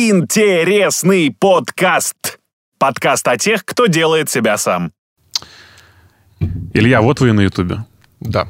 [0.00, 2.38] Интересный подкаст.
[2.78, 4.92] Подкаст о тех, кто делает себя сам.
[6.72, 7.84] Илья, вот вы и на Ютубе.
[8.20, 8.46] Да.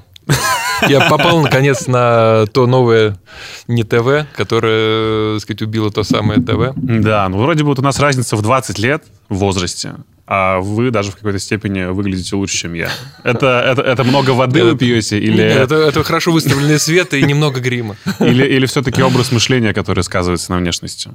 [0.87, 3.19] Я попал, наконец, на то новое
[3.67, 6.75] не ТВ, которое, так сказать, убило то самое ТВ.
[6.77, 9.95] Да, ну вроде бы вот у нас разница в 20 лет в возрасте,
[10.31, 12.91] а вы даже в какой-то степени выглядите лучше, чем я.
[13.25, 15.19] Это, это, это много воды вы пьете?
[15.19, 17.97] Или, Это, это хорошо выставленный свет и немного грима.
[18.21, 21.11] или, или все-таки образ мышления, который сказывается на внешности?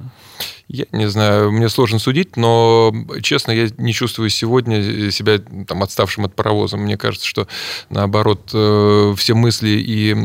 [0.66, 5.38] Я не знаю, мне сложно судить, но, честно, я не чувствую сегодня себя
[5.68, 6.76] там, отставшим от паровоза.
[6.76, 7.46] Мне кажется, что,
[7.90, 10.16] наоборот, э, все мысли и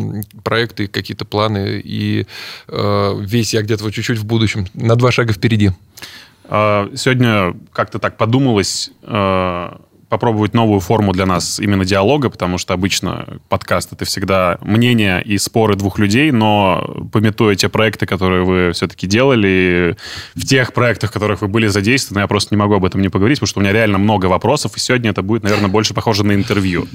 [0.43, 2.25] проекты, какие-то планы, и
[2.67, 5.73] э, весь я где-то вот чуть-чуть в будущем, на два шага впереди.
[6.49, 9.69] А, Сегодня как-то так подумалось э,
[10.09, 15.37] попробовать новую форму для нас именно диалога, потому что обычно подкаст— это всегда мнение и
[15.37, 19.95] споры двух людей, но пометуя те проекты, которые вы все-таки делали,
[20.33, 23.09] в тех проектах, в которых вы были задействованы, я просто не могу об этом не
[23.09, 26.25] поговорить, потому что у меня реально много вопросов, и сегодня это будет, наверное, больше похоже
[26.25, 26.87] на интервью.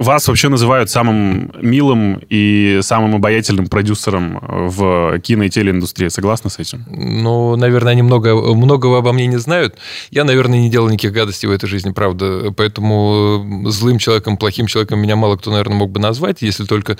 [0.00, 6.08] Вас вообще называют самым милым и самым обаятельным продюсером в кино- и телеиндустрии.
[6.08, 6.86] Согласны с этим?
[6.88, 9.76] Ну, наверное, они много, многого обо мне не знают.
[10.10, 12.50] Я, наверное, не делал никаких гадостей в этой жизни, правда.
[12.56, 16.96] Поэтому злым человеком, плохим человеком меня мало кто, наверное, мог бы назвать, если только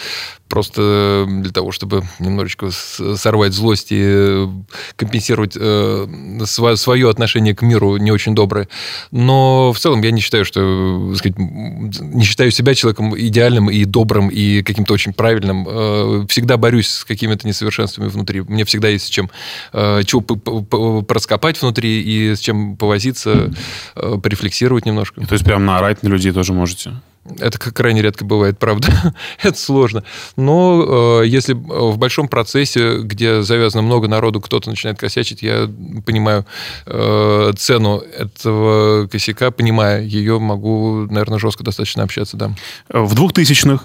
[0.51, 4.47] просто для того, чтобы немножечко сорвать злость и
[4.97, 6.07] компенсировать э,
[6.45, 8.69] свое отношение к миру не очень доброе.
[9.11, 14.29] Но в целом я не считаю, что, сказать, не считаю себя человеком идеальным и добрым
[14.29, 15.67] и каким-то очень правильным.
[15.69, 18.43] Э, Всегда борюсь с какими-то несовершенствами внутри.
[18.43, 19.31] Мне всегда есть с чем
[19.73, 20.23] э, чего
[21.03, 23.53] проскопать внутри и с чем повозиться,
[23.97, 25.21] э, порефлексировать немножко.
[25.27, 26.93] То есть прям наорать на людей тоже можете?
[27.39, 28.89] Это крайне редко бывает, правда.
[29.43, 30.05] Это сложно.
[30.37, 35.69] Но э, если в большом процессе, где завязано много народу, кто-то начинает косячить, я
[36.07, 36.47] понимаю
[36.87, 42.55] э, цену этого косяка, понимая ее, могу, наверное, жестко достаточно общаться, да.
[42.89, 43.85] В 2000-х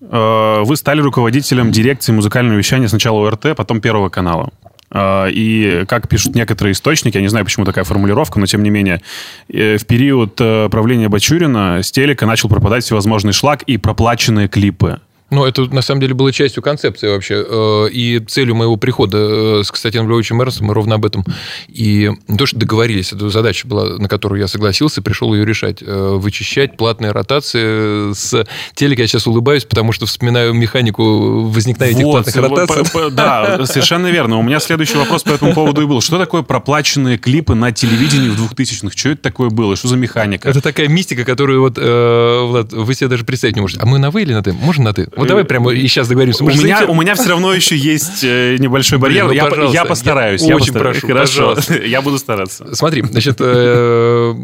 [0.00, 4.50] э, вы стали руководителем дирекции музыкального вещания сначала ОРТ, потом Первого канала.
[4.90, 8.70] Э, И, как пишут некоторые источники, я не знаю, почему такая формулировка, но тем не
[8.70, 9.00] менее,
[9.48, 15.00] э, в период э, правления Бачурина с телека начал пропадать всевозможный шлак и проплаченные клипы.
[15.28, 17.44] Ну, это на самом деле было частью концепции вообще.
[17.48, 21.24] Э, И целью моего прихода э, с Константином Львовичем Эрнстом мы ровно об этом.
[21.66, 25.82] И не то, что договорились, это задача была, на которую я согласился, пришел ее решать.
[25.82, 28.44] Э, Вычищать платные ротации с
[28.74, 29.02] телека.
[29.02, 33.10] Я сейчас улыбаюсь, потому что вспоминаю механику возникновения этих Вот, платных вот, ротаций.
[33.10, 34.38] Да, совершенно верно.
[34.38, 36.00] У меня следующий вопрос по этому поводу и был.
[36.00, 38.92] Что такое проплаченные клипы на телевидении в 2000-х?
[38.96, 39.74] Что это такое было?
[39.74, 40.48] Что за механика?
[40.48, 43.80] Это такая мистика, которую вот, Влад, вы себе даже представить не можете.
[43.80, 44.52] А мы на вы или на ты?
[44.52, 45.08] Можно на ты?
[45.16, 46.44] Вот давай прямо и сейчас договоримся.
[46.44, 49.28] У Мы же меня, у меня все равно еще есть э, небольшой барьер.
[49.28, 50.42] Блин, ну, я постараюсь.
[50.42, 51.00] Я я очень постараюсь.
[51.00, 51.74] прошу, Хорошо, пожалуйста.
[51.86, 52.74] я буду стараться.
[52.74, 54.34] Смотри, значит, э,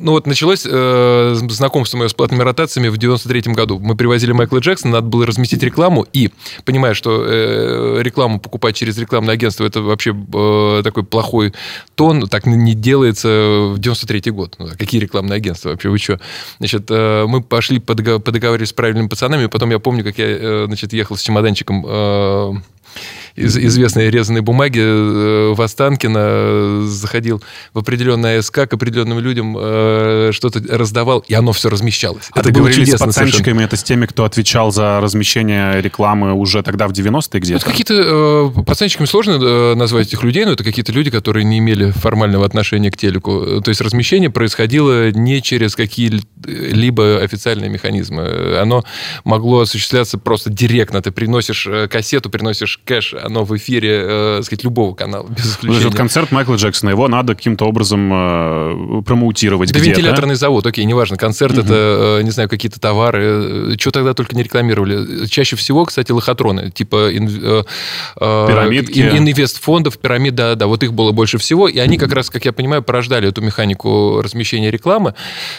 [0.00, 3.78] ну вот началось э, знакомство мое с платными ротациями в 93-м году.
[3.78, 6.30] Мы привозили Майкла Джексона, надо было разместить рекламу, и,
[6.64, 11.52] понимая, что э, рекламу покупать через рекламное агентство, это вообще э, такой плохой
[11.94, 14.56] тон, так не делается в 93-й год.
[14.58, 16.18] Ну, какие рекламные агентства вообще, вы что?
[16.58, 20.64] Значит, э, мы пошли, подога- подоговаривались с правильными пацанами, потом я помню, как я, э,
[20.66, 22.52] значит, ехал с чемоданчиком э,
[23.36, 27.42] из известной резаной бумаги э, в Останкино, э, заходил
[27.72, 32.28] в определенное АСК к определенным людям, э, что-то раздавал, и оно все размещалось.
[32.32, 33.26] А Это было говорили с чудесно совершенно.
[33.30, 37.64] пацанчиками, это с теми, кто отвечал за размещение рекламы уже тогда в 90-е Это где-то?
[37.64, 42.44] какие-то э, пацанчиками сложно назвать этих людей, но это какие-то люди, которые не имели формального
[42.44, 43.60] отношения к телеку.
[43.62, 48.56] То есть размещение происходило не через какие-либо официальные механизмы.
[48.60, 48.84] Оно
[49.24, 51.00] могло осуществляться просто директно.
[51.02, 55.84] Ты приносишь кассету, приносишь кэш, оно в эфире, э, сказать, любого канала, без исключения.
[55.86, 60.00] вот концерт Майкла Джексона, его надо каким-то образом э, промоутировать Это где-то.
[60.00, 64.42] вентиляторный завод, окей, неважно, концерт, это, э, не знаю, какие-то товары, что тогда только не
[64.42, 65.26] рекламировали.
[65.26, 67.62] Чаще всего, кстати, лохотроны, типа ин- э,
[68.20, 68.98] э, Пирамидки.
[68.98, 72.44] ин- инвестфондов, пирамид, да, да, вот их было больше всего, и они как раз, как
[72.44, 75.14] я понимаю, порождали эту механику размещения рекламы,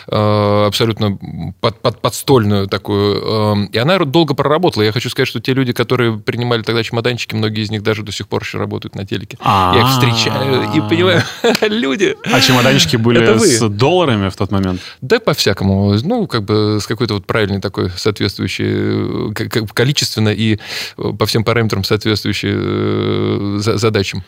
[0.08, 1.18] э, абсолютно
[1.62, 3.22] под, под- подстольную такую,
[3.66, 4.84] э, и она долго проработала.
[4.84, 6.82] Я хочу сказать, что те люди, которые принимали тогда
[7.12, 9.38] чемоданчики, многие из них даже до сих пор еще работают на телеке.
[9.44, 11.24] Я их встречаю и понимаю,
[11.62, 12.16] люди...
[12.24, 14.82] А чемоданчики были с долларами в тот момент?
[15.02, 15.94] Да, по-всякому.
[16.04, 20.58] Ну, как бы с какой-то вот правильной такой соответствующей, э, количественно и
[20.98, 24.24] э, по всем параметрам соответствующей э, за- задачам.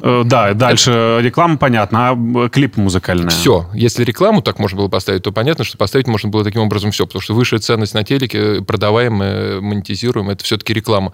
[0.00, 3.30] Да, дальше реклама, понятно, а клип музыкальный?
[3.30, 3.68] Все.
[3.74, 7.06] Если рекламу так можно было поставить, то понятно, что поставить можно было таким образом все,
[7.06, 11.12] потому что высшая ценность на телеке, продаваемая, монетизируемая, это все-таки реклама.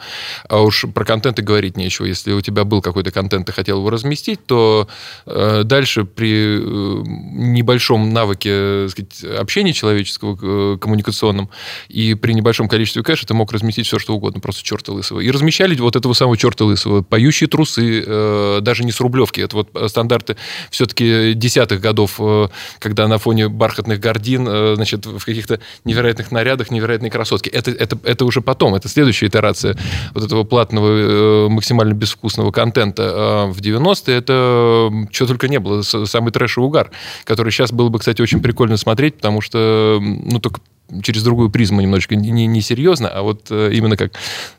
[0.49, 2.07] А уж про контент и говорить нечего.
[2.07, 4.89] Если у тебя был какой-то контент, ты хотел его разместить, то
[5.27, 11.51] э, дальше при э, небольшом навыке сказать, общения человеческого, э, коммуникационном,
[11.89, 15.21] и при небольшом количестве кэша ты мог разместить все, что угодно, просто черта лысого.
[15.21, 17.03] И размещали вот этого самого черта лысого.
[17.03, 19.43] Поющие трусы, э, даже не с рублевки.
[19.43, 20.37] Это вот стандарты
[20.71, 22.49] все-таки десятых годов, э,
[22.79, 27.51] когда на фоне бархатных гордин, э, значит, в каких-то невероятных нарядах, невероятные красотки.
[27.51, 29.77] Это, это, это уже потом, это следующая итерация
[30.15, 31.02] вот этого платного,
[31.49, 33.13] максимально безвкусного контента.
[33.15, 36.91] А в 90-е это что только не было, самый трэш и угар,
[37.25, 40.61] который сейчас было бы, кстати, очень прикольно смотреть, потому что, ну, только
[41.03, 44.13] через другую призму немножечко не, не серьезно, а вот э, именно как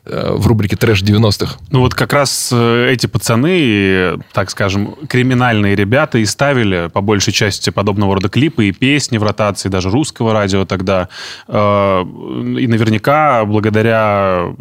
[0.04, 1.58] э, в рубрике «Трэш 90-х».
[1.70, 7.32] Ну вот как раз э, эти пацаны, так скажем, криминальные ребята и ставили по большей
[7.32, 11.08] части подобного рода клипы и песни в ротации, даже русского радио тогда.
[11.48, 14.54] И наверняка благодаря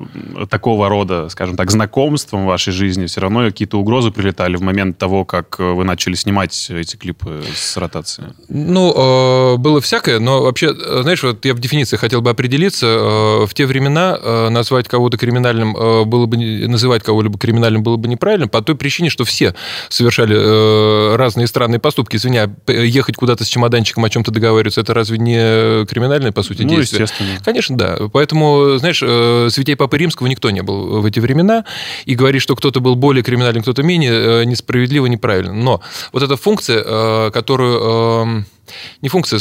[0.49, 4.97] такого рода, скажем так, знакомствам в вашей жизни все равно какие-то угрозы прилетали в момент
[4.97, 8.25] того, как вы начали снимать эти клипы с ротации.
[8.49, 12.85] Ну, было всякое, но вообще, знаешь, вот я в дефиниции хотел бы определиться.
[12.87, 17.97] Э, в те времена э, назвать кого-то криминальным э, было бы, называть кого-либо криминальным было
[17.97, 19.55] бы неправильно, по той причине, что все
[19.89, 22.15] совершали разные странные поступки.
[22.15, 26.69] Извиня, ехать куда-то с чемоданчиком о чем-то договариваться, это разве не криминальное, по сути, ну,
[26.69, 27.03] действие?
[27.03, 27.39] естественно.
[27.43, 27.97] Конечно, да.
[28.11, 28.99] Поэтому, знаешь,
[29.53, 31.65] святей Папы Римского никто не был в эти времена,
[32.05, 35.53] и говорить, что кто-то был более криминальным, кто-то менее, несправедливо, неправильно.
[35.53, 38.45] Но вот эта функция, которую эм,
[39.01, 39.39] не функция,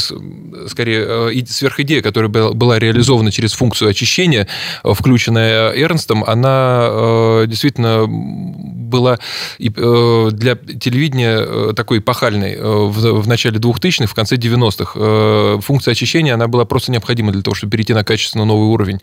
[0.67, 4.47] скорее, э, сверхидея, которая была реализована через функцию очищения,
[4.83, 9.17] э, включенная Эрнстом, она э, действительно была
[9.57, 15.61] для телевидения такой эпохальной в начале 2000-х, в конце 90-х.
[15.61, 18.99] Функция очищения, она была просто необходима для того, чтобы перейти на качественно новый уровень.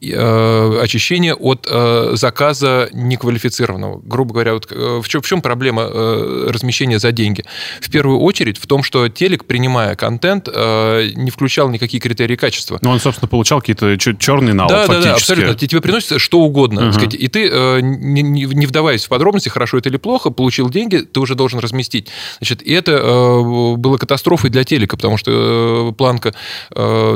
[0.00, 1.68] Очищение от
[2.18, 4.00] заказа неквалифицированного.
[4.02, 7.44] Грубо говоря, вот в чем, проблема размещения за деньги?
[7.82, 12.78] В первую очередь в том, что телек принимая контент, э, не включал никакие критерии качества.
[12.82, 15.02] Ну, он, собственно, получал какие-то черные налог, да, фактически.
[15.02, 15.66] Да, да, абсолютно.
[15.66, 16.80] Тебе приносится что угодно.
[16.80, 16.92] Uh-huh.
[16.92, 20.98] Сказать, и ты, э, не, не вдаваясь в подробности, хорошо это или плохо, получил деньги,
[20.98, 22.08] ты уже должен разместить.
[22.38, 26.34] Значит, и это э, было катастрофой для телека, потому что планка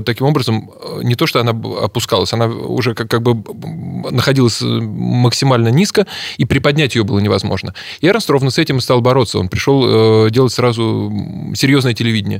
[0.05, 0.71] таким образом
[1.03, 3.43] не то, что она опускалась, она уже как, как бы
[4.11, 6.07] находилась максимально низко,
[6.37, 7.75] и приподнять ее было невозможно.
[8.01, 9.39] И Эрнст ровно с этим и стал бороться.
[9.39, 11.13] Он пришел делать сразу
[11.55, 12.40] серьезное телевидение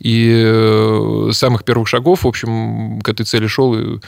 [0.00, 3.98] И э, с самых первых шагов, в общем, к этой цели шел, и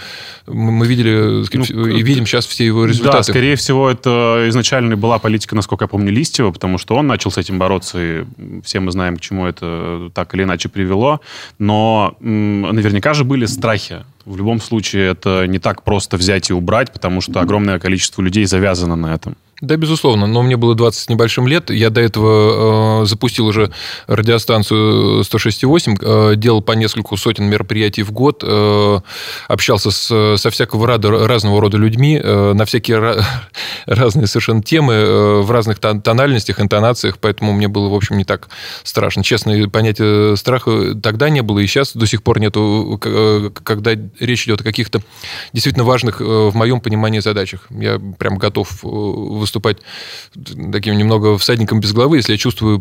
[0.46, 3.18] мы видели, ну, и видим сейчас все его результаты.
[3.18, 7.30] Да, скорее всего, это изначально была политика, насколько я помню, Листьева, потому что он начал
[7.30, 8.24] с этим бороться, и
[8.64, 11.20] все мы знаем, к чему это так или иначе привело.
[11.58, 16.92] Но наверняка же были страхи в любом случае это не так просто взять и убрать,
[16.92, 19.36] потому что огромное количество людей завязано на этом.
[19.62, 20.26] Да, безусловно.
[20.26, 21.70] Но мне было 20 с небольшим лет.
[21.70, 23.70] Я до этого э, запустил уже
[24.08, 29.00] радиостанцию 106.8, э, делал по нескольку сотен мероприятий в год, э,
[29.48, 33.24] общался с, со всякого рода, разного рода людьми э, на всякие
[33.86, 38.48] разные совершенно темы, в разных тональностях, интонациях, поэтому мне было, в общем, не так
[38.82, 39.22] страшно.
[39.22, 43.00] Честно, понятия страха тогда не было, и сейчас до сих пор нету,
[43.64, 45.02] когда речь идет о каких-то
[45.52, 47.66] действительно важных в моем понимании задачах.
[47.70, 49.78] Я прям готов выступать
[50.72, 52.80] таким немного всадником без головы, если я чувствую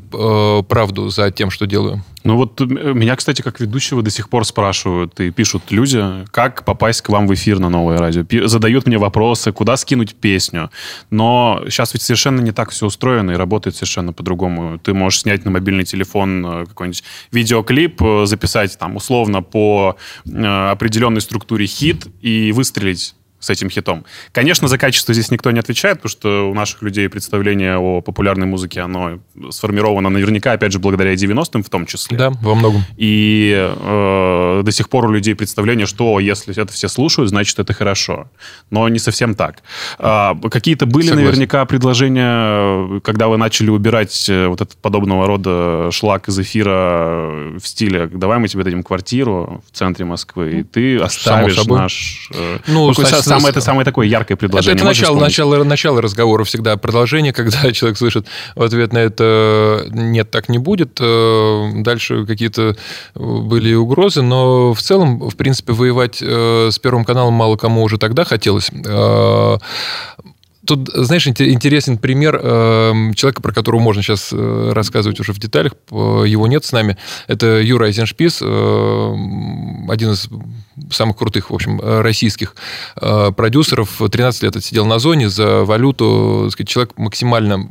[0.64, 2.04] правду за тем, что делаю.
[2.24, 6.66] Ну вот э, меня, кстати, как ведущего до сих пор спрашивают и пишут люди, как
[6.66, 8.48] попасть к вам в эфир на новое радио.
[8.48, 10.70] Задают мне вопросы, куда скинуть песню.
[11.10, 14.78] Но сейчас ведь совершенно не так все устроено и работает совершенно по-другому.
[14.80, 21.22] Ты можешь снять на мобильный телефон э, какой-нибудь видеоклип, э, записать там условно по определенной
[21.22, 24.06] структуре хит и выстрелить с этим хитом.
[24.32, 28.46] Конечно, за качество здесь никто не отвечает, потому что у наших людей представление о популярной
[28.46, 29.20] музыке, оно
[29.50, 32.18] сформировано наверняка, опять же, благодаря 90-м в том числе.
[32.18, 32.84] Да, во многом.
[32.98, 37.74] И э, до сих пор у людей представление, что если это все слушают, значит, это
[37.74, 38.30] хорошо.
[38.70, 39.64] Но не совсем так.
[39.98, 41.26] А, какие-то были Согласен.
[41.26, 47.66] наверняка предложения, когда вы начали убирать э, вот этот подобного рода шлак из эфира в
[47.66, 52.88] стиле «давай мы тебе дадим квартиру в центре Москвы, и ты оставишь наш...» э, Ну,
[52.88, 52.94] ну
[53.36, 54.74] самое, это самое такое яркое предложение.
[54.74, 56.78] Это, это начало, начало, начало разговора всегда.
[56.78, 61.00] Продолжение, когда человек слышит в ответ на это «нет, так не будет».
[61.00, 62.76] Э, дальше какие-то
[63.16, 67.98] были угрозы, но в целом, в принципе, воевать э, с Первым каналом мало кому уже
[67.98, 68.70] тогда хотелось.
[68.86, 69.58] Э,
[70.64, 72.40] Тут, знаешь, интересен пример
[73.16, 75.74] человека, про которого можно сейчас рассказывать уже в деталях.
[75.90, 76.98] Его нет с нами.
[77.26, 80.30] Это Юра Айзеншпис, один из
[80.92, 82.56] самых крутых, в общем, российских
[82.96, 84.02] продюсеров.
[84.10, 86.50] 13 лет отсидел на зоне за валюту.
[86.52, 87.68] Сказать, человек максимально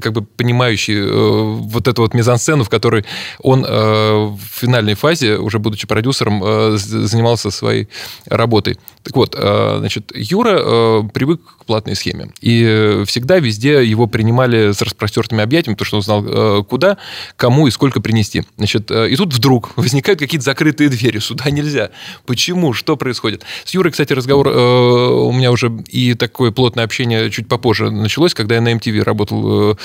[0.00, 3.04] как бы понимающий вот эту вот мизансцену, в которой
[3.40, 7.88] он в финальной фазе, уже будучи продюсером, занимался своей
[8.26, 8.78] работой.
[9.02, 12.30] Так вот, значит, Юра привык к платной схеме.
[12.40, 16.98] И всегда везде его принимали с распростертыми объятиями, потому что он знал, э, куда,
[17.36, 18.44] кому и сколько принести.
[18.56, 21.18] Значит, э, и тут вдруг возникают какие-то закрытые двери.
[21.18, 21.90] Сюда нельзя.
[22.26, 22.72] Почему?
[22.72, 23.42] Что происходит?
[23.64, 28.34] С Юрой, кстати, разговор э, у меня уже и такое плотное общение чуть попозже началось,
[28.34, 29.78] когда я на MTV работал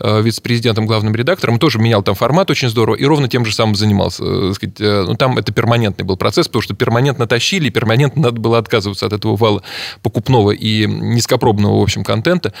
[0.00, 1.58] вице-президентом, главным редактором.
[1.58, 4.24] Тоже менял там формат очень здорово и ровно тем же самым занимался.
[4.24, 9.12] Ну, там это перманентный был процесс, потому что перманентно тащили, перманентно надо было отказываться от
[9.12, 9.62] этого вала
[10.02, 12.52] покупного и низкопробного, в общем, контента.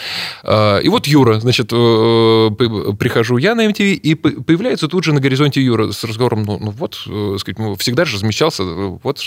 [0.42, 2.50] А, и вот Юра, значит, э,
[2.98, 6.70] прихожу я на MTV, и появляется тут же на горизонте Юра с разговором, ну, ну
[6.70, 8.62] вот, э, сказать, ну, всегда же размещался,
[9.02, 9.20] вот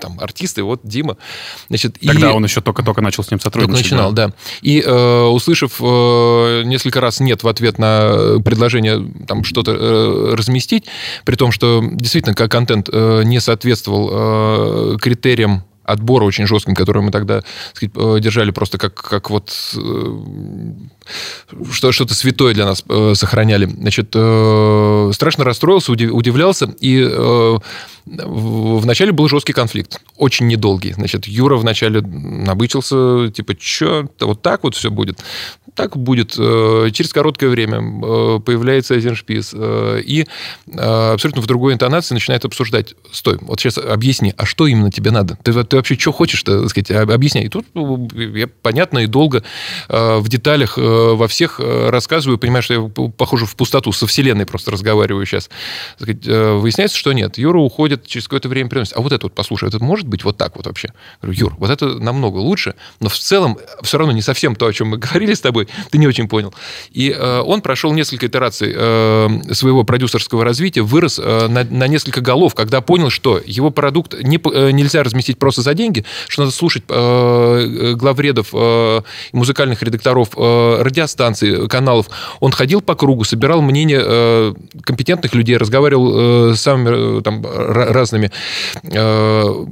[0.00, 1.16] там артисты, вот Дима.
[1.68, 2.32] Значит, Тогда и...
[2.32, 3.90] он еще только-только начал с ним сотрудничать.
[3.90, 4.28] Только начинал, да.
[4.28, 4.34] да.
[4.62, 10.84] И э, услышав э, несколько раз нет в ответ на предложение там что-то э, разместить,
[11.24, 17.02] при том, что действительно как контент э, не соответствовал э, критериям отбора очень жестким, который
[17.02, 20.18] мы тогда сказать, э, держали просто как, как вот э,
[21.72, 23.66] что, что-то святое для нас э, сохраняли.
[23.66, 27.58] Значит, страшно расстроился, удивлялся, и
[28.06, 30.92] вначале был жесткий конфликт, очень недолгий.
[30.92, 35.18] Значит, Юра вначале набычился, типа, что, вот так вот все будет.
[35.74, 36.32] Так будет.
[36.32, 37.80] Через короткое время
[38.40, 40.26] появляется Эйзеншпис, и
[40.74, 42.94] абсолютно в другой интонации начинает обсуждать.
[43.12, 45.38] Стой, вот сейчас объясни, а что именно тебе надо?
[45.42, 47.44] Ты, ты вообще что хочешь, так сказать, объясняй.
[47.44, 49.42] И тут ну, я понятно и долго
[49.88, 50.80] э, в деталях э,
[51.14, 55.50] во всех э, рассказываю, понимаю, что я похоже в пустоту, со вселенной просто разговариваю сейчас.
[55.96, 57.38] Сказать, выясняется, что нет.
[57.38, 58.96] Юра уходит, через какое-то время приносит.
[58.96, 60.92] А вот это вот, послушай, это может быть вот так вот вообще?
[61.22, 64.72] говорю, Юр, вот это намного лучше, но в целом все равно не совсем то, о
[64.72, 66.54] чем мы говорили с тобой, ты не очень понял.
[66.90, 73.40] И он прошел несколько итераций своего продюсерского развития, вырос на, несколько голов, когда понял, что
[73.44, 74.36] его продукт не,
[74.72, 79.02] нельзя разместить просто за деньги, что надо слушать э, главредов, э,
[79.32, 82.08] музыкальных редакторов э, радиостанций, каналов.
[82.40, 87.44] Он ходил по кругу, собирал мнение э, компетентных людей, разговаривал э, с самыми э, там,
[87.44, 88.30] разными
[88.82, 89.64] э,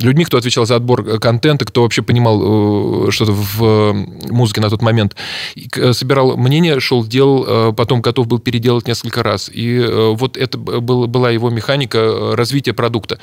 [0.00, 3.92] людьми, кто отвечал за отбор контента, кто вообще понимал э, что-то в
[4.30, 5.16] музыке на тот момент.
[5.54, 9.50] И, э, собирал мнение, шел, делал, э, потом готов был переделать несколько раз.
[9.52, 13.18] И э, вот это был, была его механика э, развития продукта,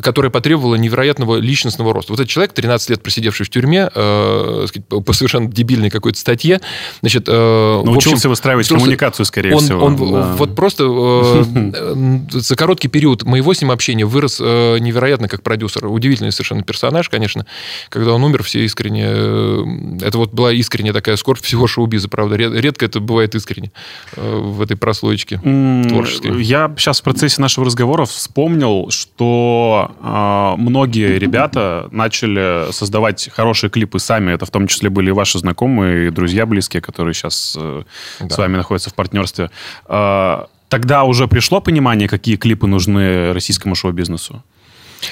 [0.00, 2.12] которая потребовала невероятного личностного роста.
[2.12, 6.60] Вот этот человек, 13 лет просидевший в тюрьме, э, по совершенно дебильной какой-то статье,
[7.00, 7.24] значит...
[7.28, 9.84] Э, Научился общем, выстраивать коммуникацию, скорее он, всего.
[9.84, 10.34] Он да.
[10.36, 15.86] вот просто э, за короткий период моего с ним общения вырос э, невероятно как продюсер.
[15.86, 17.46] Удивительный совершенно персонаж, конечно.
[17.88, 19.04] Когда он умер, все искренне...
[19.06, 19.64] Э,
[20.02, 22.36] это вот была искренняя такая скорбь всего шоу-биза, правда.
[22.36, 23.72] Редко это бывает искренне
[24.16, 26.42] э, в этой прослоечке творческой.
[26.42, 33.98] Я сейчас в процессе нашего разговора вспомнил, что э, многие ребята начали создавать хорошие клипы
[33.98, 34.32] сами.
[34.32, 37.82] Это в том числе были ваши знакомые и друзья близкие, которые сейчас э,
[38.20, 38.28] да.
[38.28, 39.50] с вами находятся в партнерстве.
[39.86, 44.42] Э, тогда уже пришло понимание, какие клипы нужны российскому шоу-бизнесу?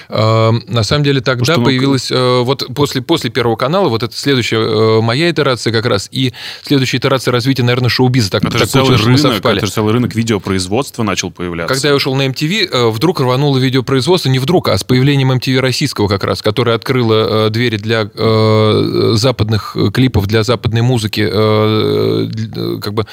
[0.08, 2.44] Эм, на самом деле тогда что, ну, появилась, ну...
[2.44, 6.98] вот после, после Первого канала, вот это следующая э, моя итерация как раз, и следующая
[6.98, 8.30] итерация развития, наверное, шоу-биза.
[8.30, 11.74] Так, это, так целый рынок, это же целый рынок видеопроизводства начал появляться.
[11.74, 15.60] Когда я ушел на MTV, э, вдруг рвануло видеопроизводство, не вдруг, а с появлением MTV
[15.60, 22.94] российского как раз, которое открыло двери для э, западных клипов, для западной музыки э, как
[22.94, 23.06] бы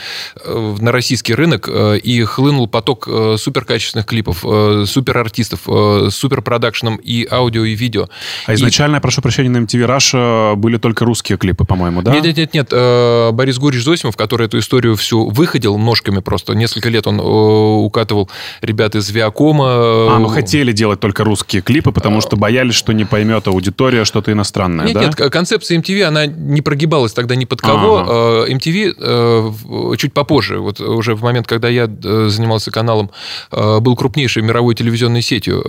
[0.43, 6.64] э, на российский рынок, э, и хлынул поток э, суперкачественных клипов, э, суперартистов, э, суперпродакшн
[6.65, 8.09] продакшеном и аудио, и видео.
[8.47, 8.99] А изначально, и...
[8.99, 12.11] прошу прощения, на MTV Russia были только русские клипы, по-моему, да?
[12.11, 12.67] Нет, нет, нет, нет.
[12.71, 17.23] Э, Борис Гурич Зосимов, который эту историю всю выходил ножками просто, несколько лет он э,
[17.23, 18.29] укатывал
[18.61, 19.65] ребят из Виакома.
[19.67, 24.31] А, ну хотели делать только русские клипы, потому что боялись, что не поймет аудитория что-то
[24.31, 25.01] иностранное, нет, да?
[25.01, 27.97] Нет, концепция MTV, она не прогибалась тогда ни под кого.
[27.97, 28.51] Ага.
[28.51, 33.11] MTV э, чуть попозже, вот уже в момент, когда я занимался каналом,
[33.51, 35.61] был крупнейшей мировой телевизионной сетью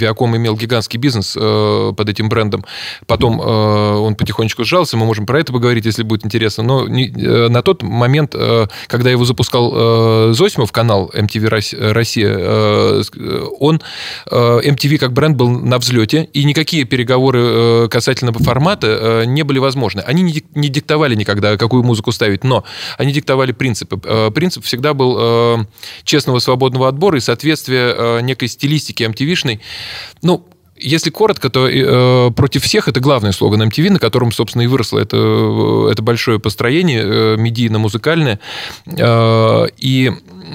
[0.00, 2.64] Viacom имел гигантский бизнес э, под этим брендом.
[3.06, 6.64] Потом э, он потихонечку сжался, мы можем про это поговорить, если будет интересно.
[6.64, 12.34] Но не, э, на тот момент, э, когда его запускал э, Зосимов, канал MTV Россия,
[12.36, 13.02] э,
[13.58, 13.80] он,
[14.30, 19.42] э, MTV как бренд был на взлете, и никакие переговоры э, касательно формата э, не
[19.42, 20.00] были возможны.
[20.00, 22.64] Они не, не диктовали никогда, какую музыку ставить, но
[22.98, 24.00] они диктовали принципы.
[24.04, 25.64] Э, принцип всегда был э,
[26.04, 29.60] честного свободного отбора и соответствия э, некой стилистики MTV-шной.
[30.22, 30.46] Ну,
[30.80, 34.98] если коротко, то э, против всех это главный слоган MTV, на котором, собственно, и выросло
[34.98, 38.40] это, э, это большое построение э, медийно-музыкальное.
[38.86, 40.12] Э, и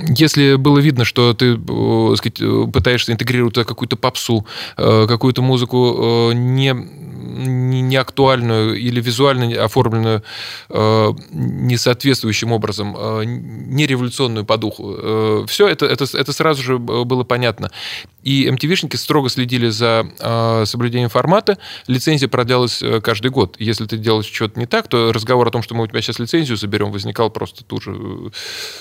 [0.09, 4.45] если было видно, что ты э, сказать, пытаешься интегрировать какую-то попсу,
[4.77, 6.73] э, какую-то музыку э, не
[7.25, 10.23] не актуальную или визуально оформленную
[10.69, 14.95] э, несоответствующим образом, э, не революционную по духу.
[14.97, 17.71] Э, все это, это, это сразу же было понятно.
[18.23, 21.59] И MTV-шники строго следили за соблюдением формата.
[21.85, 23.55] Лицензия продлялась каждый год.
[23.59, 26.17] Если ты делаешь что-то не так, то разговор о том, что мы у тебя сейчас
[26.17, 28.31] лицензию заберем, возникал просто тут же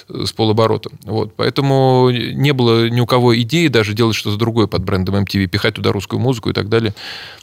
[0.09, 0.91] с полоборота.
[1.03, 1.35] Вот.
[1.37, 5.75] Поэтому не было ни у кого идеи даже делать что-то другое под брендом MTV, пихать
[5.75, 6.95] туда русскую музыку и так далее.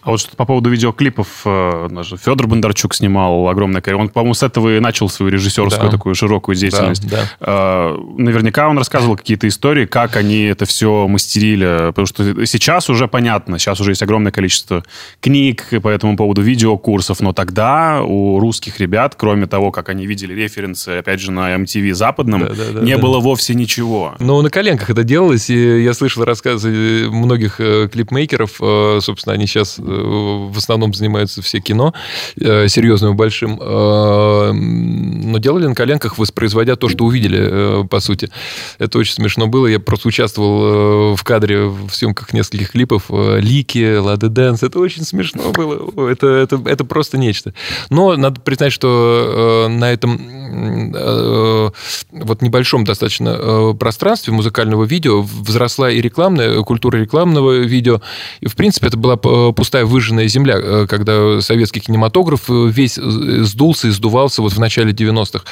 [0.02, 1.42] А вот что по поводу видеоклипов,
[1.92, 5.92] даже Федор Бондарчук снимал огромное Он, по-моему, с этого и начал свою режиссерскую да.
[5.92, 7.08] такую широкую деятельность.
[7.08, 7.28] Да, да.
[7.40, 11.88] А, наверняка он рассказывал какие-то истории, как они это все мастерили.
[11.88, 14.84] Потому что сейчас уже понятно, сейчас уже есть огромное количество
[15.20, 17.22] книг по этому поводу, видеокурсов.
[17.22, 21.94] Но тогда у русских ребят, кроме того, как они видели референсы, опять же, на MTV
[21.94, 23.02] западном, да, да, да, не да.
[23.02, 24.16] было вовсе ничего.
[24.20, 28.58] Ну, на коленках это делалось, и я слышал рассказы многих э, клипмейкеров.
[28.62, 31.94] Э, собственно, они сейчас э, в основном занимаются все кино
[32.40, 38.00] э, серьезным и большим, э, но делали на коленках, воспроизводя то, что увидели, э, по
[38.00, 38.30] сути.
[38.80, 39.68] Это очень смешно было.
[39.68, 43.06] Я просто участвовал в кадре в съемках нескольких клипов.
[43.10, 44.64] Лики, Лады Дэнс.
[44.64, 46.10] Это очень смешно было.
[46.10, 47.54] Это, это, это просто нечто.
[47.90, 50.92] Но надо признать, что на этом
[52.12, 58.02] вот небольшом достаточно пространстве музыкального видео взросла и рекламная культура рекламного видео.
[58.40, 63.02] И, в принципе, это была пустая выжженная земля, когда советский кинематограф э, весь э,
[63.44, 65.44] сдулся и сдувался вот в начале 90-х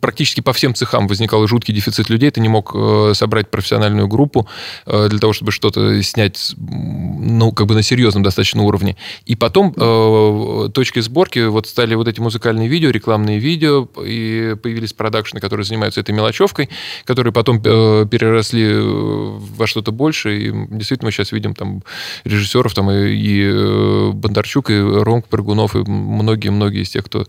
[0.00, 2.30] практически по всем цехам возникал жуткий дефицит людей.
[2.30, 4.48] Ты не мог э, собрать профессиональную группу
[4.86, 8.96] э, для того, чтобы что-то снять, ну, как бы на серьезном достаточно уровне.
[9.24, 14.92] И потом э, точкой сборки вот стали вот эти музыкальные видео, рекламные видео, и появились
[14.92, 16.68] продакшны, которые занимаются этой мелочевкой,
[17.04, 20.48] которые потом переросли во что-то большее.
[20.48, 21.82] И действительно мы сейчас видим там
[22.24, 27.26] режиссеров, там и, и Бондарчук, и Ромк Прыгунов, и многие-многие из тех, кто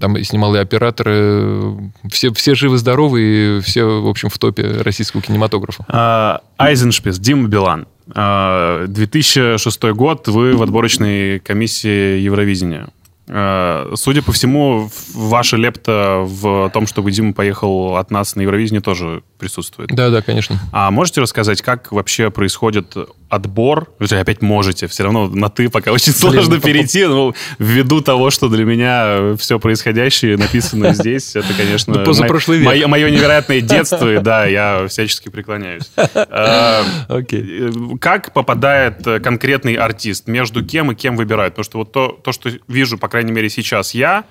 [0.00, 3.20] там снимал и операторы, все, все живы-здоровы
[3.58, 5.84] и все, в общем, в топе российского кинематографа.
[5.88, 7.86] А, Айзеншпис, Дима Билан.
[8.06, 12.88] 2006 а, год, вы в отборочной комиссии Евровидения.
[13.28, 18.80] А, судя по всему, ваша лепта в том, чтобы Дима поехал от нас на Евровидение,
[18.80, 19.90] тоже присутствует.
[19.90, 20.56] Да, да, конечно.
[20.70, 22.96] А можете рассказать, как вообще происходит
[23.28, 23.88] отбор?
[23.98, 28.48] Вы опять можете, все равно на «ты» пока очень сложно перейти, но ввиду того, что
[28.48, 32.04] для меня все происходящее написано здесь, это, конечно, ну,
[32.86, 35.90] мое, невероятное детство, и да, я всячески преклоняюсь.
[35.96, 36.84] А,
[38.00, 40.28] как попадает конкретный артист?
[40.28, 41.54] Между кем и кем выбирают?
[41.54, 44.24] Потому что вот то что вижу, по крайней мере, сейчас я,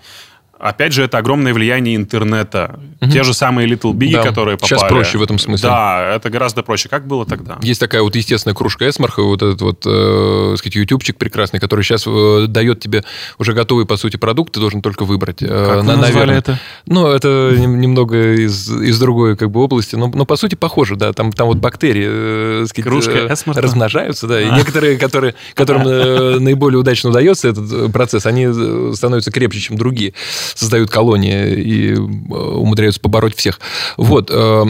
[0.61, 2.79] Опять же, это огромное влияние интернета.
[3.01, 3.09] Угу.
[3.09, 4.21] Те же самые Little Big, да.
[4.21, 4.79] которые попали.
[4.79, 5.69] Сейчас проще в этом смысле.
[5.69, 6.87] Да, это гораздо проще.
[6.87, 7.57] Как было тогда?
[7.63, 12.03] Есть такая вот естественная кружка Эсмарха, вот этот вот, э, сказать, ютубчик прекрасный, который сейчас
[12.05, 13.03] э, дает тебе
[13.39, 15.41] уже готовый, по сути, продукт, ты должен только выбрать.
[15.41, 16.59] Э, как на, вы назвали это?
[16.85, 21.11] Ну, это немного из, из другой как бы области, но, но по сути похоже, да.
[21.11, 23.63] Там, там вот бактерии, э, сказать, кружка э, Эсмарха?
[23.63, 24.35] размножаются, да.
[24.35, 24.41] А.
[24.41, 28.47] И некоторые, которые, которым э, наиболее удачно удается этот процесс, они
[28.93, 30.13] становятся крепче, чем другие
[30.55, 33.59] создают колонии и э, умудряются побороть всех.
[33.97, 34.29] Вот.
[34.31, 34.65] Э,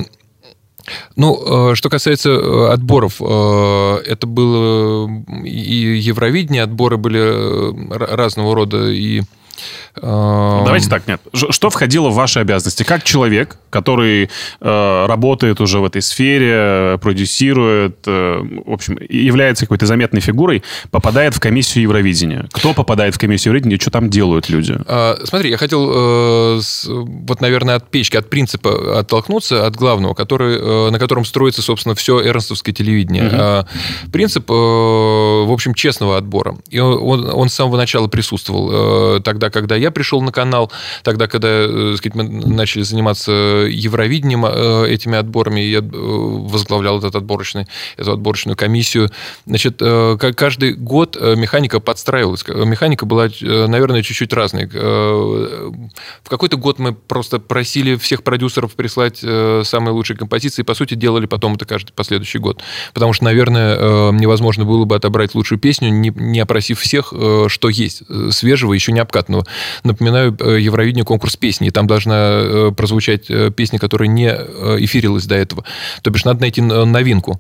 [1.16, 5.10] ну, э, что касается отборов, это было
[5.44, 9.22] и Евровидение, отборы были разного рода, и
[9.96, 11.22] Давайте так, нет.
[11.34, 12.84] Что входило в ваши обязанности?
[12.84, 14.30] Как человек, который
[14.62, 21.36] э, работает уже в этой сфере, продюсирует, э, в общем, является какой-то заметной фигурой, попадает
[21.36, 22.48] в комиссию Евровидения?
[22.52, 24.78] Кто попадает в комиссию Евровидения и что там делают люди?
[24.88, 25.90] А, смотри, я хотел,
[26.58, 31.26] э, с, вот, наверное, от печки, от принципа оттолкнуться, от главного, который, э, на котором
[31.26, 33.28] строится, собственно, все эрнстовское телевидение.
[33.28, 33.36] Угу.
[33.38, 33.66] А,
[34.12, 36.58] принцип, в общем, честного отбора.
[36.70, 39.22] И он, он с самого начала присутствовал.
[39.22, 40.72] Тогда, когда я пришел на канал,
[41.04, 47.68] тогда, когда э, сказать, мы начали заниматься Евровидением, э, этими отборами, я возглавлял этот отборочный,
[47.98, 49.10] эту отборочную комиссию.
[49.46, 49.80] Значит,
[50.36, 52.46] каждый год механика подстраивалась.
[52.48, 54.68] Механика была, наверное, чуть-чуть разной.
[54.68, 60.94] В какой-то год мы просто просили всех продюсеров прислать самые лучшие композиции, и, по сути,
[60.96, 62.62] делали потом это каждый последующий год.
[62.94, 67.14] Потому что, наверное, невозможно было бы отобрать лучшую песню, не, не опросив всех,
[67.48, 69.31] что есть свежего, еще не обкатанного.
[69.84, 75.64] Напоминаю, Евровидение конкурс песни, и там должна прозвучать песня, которая не эфирилась до этого.
[76.02, 77.40] То бишь, надо найти новинку.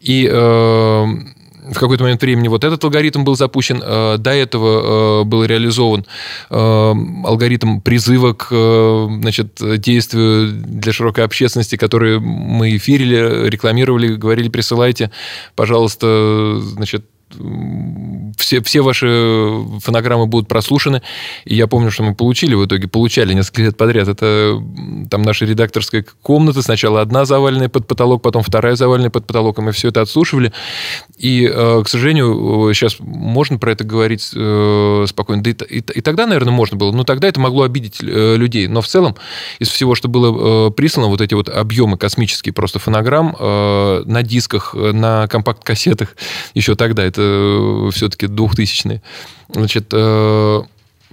[0.00, 6.06] И в какой-то момент времени вот этот алгоритм был запущен, до этого был реализован
[6.48, 8.46] алгоритм призыва к
[9.20, 15.10] значит, действию для широкой общественности, который мы эфирили, рекламировали, говорили, присылайте,
[15.56, 17.04] пожалуйста, значит,
[18.36, 21.02] все, все ваши фонограммы будут прослушаны.
[21.44, 24.08] И я помню, что мы получили в итоге, получали несколько лет подряд.
[24.08, 24.62] Это
[25.10, 26.62] там наша редакторская комната.
[26.62, 29.58] Сначала одна заваленная под потолок, потом вторая заваленная под потолок.
[29.58, 30.52] И мы все это отслушивали.
[31.16, 35.42] И, э, к сожалению, сейчас можно про это говорить э, спокойно.
[35.42, 36.92] Да и, и, и тогда, наверное, можно было.
[36.92, 38.68] Но тогда это могло обидеть э, людей.
[38.68, 39.16] Но в целом,
[39.58, 45.26] из всего, что было прислано, вот эти вот объемы космические просто фонограмм на дисках, на
[45.28, 46.16] компакт-кассетах
[46.54, 49.02] еще тогда, это Э, все-таки двухтысячные.
[49.48, 50.62] Значит, э,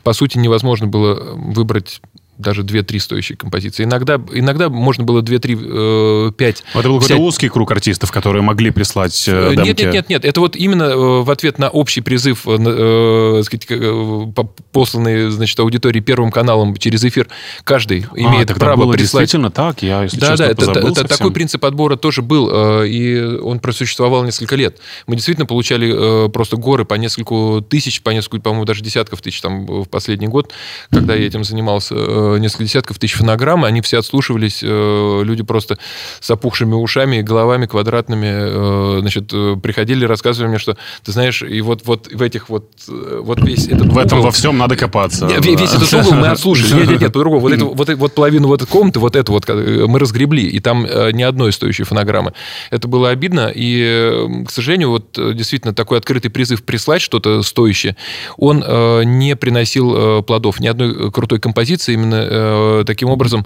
[0.03, 2.01] по сути, невозможно было выбрать
[2.37, 3.83] даже 2-3 стоящие композиции.
[3.83, 6.63] Иногда, иногда можно было 2-3, 5.
[6.73, 9.67] Это был какой-то узкий круг артистов, которые могли прислать э, демки.
[9.67, 10.25] Нет, нет, нет, нет.
[10.25, 14.25] Это вот именно э, в ответ на общий призыв, э, э сказать, э,
[14.71, 17.27] посланный, значит, аудитории Первым каналом через эфир,
[17.63, 19.23] каждый а, имеет право было прислать.
[19.23, 19.81] действительно так?
[19.83, 22.49] Я, если да, честно, да, это, это, такой принцип отбора тоже был,
[22.83, 24.79] и он просуществовал несколько лет.
[25.07, 29.65] Мы действительно получали просто горы по несколько тысяч, по несколько, по-моему, даже десятков тысяч там
[29.65, 30.51] в последний год,
[30.89, 31.95] когда я этим занимался
[32.37, 35.77] несколько десятков тысяч фонограмм, они все отслушивались, э, люди просто
[36.19, 41.61] с опухшими ушами, головами квадратными, э, значит, э, приходили, рассказывали мне, что, ты знаешь, и
[41.61, 45.27] вот, вот в этих вот, вот весь этот В этом во всем надо копаться.
[45.27, 45.61] Весь, да.
[45.61, 46.73] весь этот угол мы отслушали.
[46.73, 47.41] Нет, нет, нет, по-другому.
[47.41, 50.83] Вот, это, вот, вот половину вот этой комнаты, вот эту вот мы разгребли, и там
[50.83, 52.33] ни одной стоящей фонограммы.
[52.69, 57.95] Это было обидно, и, к сожалению, вот действительно такой открытый призыв прислать что-то стоящее,
[58.37, 60.59] он не приносил плодов.
[60.59, 63.45] Ни одной крутой композиции именно Э, таким образом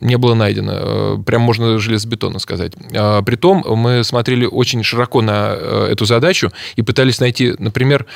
[0.00, 0.72] не было найдено.
[0.74, 2.72] Э, прям можно железобетонно сказать.
[2.94, 8.06] А, притом мы смотрели очень широко на э, эту задачу и пытались найти, например,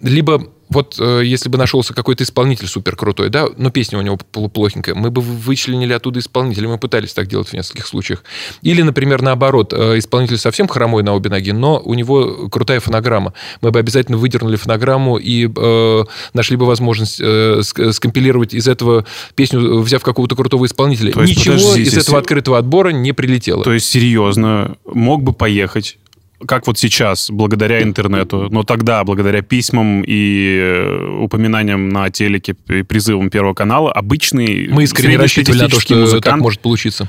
[0.00, 4.16] либо вот э, если бы нашелся какой-то исполнитель супер крутой, да, но песня у него
[4.16, 8.24] плохенькая, мы бы вычленили оттуда исполнителя, мы пытались так делать в нескольких случаях.
[8.62, 13.34] Или, например, наоборот, э, исполнитель совсем хромой на обе ноги, но у него крутая фонограмма.
[13.60, 16.04] Мы бы обязательно выдернули фонограмму и э,
[16.34, 21.12] нашли бы возможность э, скомпилировать из этого песню, взяв какого-то крутого исполнителя.
[21.12, 23.62] То есть, Ничего из этого открытого отбора не прилетело.
[23.62, 25.98] То есть, серьезно, мог бы поехать
[26.46, 32.82] как вот сейчас, благодаря интернету, но тогда, благодаря письмам и э, упоминаниям на телеке и
[32.82, 36.24] призывам Первого канала, обычный Мы искренне рассчитывали на то, что музыкант...
[36.24, 37.08] так может получиться.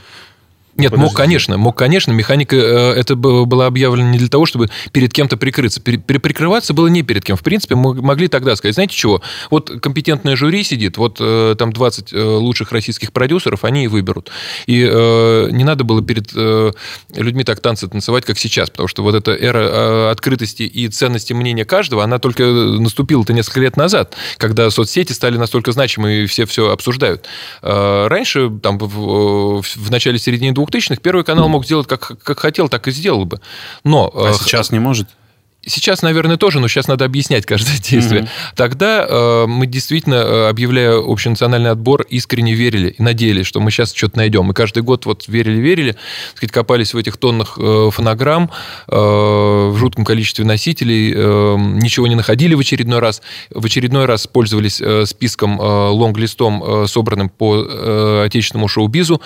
[0.75, 1.05] Нет, Подожди.
[1.05, 2.11] мог, конечно, мог, конечно.
[2.11, 5.79] Механика э, это была объявлена не для того, чтобы перед кем-то прикрыться.
[5.81, 7.35] Прикрываться было не перед кем.
[7.35, 9.21] В принципе, мы могли тогда сказать, знаете чего?
[9.51, 14.31] Вот компетентное жюри сидит, вот э, там 20 э, лучших российских продюсеров, они и выберут.
[14.65, 19.31] И не надо было перед людьми так танцы танцевать, как сейчас, потому что вот эта
[19.31, 25.37] эра открытости и ценности мнения каждого, она только наступила-то несколько лет назад, когда соцсети стали
[25.37, 27.25] настолько значимы и все все обсуждают.
[27.61, 32.87] Раньше, там, в, в начале середины 2000-х Первый канал мог сделать как, как хотел, так
[32.87, 33.39] и сделал бы.
[33.83, 34.11] Но...
[34.13, 35.07] А э, сейчас не может?
[35.65, 38.23] Сейчас, наверное, тоже, но сейчас надо объяснять каждое действие.
[38.23, 38.55] Mm-hmm.
[38.55, 43.93] Тогда э, мы действительно, э, объявляя общенациональный отбор, искренне верили и надеялись, что мы сейчас
[43.93, 44.51] что-то найдем.
[44.51, 45.95] И каждый год вот верили-верили,
[46.35, 48.51] сказать, копались в этих тоннах э, фонограмм,
[48.89, 53.21] э, в жутком количестве носителей, э, ничего не находили в очередной раз.
[53.49, 59.21] В очередной раз пользовались э, списком, э, лонг-листом, э, собранным по э, отечественному шоу-бизу.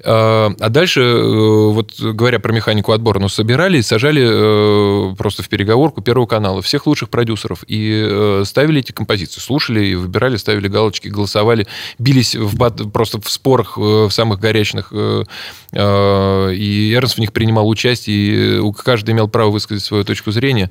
[0.00, 5.48] Э, а дальше, э, вот говоря про механику отбора, ну, собирали, сажали э, просто в
[5.48, 10.36] переговоры оговорку Первого канала, всех лучших продюсеров, и э, ставили эти композиции, слушали, и выбирали,
[10.36, 11.66] ставили галочки, голосовали,
[11.98, 15.24] бились в бат, просто в спорах, э, в самых горячных, э,
[15.72, 20.70] э, и Эрнст в них принимал участие, и каждый имел право высказать свою точку зрения.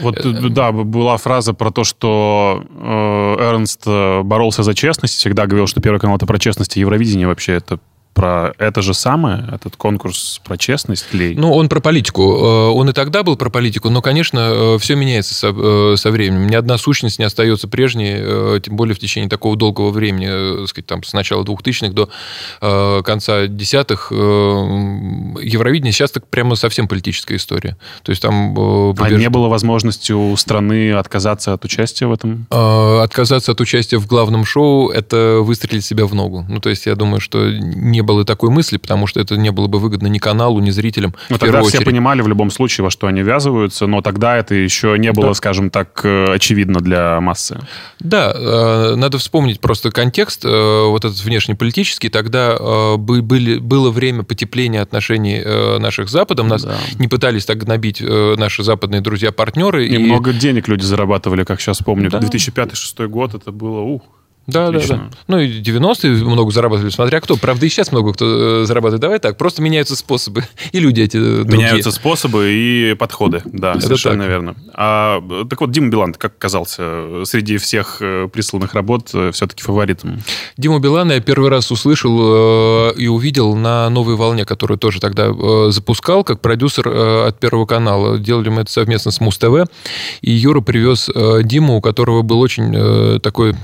[0.00, 5.66] Вот, э, да, была фраза про то, что э, Эрнст боролся за честность, всегда говорил,
[5.66, 7.78] что Первый канал— это про честность, и Евровидение вообще это
[8.16, 11.34] про это же самое, этот конкурс про честность ли?
[11.36, 12.22] Ну, он про политику.
[12.22, 16.48] Э, он и тогда был про политику, но, конечно, все меняется со, со временем.
[16.48, 21.04] Ни одна сущность не остается прежней, тем более в течение такого долгого времени, сказать, там,
[21.04, 24.10] с начала 2000-х до конца десятых.
[24.10, 27.76] Евровидение сейчас так прямо совсем политическая история.
[28.02, 28.54] То есть там...
[28.94, 29.12] Побеж...
[29.12, 32.46] А не было возможности у страны отказаться от участия в этом?
[32.50, 36.46] Отказаться от участия в главном шоу– это выстрелить себя в ногу.
[36.48, 39.66] Ну, то есть я думаю, что не было такой мысли, потому что это не было
[39.66, 41.14] бы выгодно ни каналу, ни зрителям.
[41.28, 41.84] Ну, тогда все очередь.
[41.84, 45.34] понимали в любом случае, во что они ввязываются, но тогда это еще не было, да.
[45.34, 47.60] скажем так, э, очевидно для массы.
[48.00, 52.08] Да, э, надо вспомнить просто контекст, э, вот этот внешнеполитический.
[52.08, 55.42] Тогда были, было время потепления отношений
[55.78, 56.48] наших с Западом.
[56.48, 56.76] Нас да.
[56.98, 59.86] не пытались так гнобить наши западные друзья-партнеры.
[59.86, 62.10] И, и много денег люди зарабатывали, как сейчас помню.
[62.10, 62.20] Да.
[62.20, 64.02] 2005-2006 год это было, ух,
[64.46, 64.96] да, Отлично.
[64.96, 65.10] да, да.
[65.26, 67.36] Ну и 90-е много зарабатывали, смотря кто.
[67.36, 69.00] Правда, и сейчас много кто э, зарабатывает.
[69.00, 70.44] Давай так, просто меняются способы.
[70.72, 71.64] И люди эти другие.
[71.64, 74.28] Меняются способы и подходы, да, Это совершенно так.
[74.28, 74.56] верно.
[74.72, 80.22] А, так вот, Дима Билан, как оказался среди всех э, присланных работ э, все-таки фаворитом?
[80.56, 85.32] Диму Билана я первый раз услышал и увидел на «Новой волне», которую тоже тогда
[85.70, 88.18] запускал, как продюсер от Первого канала.
[88.18, 89.68] Делали мы это совместно с Муз-ТВ.
[90.20, 91.10] И Юра привез
[91.42, 93.54] Диму, у которого был очень такой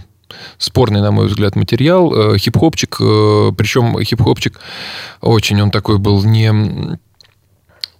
[0.58, 2.34] спорный, на мой взгляд, материал.
[2.34, 4.60] Э, хип-хопчик, э, причем хип-хопчик
[5.20, 6.98] очень он такой был не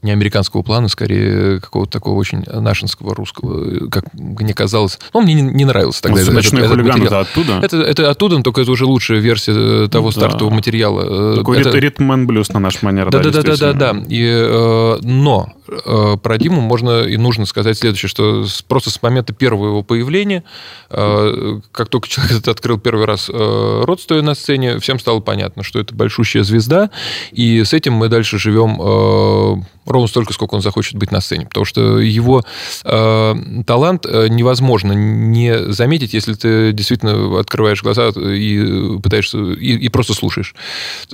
[0.02, 4.98] не американского плана, скорее какого-то такого очень нашинского русского, как мне казалось.
[5.14, 7.60] Ну, мне не, не нравился тогда ну, этот, этот, хулиган это оттуда?
[7.62, 10.16] Это, это оттуда, но только это уже лучшая версия э, того да.
[10.16, 11.36] стартового материала.
[11.36, 11.78] Такой это...
[11.78, 13.10] ритм блюз на наш манер.
[13.10, 14.04] Да, да, да, да, да, да.
[14.08, 19.00] И, э, но э, про Диму можно и нужно сказать следующее, что с, просто с
[19.02, 20.42] момента первого его появления,
[20.90, 25.20] э, как только человек этот открыл первый раз э, рот, стоя на сцене, всем стало
[25.20, 26.90] понятно, что это большущая звезда,
[27.30, 31.46] и с этим мы дальше живем э, ровно столько, сколько он захочет быть на сцене.
[31.46, 32.42] Потому что его
[32.84, 33.34] э,
[33.66, 40.14] талант э, невозможно не заметить, если ты действительно открываешь глаза и пытаешься и, и просто
[40.14, 40.54] слушаешь.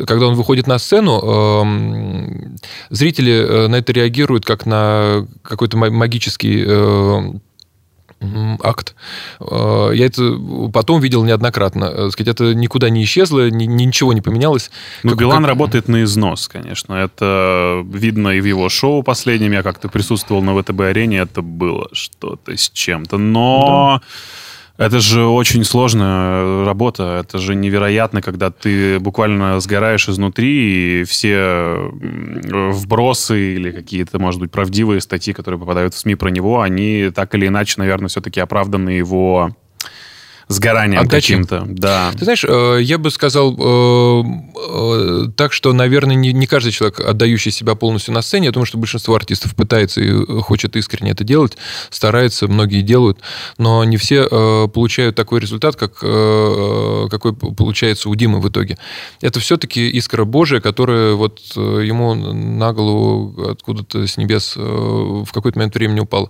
[0.06, 2.56] Когда он выходит на сцену, э,
[2.90, 7.32] зрители на это реагируют как на какой-то магический э,
[8.62, 8.94] акт.
[9.40, 10.38] Э, я это
[10.72, 11.84] потом видел неоднократно.
[11.84, 14.70] Э, сказать, это никуда не исчезло, ничего не поменялось.
[15.02, 15.48] Ну, как, Билан как...
[15.48, 16.94] работает на износ, конечно.
[16.94, 19.52] Это видно и в его шоу последнем.
[19.52, 23.18] Я как-то присутствовал на ВТБ-арене, это было что-то с чем-то.
[23.18, 24.00] Но...
[24.00, 24.08] Да
[24.78, 27.18] это же очень сложная работа.
[27.20, 34.52] Это же невероятно, когда ты буквально сгораешь изнутри, и все вбросы или какие-то, может быть,
[34.52, 38.90] правдивые статьи, которые попадают в СМИ про него, они так или иначе, наверное, все-таки оправданы
[38.90, 39.56] его
[40.48, 41.34] сгоранием Отдачи.
[41.34, 41.64] каким-то.
[41.68, 42.10] Да.
[42.12, 44.22] Ты знаешь, э, я бы сказал э,
[44.56, 48.78] э, так, что, наверное, не каждый человек, отдающий себя полностью на сцене, я думаю, что
[48.78, 51.56] большинство артистов пытается и хочет искренне это делать,
[51.90, 53.18] старается, многие делают,
[53.58, 58.78] но не все получают такой результат, как какой получается у Димы в итоге.
[59.20, 65.74] Это все-таки искра Божия, которая вот ему на голову откуда-то с небес в какой-то момент
[65.74, 66.28] времени упала.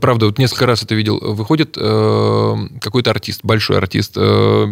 [0.00, 1.18] Правда, вот несколько раз это видел.
[1.20, 4.66] Выходит какой-то артист, артист, большой артист, э,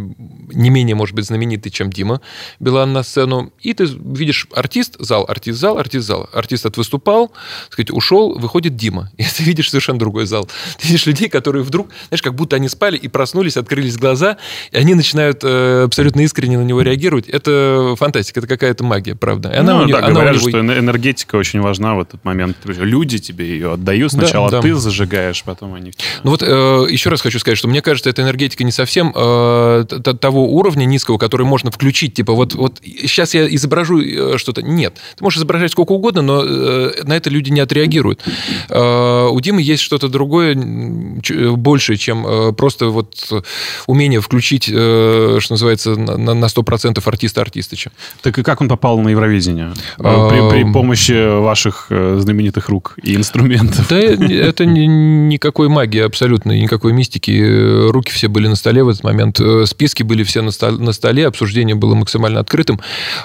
[0.52, 2.20] не менее, может быть, знаменитый, чем Дима
[2.60, 6.28] Билан на сцену, и ты видишь артист, зал, артист, зал, артист, зал.
[6.32, 7.32] Артист отвыступал,
[7.70, 10.48] сказать, ушел, выходит Дима, и ты видишь совершенно другой зал.
[10.78, 14.36] Ты видишь людей, которые вдруг, знаешь, как будто они спали и проснулись, открылись глаза,
[14.70, 17.28] и они начинают э, абсолютно искренне на него реагировать.
[17.28, 19.50] Это фантастика, это какая-то магия, правда.
[19.50, 20.48] И она ну, у него, да, она говорят, у него...
[20.48, 22.56] что энергетика очень важна в этот момент.
[22.64, 24.62] Люди тебе ее отдают, сначала да, да.
[24.62, 25.92] ты зажигаешь, потом они...
[26.22, 29.12] Ну вот э, еще раз хочу сказать, что мне кажется, эта энергетика энергетика не совсем
[29.14, 29.84] э,
[30.20, 32.14] того уровня низкого, который можно включить.
[32.14, 34.62] Типа вот, вот сейчас я изображу э, что-то.
[34.62, 34.94] Нет.
[35.16, 38.20] Ты можешь изображать сколько угодно, но э, на это люди не отреагируют.
[38.68, 40.54] Э, у Димы есть что-то другое,
[41.56, 43.44] большее, чем э, просто вот
[43.86, 47.90] умение включить, э, что называется, на, на 100% артиста Артистыча.
[48.22, 49.72] Так и как он попал на Евровидение?
[49.98, 53.88] Э, при, при помощи ваших э, знаменитых рук и инструментов?
[53.88, 57.88] Да, это никакой магии абсолютно, никакой мистики.
[57.90, 61.76] Руки все были на столе в этот момент, э, списки были все на столе, обсуждение
[61.76, 62.80] было максимально открытым.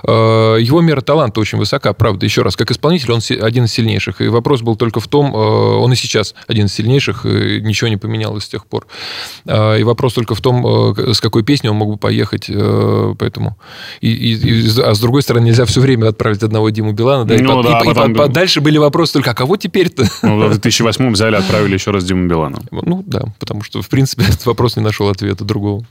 [0.08, 2.26] Э, его мера таланта очень высока, правда.
[2.26, 4.22] Еще раз, как исполнитель он один из сильнейших.
[4.22, 7.90] И вопрос был только в том, э, он и сейчас один из сильнейших, и ничего
[7.90, 8.86] не поменялось с тех пор.
[9.46, 12.48] И вопрос только в том, с какой песней он мог бы поехать.
[12.48, 13.58] Поэтому...
[14.02, 17.26] И, и, а с другой стороны, нельзя все время отправить одного Диму Билана.
[17.26, 18.14] Да, ну, и, да, и, потом...
[18.14, 20.06] и дальше были вопросы только, а кого теперь-то?
[20.22, 22.60] Ну, в 2008 взяли, отправили еще раз Диму Билана.
[22.72, 25.84] Ну, да, потому что, в принципе, этот вопрос не нашел ответа другого.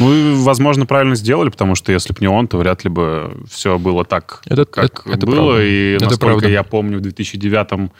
[0.00, 3.78] Ну, возможно, правильно сделали, потому что если бы не он, то вряд ли бы все
[3.78, 5.34] было так, Это- как это- это было.
[5.54, 5.62] правда.
[5.64, 6.48] И, Это насколько правда.
[6.48, 7.90] я помню, в 2009-м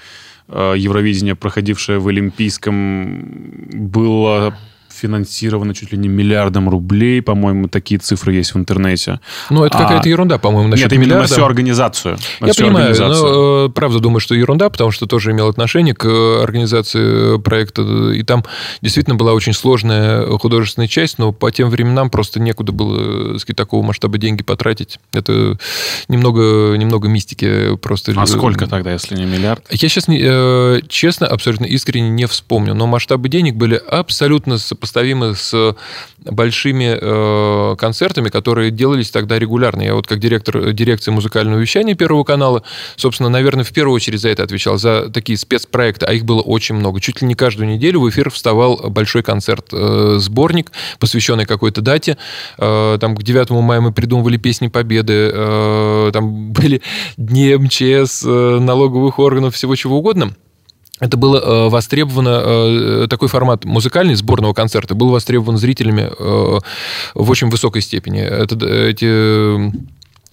[0.48, 3.22] э, Евровидение, проходившее в Олимпийском,
[3.72, 4.56] было
[4.98, 9.20] финансировано чуть ли не миллиардом рублей, по-моему, такие цифры есть в интернете.
[9.50, 11.28] Ну, это А, какая-то ерунда, по-моему, насчет Нет, именно миллиарда.
[11.28, 12.18] на всю организацию.
[12.40, 13.32] На Я всю понимаю, организацию.
[13.32, 17.82] но э, правда думаю, что ерунда, потому что тоже имел отношение к э, организации проекта.
[18.12, 18.44] И там
[18.82, 23.82] действительно была очень сложная художественная часть, но по тем временам просто некуда было сказать, такого
[23.84, 24.98] масштаба деньги потратить.
[25.12, 25.58] Это
[26.08, 28.12] немного, немного мистики просто.
[28.16, 29.62] А сколько тогда, если не миллиард?
[29.70, 34.87] Я сейчас, э, честно, абсолютно искренне не вспомню, но масштабы денег были абсолютно сопоставимы
[35.34, 35.74] с
[36.20, 39.82] большими э, концертами, которые делались тогда регулярно.
[39.82, 42.62] Я вот как директор дирекции музыкального вещания Первого канала,
[42.96, 46.74] собственно, наверное, в первую очередь за это отвечал, за такие спецпроекты, а их было очень
[46.74, 47.00] много.
[47.00, 52.18] Чуть ли не каждую неделю в эфир вставал большой концерт, э, сборник, посвященный какой-то дате.
[52.58, 56.82] Э, там к 9 мая мы придумывали песни Победы, э, там были
[57.16, 60.34] дни МЧС, э, налоговых органов, всего чего угодно.
[61.00, 66.58] Это было э, востребовано, э, такой формат музыкальный сборного концерта был востребован зрителями э,
[67.14, 68.20] в очень высокой степени.
[68.20, 69.72] Это, эти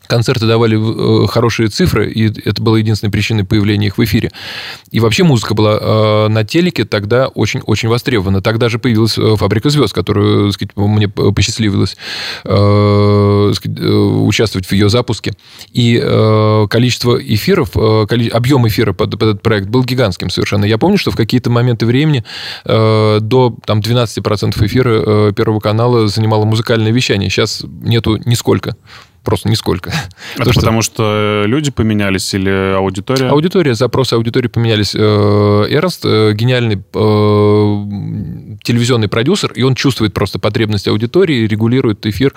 [0.08, 4.32] концерты давали э, хорошие цифры, и это была единственной причиной появления их в эфире.
[4.92, 8.42] И вообще музыка была э, на телеке тогда очень-очень востребована.
[8.42, 11.98] Тогда же появилась э, «Фабрика звезд», которую, сказать, мне посчастливилось
[12.44, 15.34] сказать, участвовать в ее запуске.
[15.72, 15.98] И
[16.70, 20.66] количество эфиров, объем эфира под, этот проект был гигантским совершенно.
[20.66, 22.24] Я помню, что в какие-то моменты времени
[22.66, 27.30] до там, 12% эфира Первого канала занимало музыкальное вещание.
[27.30, 28.76] Сейчас нету нисколько.
[29.26, 29.92] Просто нисколько.
[30.36, 33.30] Это То, потому что люди поменялись или аудитория?
[33.30, 34.94] Аудитория, запросы аудитории поменялись.
[34.96, 42.34] Э, Эрнст э, гениальный э, телевизионный продюсер, и он чувствует просто потребность аудитории, регулирует эфир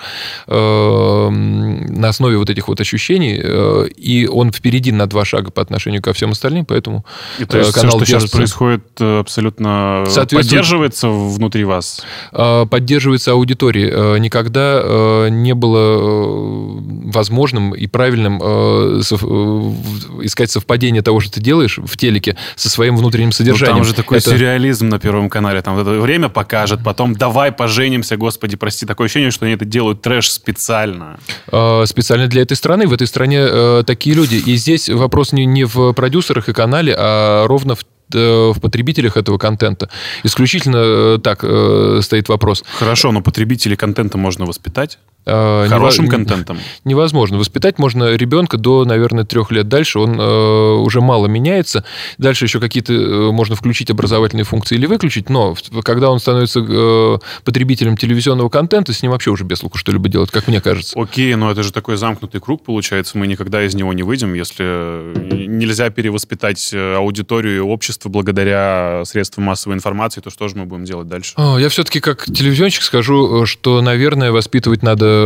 [0.47, 5.61] э, на основе вот этих вот ощущений, э, и он впереди на два шага по
[5.61, 7.05] отношению ко всем остальным, поэтому
[7.39, 8.37] И то есть э, все, канал что сейчас держится.
[8.37, 12.01] происходит, э, абсолютно поддерживается внутри вас?
[12.31, 13.89] э, поддерживается аудиторией.
[13.91, 21.19] Э, Никогда э, не было э, возможным и правильным э, сов- э, искать совпадение того,
[21.19, 23.77] что ты делаешь в телеке со своим внутренним Ну, содержанием.
[23.77, 25.61] там же такой Это- сюрреализм на Первом канале.
[25.61, 28.85] Там вот это время покажет, потом давай поженимся, господи, прости.
[28.85, 31.17] Такое ощущение, что они это делают трэш специально.
[31.51, 32.87] э, специально для этой страны.
[32.87, 34.35] В этой стране э, такие люди.
[34.35, 39.15] И здесь вопрос не, не в продюсерах и канале, а ровно в э, в потребителях
[39.15, 39.89] этого контента.
[40.23, 42.63] Исключительно так э, стоит вопрос.
[42.79, 46.57] Хорошо, но потребителей контента можно воспитать хорошим нево- контентом.
[46.85, 47.37] невозможно.
[47.37, 49.67] Воспитать можно ребенка до, наверное, трех лет.
[49.67, 51.83] Дальше он э, уже мало меняется.
[52.17, 57.17] Дальше еще какие-то э, можно включить образовательные функции или выключить, но когда он становится э,
[57.43, 60.99] потребителем телевизионного контента, с ним вообще уже без луку что-либо делать, как мне кажется.
[60.99, 63.17] Окей, но это же такой замкнутый круг получается.
[63.17, 69.03] Мы никогда из него не выйдем, если э, нельзя перевоспитать э, аудиторию и общество благодаря
[69.05, 71.33] средствам массовой информации, то что же мы будем делать дальше?
[71.37, 75.18] Я все-таки как телевизионщик скажу, э, что, наверное, воспитывать надо, э,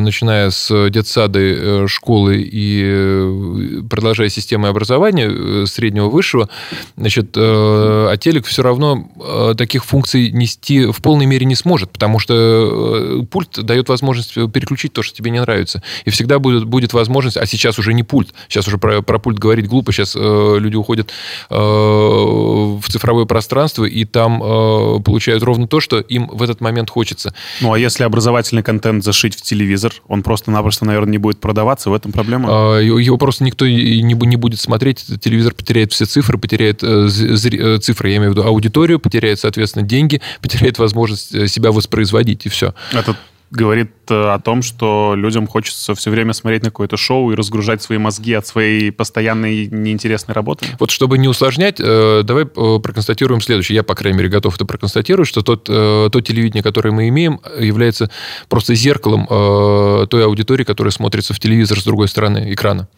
[0.00, 6.48] начиная с детсады, э, школы и э, продолжая системой образования э, среднего, высшего.
[6.96, 11.90] Значит, э, а телек все равно э, таких функций нести в полной мере не сможет,
[11.90, 15.82] потому что э, пульт дает возможность переключить то, что тебе не нравится.
[16.04, 19.38] И всегда будет, будет возможность, а сейчас уже не пульт, сейчас уже про, про пульт
[19.38, 21.10] говорить глупо, сейчас э, люди уходят
[21.50, 26.90] э, в цифровое пространство, и там э, получают ровно то, что им в этот момент
[26.90, 27.34] хочется.
[27.60, 31.94] Ну, а если образовательный контент зашить в телевизор, он просто-напросто, наверное, не будет продаваться, в
[31.94, 32.76] этом проблема?
[32.76, 37.78] А, Его просто никто не не будет смотреть, телевизор потеряет все цифры, потеряет э, э,
[37.78, 42.48] цифры, я имею в виду аудиторию, потеряет, соответственно, деньги, потеряет возможность э, себя воспроизводить, и
[42.48, 42.74] все.
[42.92, 43.16] Это
[43.50, 47.82] говорит э, о том, что людям хочется все время смотреть на какое-то шоу и разгружать
[47.82, 50.66] свои мозги от своей постоянной неинтересной работы.
[50.78, 53.76] Вот чтобы не усложнять, э, давай э, проконстатируем следующее.
[53.76, 58.10] Я, по крайней мере, готов это проконстатировать, что тот, то телевидение, которое мы имеем, является
[58.48, 62.88] просто зеркалом той аудитории, которая смотрится в телевизор с другой стороны экрана.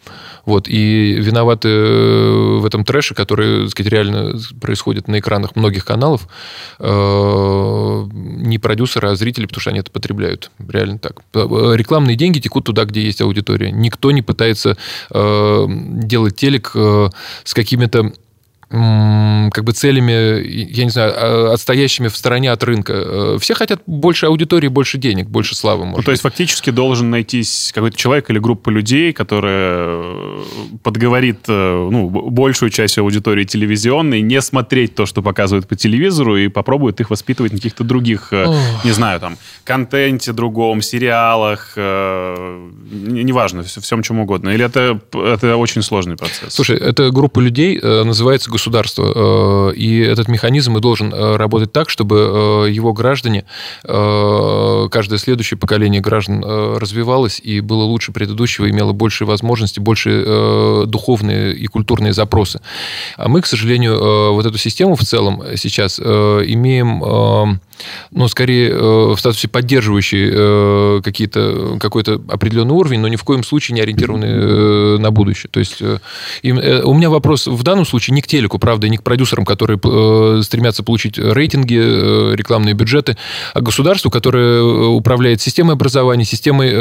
[0.44, 0.68] Вот.
[0.68, 6.28] И виноваты э, в этом трэше, который, так сказать, реально происходит на экранах многих каналов,
[6.78, 10.50] э, не продюсеры, а зрители, потому что они это потребляют.
[10.68, 11.22] Реально так.
[11.34, 13.70] Э, Рекламные деньги текут туда, где есть аудитория.
[13.70, 14.76] Никто не пытается
[15.10, 18.12] делать телек с какими-то
[18.72, 22.92] как бы целями, я не знаю, а, отстоящими в стороне от рынка.
[22.94, 25.84] Э, все хотят больше аудитории, больше денег, больше славы.
[25.84, 30.44] Может ну, то есть фактически должен найтись какой-то человек или группа людей, которая э,
[30.82, 36.48] подговорит э, ну, большую часть аудитории телевизионной не смотреть то, что показывают по телевизору, и
[36.48, 38.56] попробует их воспитывать на каких-то других, Ох.
[38.84, 44.48] не знаю, там, контенте другом, сериалах, неважно, всем чем угодно.
[44.50, 46.54] Или это, это очень сложный процесс?
[46.54, 49.12] Слушай, эта группа людей называется государства.
[49.14, 53.44] Э, и этот механизм и должен э, работать так, чтобы э, его граждане,
[53.82, 61.66] каждое следующее поколение граждан развивалось и было лучше предыдущего, имело больше возможностей, больше духовные и
[61.66, 62.60] культурные запросы.
[63.16, 67.58] А мы, к сожалению, вот эту систему в целом сейчас имеем
[68.10, 73.80] ну, скорее в статусе поддерживающий какие-то, какой-то определенный уровень, но ни в коем случае не
[73.80, 75.50] ориентированный на будущее.
[75.50, 79.02] То есть у меня вопрос в данном случае не к телеку, правда, и не к
[79.02, 83.16] продюсерам, которые э, стремятся получить рейтинги, э, рекламные бюджеты,
[83.54, 86.72] а государству, которое э, управляет системой образования, системой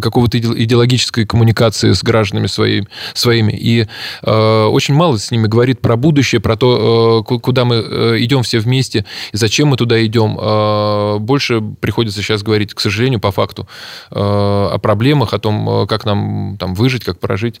[0.00, 2.88] какого-то идеологической коммуникации с гражданами своими.
[3.14, 3.52] своими.
[3.52, 3.86] И
[4.22, 7.76] очень мало с ними говорит про будущее, про то, куда мы
[8.18, 11.18] идем все вместе, и зачем мы туда идем.
[11.20, 13.68] Больше приходится сейчас говорить, к сожалению, по факту,
[14.10, 17.60] о проблемах, о том, как нам там выжить, как прожить.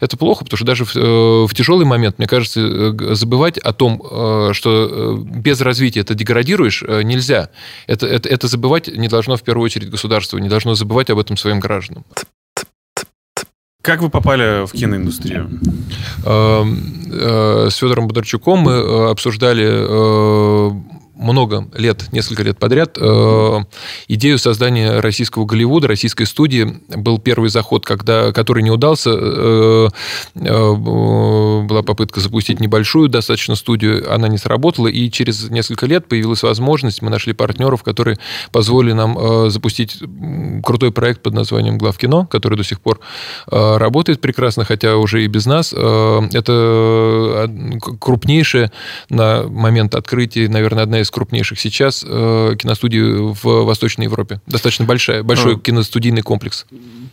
[0.00, 0.94] Это плохо, потому что даже в,
[1.46, 2.81] в тяжелый момент, мне кажется, э,
[3.14, 7.50] забывать о том, э, что э, без развития ты деградируешь, нельзя.
[7.86, 11.36] Это, это, это забывать не должно в первую очередь государство, не должно забывать об этом
[11.36, 12.04] своим гражданам.
[13.82, 15.50] Как вы попали в киноиндустрию?
[16.24, 23.60] С Федором Бондарчуком мы обсуждали много лет, несколько лет подряд, э,
[24.08, 26.80] идею создания российского Голливуда, российской студии.
[26.88, 29.10] Был первый заход, когда, который не удался.
[29.12, 29.88] Э,
[30.34, 36.42] э, была попытка запустить небольшую достаточно студию, она не сработала, и через несколько лет появилась
[36.42, 38.18] возможность, мы нашли партнеров, которые
[38.50, 39.98] позволили нам запустить
[40.62, 43.00] крутой проект под названием «Главкино», который до сих пор
[43.46, 45.72] работает прекрасно, хотя уже и без нас.
[45.72, 47.50] Это
[48.00, 48.72] крупнейшая
[49.08, 54.40] на момент открытия, наверное, одна из крупнейших сейчас э, киностудий в Восточной Европе.
[54.46, 55.58] Достаточно большая, большой а.
[55.58, 56.66] киностудийный комплекс.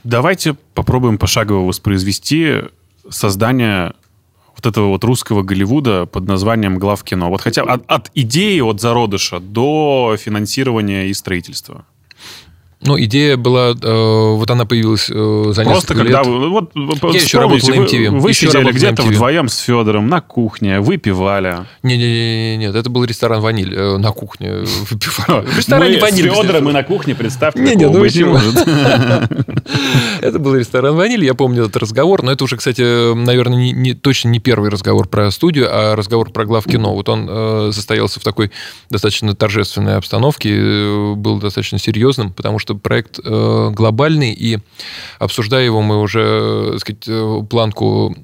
[0.03, 2.61] Давайте попробуем пошагово воспроизвести
[3.09, 3.93] создание
[4.55, 7.29] вот этого вот русского Голливуда под названием главкино.
[7.29, 11.85] Вот хотя от, от идеи, от зародыша до финансирования и строительства.
[12.81, 17.39] Ну, идея была, э, вот она появилась э, за Просто когда Вы, вот, Я еще
[17.39, 18.09] работал на MTV.
[18.09, 21.65] Вы, вы сидели где-то вдвоем с Федором на кухне, выпивали.
[21.83, 24.63] Не-не-не, нет, это был ресторан «Ваниль» э, на кухне.
[24.89, 25.45] Выпивали.
[25.45, 26.31] В ресторане мы «Ваниль».
[26.31, 28.55] с Федором мы на кухне, представьте, не, не, ну, быть не может.
[30.21, 33.93] Это был ресторан «Ваниль», я помню этот разговор, но это уже, кстати, наверное, не, не,
[33.93, 36.89] точно не первый разговор про студию, а разговор про главкино.
[36.89, 38.51] Вот он э, состоялся в такой
[38.89, 44.59] достаточно торжественной обстановке, э, был достаточно серьезным, потому что что проект э, глобальный, и
[45.17, 48.15] обсуждая его, мы уже, э, так сказать, э, планку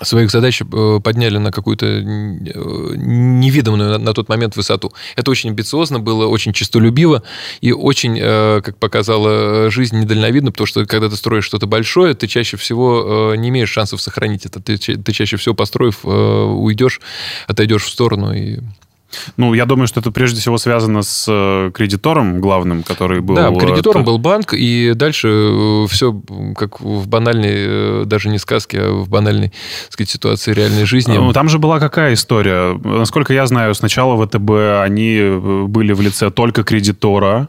[0.00, 0.62] своих задач
[1.04, 4.92] подняли на какую-то невиданную на тот момент высоту.
[5.14, 7.22] Это очень амбициозно было, очень честолюбиво
[7.60, 12.56] и очень, как показала жизнь, недальновидно, потому что когда ты строишь что-то большое, ты чаще
[12.56, 14.58] всего не имеешь шансов сохранить это.
[14.58, 17.00] Ты, ты чаще всего, построив, уйдешь,
[17.46, 18.58] отойдешь в сторону и
[19.36, 23.34] ну, я думаю, что это прежде всего связано с э, кредитором главным, который был...
[23.34, 26.20] Да, кредитором был банк, и дальше э, все
[26.56, 29.48] как в банальной, э, даже не сказке, а в банальной,
[29.84, 31.16] так сказать, ситуации реальной жизни.
[31.16, 32.78] Ну, там же была какая история?
[32.84, 35.20] Насколько я знаю, сначала ВТБ, они
[35.66, 37.48] были в лице только кредитора,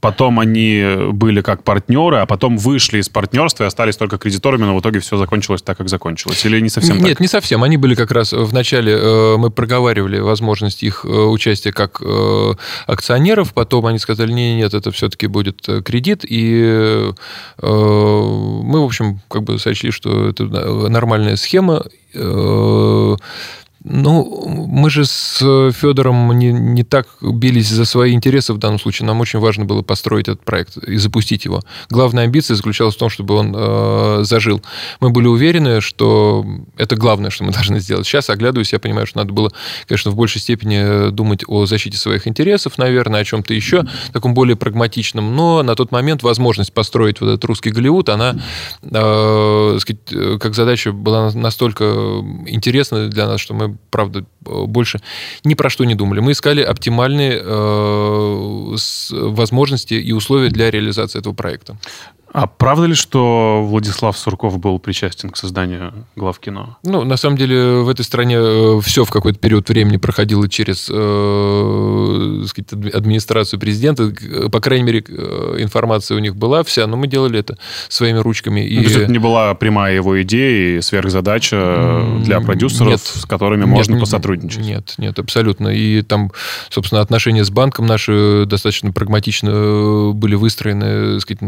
[0.00, 4.76] потом они были как партнеры, а потом вышли из партнерства и остались только кредиторами, но
[4.76, 6.44] в итоге все закончилось так, как закончилось?
[6.44, 7.20] Или не совсем Нет, так?
[7.20, 7.62] не совсем.
[7.62, 12.52] Они были как раз в начале, э, мы проговаривали возможность их э, участия как э,
[12.86, 17.12] акционеров, потом они сказали, нет, нет, это все-таки будет кредит, и
[17.60, 21.84] мы, в общем, как бы сочли, что это нормальная схема,
[23.88, 25.38] ну, мы же с
[25.72, 29.06] Федором не, не так бились за свои интересы в данном случае.
[29.06, 31.62] Нам очень важно было построить этот проект и запустить его.
[31.88, 34.60] Главная амбиция заключалась в том, чтобы он э, зажил.
[34.98, 36.44] Мы были уверены, что
[36.76, 38.06] это главное, что мы должны сделать.
[38.06, 39.52] Сейчас, оглядываясь, я понимаю, что надо было,
[39.86, 44.56] конечно, в большей степени думать о защите своих интересов, наверное, о чем-то еще, таком более
[44.56, 45.36] прагматичном.
[45.36, 48.36] Но на тот момент возможность построить вот этот русский Голливуд, она,
[48.82, 51.84] э, сказать, как задача была настолько
[52.46, 55.00] интересна для нас, что мы правда, больше
[55.44, 56.20] ни про что не думали.
[56.20, 57.42] Мы искали оптимальные
[59.12, 61.76] возможности и условия для реализации этого проекта.
[62.36, 66.76] А правда ли, что Владислав Сурков был причастен к созданию главкино?
[66.82, 70.90] Ну, на самом деле, в этой стране э, все в какой-то период времени проходило через
[70.92, 74.12] э, сказать, администрацию президента.
[74.52, 77.56] По крайней мере, э, информация у них была вся, но мы делали это
[77.88, 78.60] своими ручками.
[78.60, 78.76] И...
[78.76, 83.24] Ну, то есть это не была прямая его идея и сверхзадача для продюсеров, нет, с
[83.24, 84.35] которыми нет, можно нет, посотрудничать?
[84.44, 85.68] Нет, нет, абсолютно.
[85.68, 86.32] И там,
[86.70, 91.40] собственно, отношения с банком наши достаточно прагматично э, были выстроены, сказать,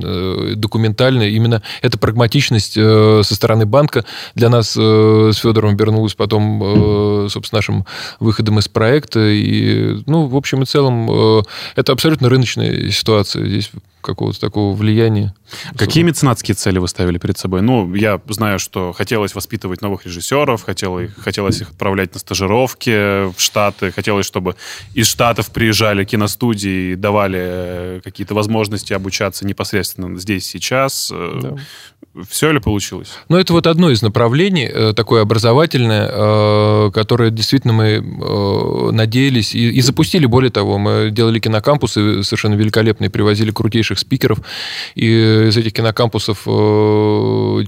[0.58, 1.22] документы документально.
[1.24, 7.28] Именно эта прагматичность э, со стороны банка для нас э, с Федором вернулась потом, э,
[7.28, 7.86] собственно, нашим
[8.20, 9.20] выходом из проекта.
[9.20, 11.44] И, ну, в общем и целом,
[11.76, 13.46] это абсолютно рыночная ситуация.
[13.46, 13.70] Здесь
[14.00, 15.34] какого-то такого влияния.
[15.76, 17.62] Какие меценатские цели вы ставили перед собой?
[17.62, 23.34] Ну, я знаю, что хотелось воспитывать новых режиссеров, хотелось, хотелось их отправлять на стажировки в
[23.38, 24.56] Штаты, хотелось, чтобы
[24.94, 31.12] из Штатов приезжали киностудии и давали какие-то возможности обучаться непосредственно здесь, сейчас.
[31.12, 31.56] Да.
[32.28, 33.12] Все ли получилось?
[33.28, 39.54] Ну, это вот одно из направлений, э, такое образовательное, э, которое действительно мы э, надеялись
[39.54, 40.26] и, и запустили.
[40.26, 44.38] Более того, мы делали кинокампусы совершенно великолепные, привозили крутейших спикеров.
[44.94, 45.06] И
[45.48, 46.42] из этих кинокампусов,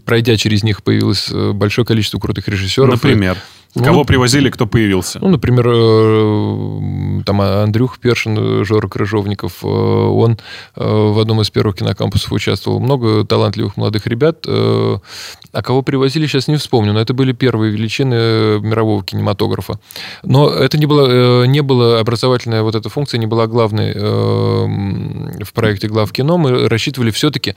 [0.04, 2.90] пройдя через них, появилось большое количество крутых режиссеров.
[2.90, 3.36] Например?
[3.36, 5.20] И, ну, Кого привозили, кто появился?
[5.20, 10.38] Ну, например, э, там Андрюх Першин, Жора Крыжовников, э, он
[10.74, 12.80] э, в одном из первых кинокампусов участвовал.
[12.80, 14.44] Много талантливых молодых ребят.
[14.46, 19.78] А кого привозили, сейчас не вспомню, но это были первые величины мирового кинематографа.
[20.24, 25.88] Но это не было, не было образовательная вот эта функция, не была главной в проекте
[25.88, 26.38] глав кино.
[26.38, 27.54] Мы рассчитывали все-таки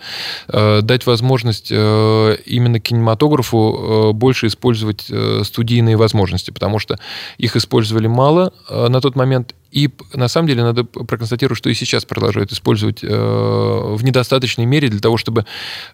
[0.47, 5.09] дать возможность именно кинематографу больше использовать
[5.43, 6.99] студийные возможности, потому что
[7.37, 11.73] их использовали мало э, на тот момент, и на самом деле надо проконстатировать, что и
[11.73, 15.45] сейчас продолжают использовать э, в недостаточной мере для того, чтобы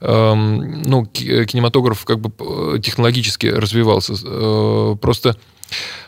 [0.02, 4.16] э, ну, кинематограф как бы э, технологически развивался.
[4.26, 5.38] Э, просто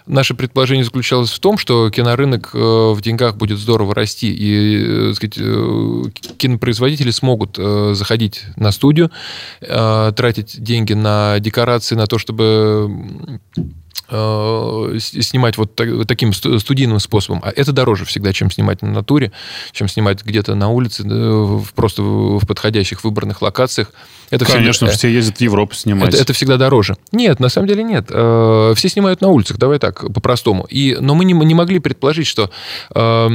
[0.08, 5.38] Наше предположение заключалось в том, что кинорынок э, в деньгах будет здорово расти, и сказать,
[6.38, 7.58] кинопроизводители смогут
[7.96, 9.12] заходить на студию,
[9.60, 13.40] тратить деньги на декорации, на то, чтобы
[14.12, 15.76] снимать вот
[16.08, 17.42] таким студийным способом.
[17.44, 19.32] А это дороже всегда, чем снимать на натуре,
[19.72, 21.04] чем снимать где-то на улице,
[21.76, 23.92] просто в подходящих выбранных локациях.
[24.32, 26.14] Это Конечно, всегда, все ездят в Европу снимать.
[26.14, 26.96] Это, это всегда дороже.
[27.12, 28.06] Нет, на самом деле нет.
[28.10, 30.66] Э, все снимают на улицах, давай так, по-простому.
[30.70, 32.50] И, но мы не, не могли предположить, что
[32.96, 33.30] э,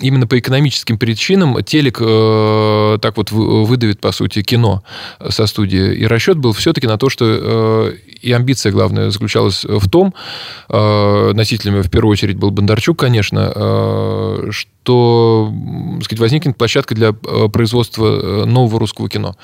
[0.00, 4.82] именно по экономическим причинам телек так вот выдавит, по сути, кино
[5.28, 5.94] со студии.
[5.96, 10.17] И расчет был все-таки на то, что и амбиция, главная, заключалась в том, э,
[10.68, 15.52] носителями в первую очередь был Бондарчук, конечно, э, что
[16.02, 19.36] сказать, возникнет площадка для э, производства нового русского кино,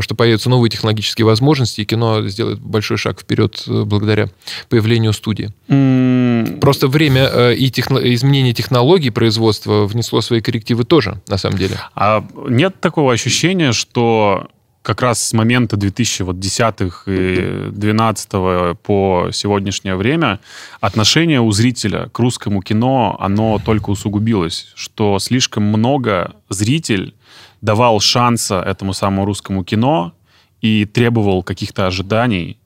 [0.00, 4.28] что появятся новые технологические возможности, и кино сделает большой шаг вперед благодаря
[4.68, 5.52] появлению студии.
[5.68, 6.60] Mm.
[6.60, 7.98] Просто время и техно...
[7.98, 11.78] изменение технологий производства внесло свои коррективы тоже, на самом деле.
[11.94, 14.48] А нет такого ощущения, что
[14.86, 20.38] как раз с момента 2010-х и 2012 по сегодняшнее время
[20.80, 27.16] отношение у зрителя к русскому кино, оно только усугубилось, что слишком много зритель
[27.62, 30.12] давал шанса этому самому русскому кино
[30.60, 32.56] и требовал каких-то ожиданий,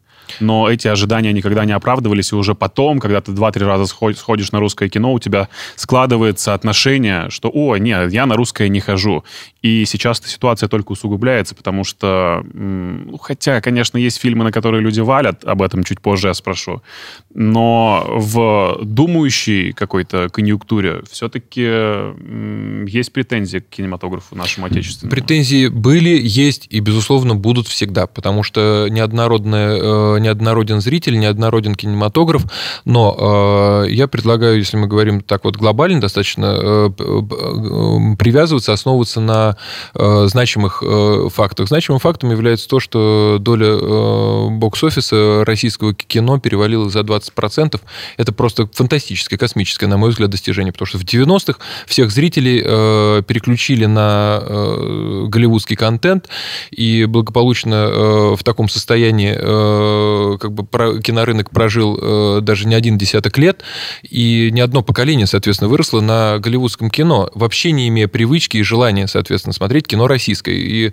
[0.41, 4.61] но эти ожидания никогда не оправдывались, и уже потом, когда ты два-три раза сходишь на
[4.61, 9.24] русское кино, у тебя складывается отношение, что, о, нет, я на русское не хожу.
[9.62, 12.45] И сейчас эта ситуация только усугубляется, потому что,
[13.20, 16.83] хотя, конечно, есть фильмы, на которые люди валят, об этом чуть позже я спрошу,
[17.35, 21.62] но в думающей какой-то конъюнктуре все-таки
[22.91, 25.11] есть претензии к кинематографу нашему отечественному.
[25.11, 32.45] Претензии были, есть и, безусловно, будут всегда, потому что неоднородная, э, неоднороден зритель, неоднороден кинематограф,
[32.85, 36.91] но э, я предлагаю, если мы говорим так вот глобально, достаточно э,
[38.18, 39.57] привязываться, основываться на
[39.95, 41.68] э, значимых э, фактах.
[41.68, 47.81] Значимым фактом является то, что доля э, бокс-офиса российского кино перевалила за 20%.
[48.16, 53.23] Это просто фантастическое, космическое, на мой взгляд, достижение, потому что в 90-х всех зрителей э,
[53.27, 56.29] переключили на э, голливудский контент,
[56.71, 59.41] и благополучно э, в таком состоянии э,
[60.40, 63.62] как бы кинорынок прожил даже не один десяток лет,
[64.02, 69.06] и ни одно поколение, соответственно, выросло на голливудском кино, вообще не имея привычки и желания,
[69.06, 70.54] соответственно, смотреть кино российское.
[70.54, 70.92] И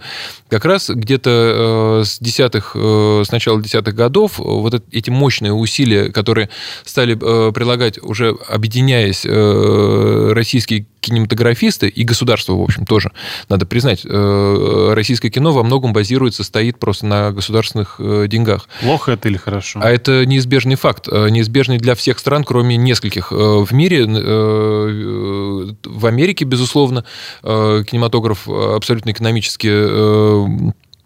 [0.49, 6.49] как раз где-то с десятых, с начала десятых годов вот эти мощные усилия, которые
[6.84, 9.26] стали прилагать уже объединяясь
[10.36, 13.11] российские кинематографисты и государство, в общем, тоже,
[13.47, 18.68] надо признать, э, российское кино во многом базируется, стоит просто на государственных э, деньгах.
[18.82, 19.80] Плохо это или хорошо?
[19.82, 23.32] А это неизбежный факт, э, неизбежный для всех стран, кроме нескольких.
[23.32, 27.03] В мире, в Америке, безусловно,
[27.43, 29.68] кинематограф абсолютно экономически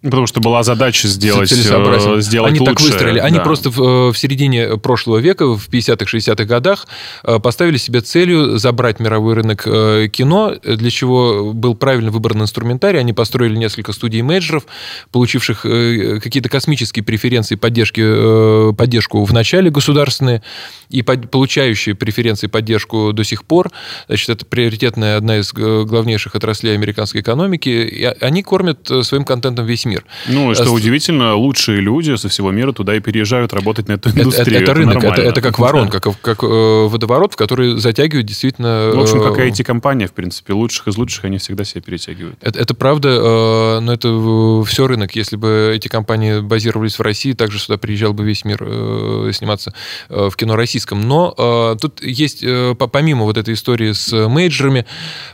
[0.04, 2.74] Потому что была задача сделать, э, сделать Они лучше.
[2.74, 3.20] так выстроили.
[3.20, 3.44] Они да.
[3.44, 6.88] просто в, в середине прошлого века, в 50-х, 60-х годах,
[7.24, 13.00] э, поставили себе целью забрать мировой рынок э, кино, для чего был правильно выбран инструментарий.
[13.00, 14.66] Они построили несколько студий менеджеров,
[15.12, 20.42] получивших какие-то космические преференции поддержки, поддержку в начале государственные
[20.90, 23.72] и получающие преференции поддержку до сих пор.
[24.08, 27.70] Значит, это приоритетная одна из главнейших отраслей американской экономики.
[27.70, 30.04] И они кормят своим контентом весь мир мир.
[30.28, 34.10] Ну, что а, удивительно, лучшие люди со всего мира туда и переезжают работать на эту
[34.10, 34.48] индустрию.
[34.48, 36.00] Это, это, это рынок, это, это как ворон, да.
[36.00, 38.92] как, как э, водоворот, в который затягивают действительно...
[38.94, 40.54] В общем, как и IT-компания, в принципе.
[40.54, 42.38] Лучших из лучших они всегда себя перетягивают.
[42.42, 45.16] Это, это правда, э, но это все рынок.
[45.16, 49.74] Если бы эти компании базировались в России, также сюда приезжал бы весь мир э, сниматься
[50.10, 51.02] э, в кино российском.
[51.02, 54.86] Но э, тут есть, э, помимо вот этой истории с мейджерами,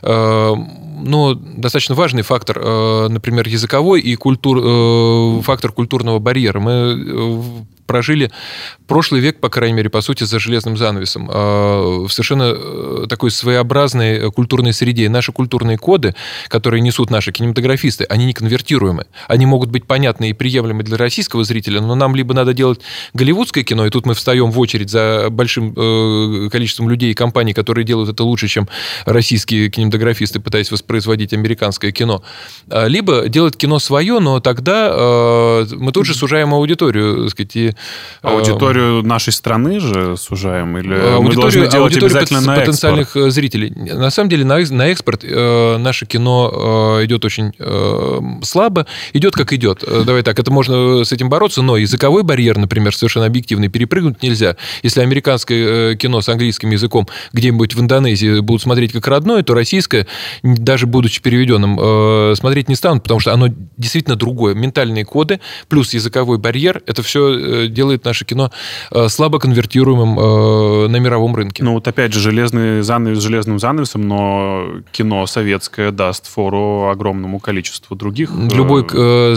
[0.02, 0.54] э,
[0.98, 6.60] ну, достаточно важный фактор, э, например, языковой и культур, э, фактор культурного барьера.
[6.60, 7.42] Мы э,
[7.88, 8.30] прожили
[8.86, 13.30] прошлый век, по крайней мере, по сути, за железным занавесом, а, в совершенно э, такой
[13.32, 15.04] своеобразной культурной среде.
[15.04, 16.14] И наши культурные коды,
[16.48, 19.06] которые несут наши кинематографисты, они не конвертируемы.
[19.26, 22.80] Они могут быть понятны и приемлемы для российского зрителя, но нам либо надо делать
[23.14, 27.54] голливудское кино, и тут мы встаем в очередь за большим э, количеством людей и компаний,
[27.54, 28.68] которые делают это лучше, чем
[29.06, 32.22] российские кинематографисты, пытаясь воспроизводить американское кино.
[32.68, 37.56] А, либо делать кино свое, но тогда э, мы тут же сужаем аудиторию, так сказать,
[37.56, 37.72] и
[38.22, 40.76] Аудиторию нашей страны же сужаем?
[40.78, 43.32] Или аудиторию, мы должны делать обязательно на потенциальных экспорт?
[43.32, 43.70] зрителей.
[43.70, 48.86] На самом деле на, на экспорт э, наше кино э, идет очень э, слабо.
[49.12, 49.84] Идет как идет.
[49.86, 54.22] Э, давай так, это можно с этим бороться, но языковой барьер, например, совершенно объективный, перепрыгнуть
[54.22, 54.56] нельзя.
[54.82, 59.54] Если американское э, кино с английским языком где-нибудь в Индонезии будут смотреть как родное, то
[59.54, 60.06] российское,
[60.42, 64.54] даже будучи переведенным, э, смотреть не станут, потому что оно действительно другое.
[64.54, 68.50] Ментальные коды плюс языковой барьер, это все делает наше кино
[68.90, 71.62] э, слабо конвертируемым э, на мировом рынке.
[71.62, 77.96] Ну вот опять же, железный занавес железным занавесом, но кино советское даст фору огромному количеству
[77.96, 78.30] других.
[78.30, 78.88] Э, Любой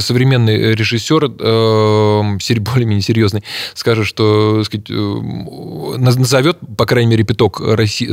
[0.01, 7.61] современный режиссер, более-менее серьезный, скажет, что сказать, назовет, по крайней мере, пяток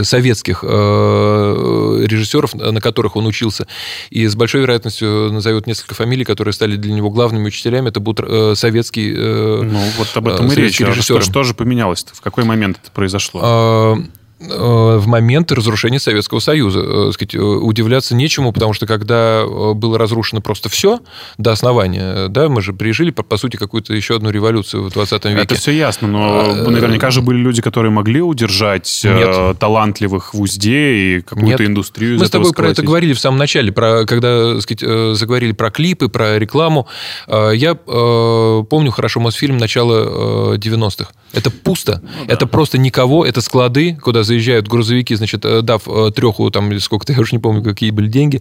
[0.02, 3.66] советских режиссеров, на которых он учился,
[4.10, 7.88] и с большой вероятностью назовет несколько фамилий, которые стали для него главными учителями.
[7.88, 9.16] Это будут советские
[9.62, 10.80] ну, вот об этом и речь.
[10.80, 12.04] А что, же поменялось?
[12.12, 13.98] В какой момент это произошло?
[14.40, 16.80] Э, в момент разрушения Советского Союза.
[16.80, 21.00] Э, сказать, э, удивляться нечему, потому что когда было разрушено просто все
[21.38, 25.24] до основания, да, мы же пережили, по, по сути, какую-то еще одну революцию в 20
[25.24, 25.40] веке.
[25.40, 29.58] Это все ясно, но а, наверняка же были люди, которые могли удержать нет.
[29.58, 31.70] талантливых в узде и какую-то нет.
[31.70, 35.70] индустрию Мы с тобой про это говорили в самом начале, про, когда сказать, заговорили про
[35.70, 36.86] клипы, про рекламу.
[37.26, 41.10] Я помню хорошо Мосфильм начала 90-х.
[41.32, 42.00] Это пусто.
[42.02, 42.32] Ну, да.
[42.32, 46.78] Это просто никого, это склады, куда заезжают грузовики, значит, э, дав э, треху, там, или
[46.78, 48.40] сколько-то, я уже не помню, какие были деньги,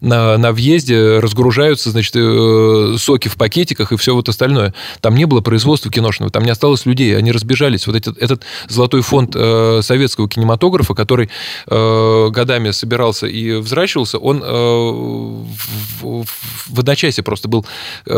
[0.00, 4.72] на, на въезде разгружаются, значит, э, соки в пакетиках и все вот остальное.
[5.00, 7.86] Там не было производства киношного, там не осталось людей, они разбежались.
[7.86, 11.30] Вот этот, этот золотой фонд советского кинематографа, который
[11.66, 16.24] годами собирался и взращивался, он в,
[16.68, 17.66] в одночасье просто был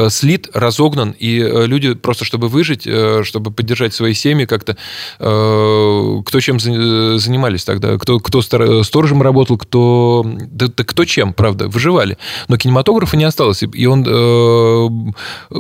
[0.08, 2.86] слит, разогнан, и люди просто, чтобы выжить,
[3.24, 4.76] чтобы поддержать свои семьи как-то,
[5.18, 7.98] кто чем занимались тогда.
[7.98, 10.24] Кто, кто сторожем работал, кто...
[10.50, 12.18] Да, да кто чем, правда, выживали.
[12.48, 13.62] Но кинематографа не осталось.
[13.62, 15.12] И он, э,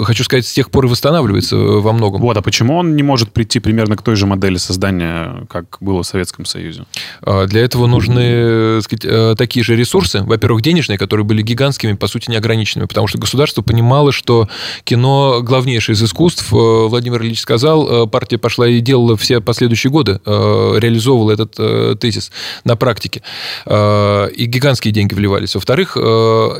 [0.04, 2.20] хочу сказать, с тех пор и восстанавливается во многом.
[2.20, 6.02] Вот, а почему он не может прийти примерно к той же модели создания, как было
[6.02, 6.84] в Советском Союзе?
[7.22, 10.22] А, для этого нужны сказать, э, такие же ресурсы.
[10.22, 12.86] Во-первых, денежные, которые были гигантскими, по сути, неограниченными.
[12.86, 14.48] Потому что государство понимало, что
[14.84, 16.52] кино главнейшее из искусств.
[16.52, 22.32] Э, Владимир Ильич сказал, партия пошла и делала все последующие годы, реализовывала этот тезис
[22.64, 23.22] на практике.
[23.66, 25.54] И гигантские деньги вливались.
[25.54, 25.96] Во-вторых,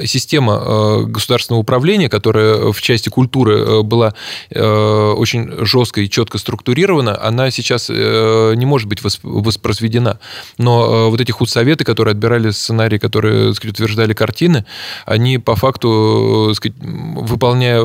[0.07, 4.15] система государственного управления, которая в части культуры была
[4.51, 10.19] очень жестко и четко структурирована, она сейчас не может быть воспроизведена.
[10.59, 14.65] Но вот эти худсоветы, которые отбирали сценарии, которые сказать, утверждали картины,
[15.07, 17.83] они по факту, сказать, выполняя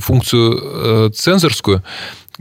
[0.00, 1.82] функцию э, цензорскую,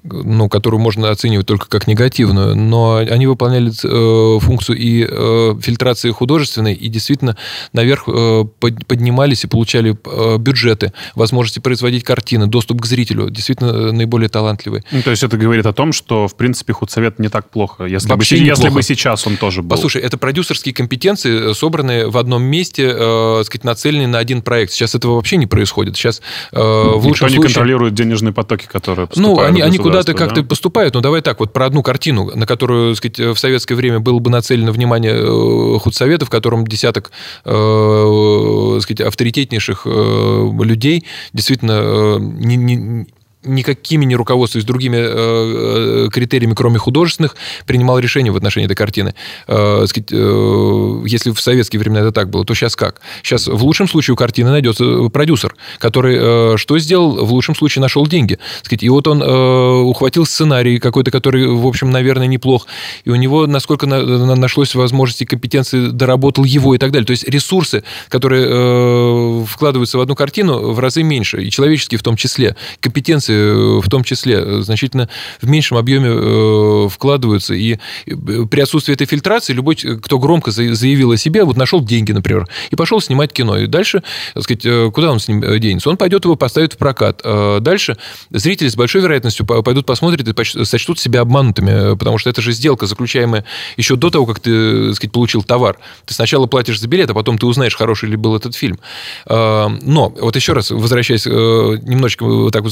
[0.04, 6.12] ну, которую можно оценивать только как негативную, но они выполняли э, функцию и э, фильтрации
[6.12, 7.38] художественной, и действительно
[7.74, 8.46] наверх э,
[8.88, 14.84] поднимались и получали э, бюджеты, возможности производить картины, доступ к зрителю, действительно наиболее талантливые.
[14.92, 18.10] Ну, то есть это говорит о том, что, в принципе, худсовет не так плохо, если,
[18.10, 19.70] Вообще бы, если бы сейчас он тоже был.
[19.70, 24.72] Послушай, это продюсерские компетенции, собранные в одном месте, э, сказать, нацеленные на один проект.
[24.72, 25.96] Сейчас этого вообще не происходит.
[25.98, 26.22] Сейчас
[26.52, 27.38] э, в лучшем Никто случае...
[27.38, 30.94] не контролирует денежные потоки, которые Ну, они, они куда-то как-то поступают.
[30.94, 34.20] Ну, давай так, вот про одну картину, на которую, так сказать, в советское время было
[34.20, 37.12] бы нацелено внимание э, худсовета, в котором десяток,
[37.46, 43.08] э, так сказать, авторитетнейших э, людей действительно не, не,
[43.44, 47.36] никакими не руководствуясь другими э, э, критериями, кроме художественных,
[47.66, 49.14] принимал решение в отношении этой картины.
[49.48, 53.02] Э, сказать, э, если в советские времена это так было, то сейчас как?
[53.24, 57.26] Сейчас в лучшем случае у картины найдется продюсер, который э, что сделал?
[57.26, 58.40] В лучшем случае нашел деньги.
[58.64, 62.68] Сказать, и вот он э, ухватил сценарий какой-то, который, в общем, наверное, неплох,
[63.06, 67.06] и у него, насколько на, на, нашлось возможности компетенции, доработал его и так далее.
[67.06, 72.04] То есть ресурсы, которые э, вкладываются в одну картину, в разы меньше, и человеческие в
[72.04, 72.56] том числе.
[72.80, 75.10] Компетенции Э, в том числе э, значительно
[75.42, 77.54] в меньшем объеме э, вкладываются.
[77.54, 82.48] И при отсутствии этой фильтрации любой, кто громко заявил о себе, вот нашел деньги, например,
[82.72, 83.58] и пошел снимать кино.
[83.58, 85.90] И дальше, так сказать, куда он с ним денется?
[85.90, 87.22] Он пойдет его поставит в прокат.
[87.62, 87.98] Дальше
[88.30, 92.86] зрители с большой вероятностью пойдут посмотрят и сочтут себя обманутыми, потому что это же сделка,
[92.86, 93.46] заключаемая
[93.78, 95.78] еще до того, как ты, так сказать, получил товар.
[96.06, 98.80] Ты сначала платишь за билет, а потом ты узнаешь, хороший ли был этот фильм.
[99.28, 102.72] Но, вот еще раз, возвращаясь, немножечко вот так вот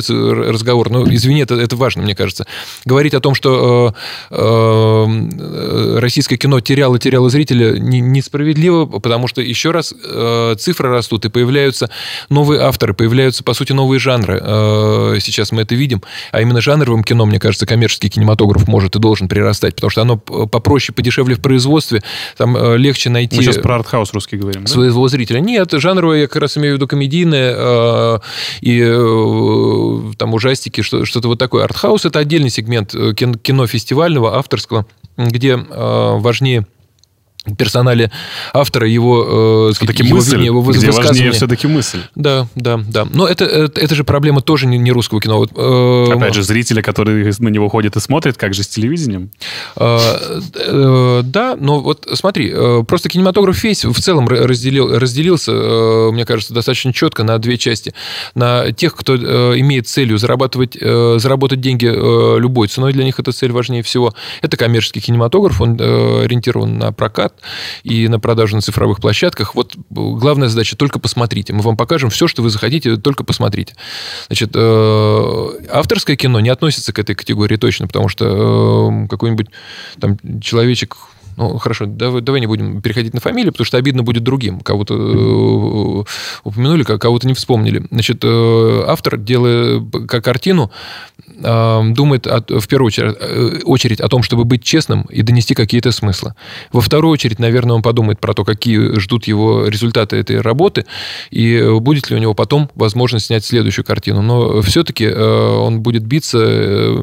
[0.00, 2.46] закольцовывается, разговор, но извини, это, это важно, мне кажется.
[2.84, 3.94] Говорить о том, что
[4.30, 10.90] э, э, российское кино теряло, теряло зрителя, не, несправедливо, потому что, еще раз, э, цифры
[10.90, 11.90] растут, и появляются
[12.28, 14.40] новые авторы, появляются, по сути, новые жанры.
[14.42, 16.02] Э, сейчас мы это видим.
[16.32, 20.16] А именно жанровым кино, мне кажется, коммерческий кинематограф может и должен прирастать, потому что оно
[20.16, 22.02] попроще, подешевле в производстве,
[22.36, 23.36] там э, легче найти...
[23.36, 24.68] Мы сейчас про артхаус русский говорим, да?
[24.68, 25.40] Своего зрителя.
[25.40, 28.18] Нет, жанровое, я как раз имею в виду комедийное э,
[28.60, 28.80] и
[30.16, 31.64] там ужастики, что-то вот такое.
[31.64, 36.66] Артхаус– это отдельный сегмент э, кино фестивального, авторского, где э, важнее
[37.54, 38.10] персонале
[38.52, 42.00] автора, его, э, все-таки его, мысль, его где важнее все-таки мысль.
[42.14, 43.06] Да, да, да.
[43.12, 45.38] Но это, это, это же проблема тоже не, не русского кино.
[45.38, 49.30] Вот, э, Опять же, зрители, которые на него ходят и смотрят, как же с телевидением?
[49.76, 49.98] Э,
[50.54, 56.24] э, да, но вот смотри, э, просто кинематограф весь в целом разделил, разделился, э, мне
[56.24, 57.94] кажется, достаточно четко на две части.
[58.34, 63.18] На тех, кто э, имеет целью зарабатывать, э, заработать деньги э, любой ценой, для них
[63.18, 64.14] эта цель важнее всего.
[64.42, 67.34] Это коммерческий кинематограф, он э, ориентирован на прокат,
[67.82, 69.54] и на продажу на цифровых площадках.
[69.54, 71.52] Вот главная задача только посмотрите.
[71.52, 73.74] Мы вам покажем все, что вы захотите, только посмотрите.
[74.26, 79.48] Значит, э, авторское кино не относится к этой категории точно, потому что э, какой-нибудь
[80.00, 80.96] там человечек
[81.36, 84.60] ну, хорошо, давай, давай не будем переходить на фамилии, потому что обидно будет другим.
[84.60, 86.04] Кого-то э,
[86.44, 87.86] упомянули, кого-то не вспомнили.
[87.90, 90.70] Значит, э, автор, делая картину,
[91.15, 95.54] э, думает от, в первую очередь, э, очередь о том, чтобы быть честным и донести
[95.54, 96.34] какие-то смыслы.
[96.72, 100.86] Во вторую очередь, наверное, он подумает про то, какие ждут его результаты этой работы,
[101.30, 104.22] и будет ли у него потом возможность снять следующую картину.
[104.22, 107.02] Но все-таки э, он будет биться э,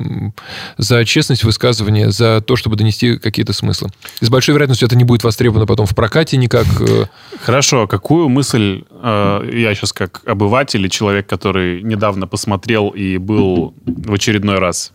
[0.77, 3.89] за честность высказывания, за то, чтобы донести какие-то смыслы
[4.23, 6.65] с большой вероятностью это не будет востребовано потом в прокате никак.
[6.79, 7.05] Э.
[7.41, 13.73] Хорошо, какую мысль э, я сейчас как обыватель и человек, который недавно посмотрел и был
[13.85, 14.93] в очередной раз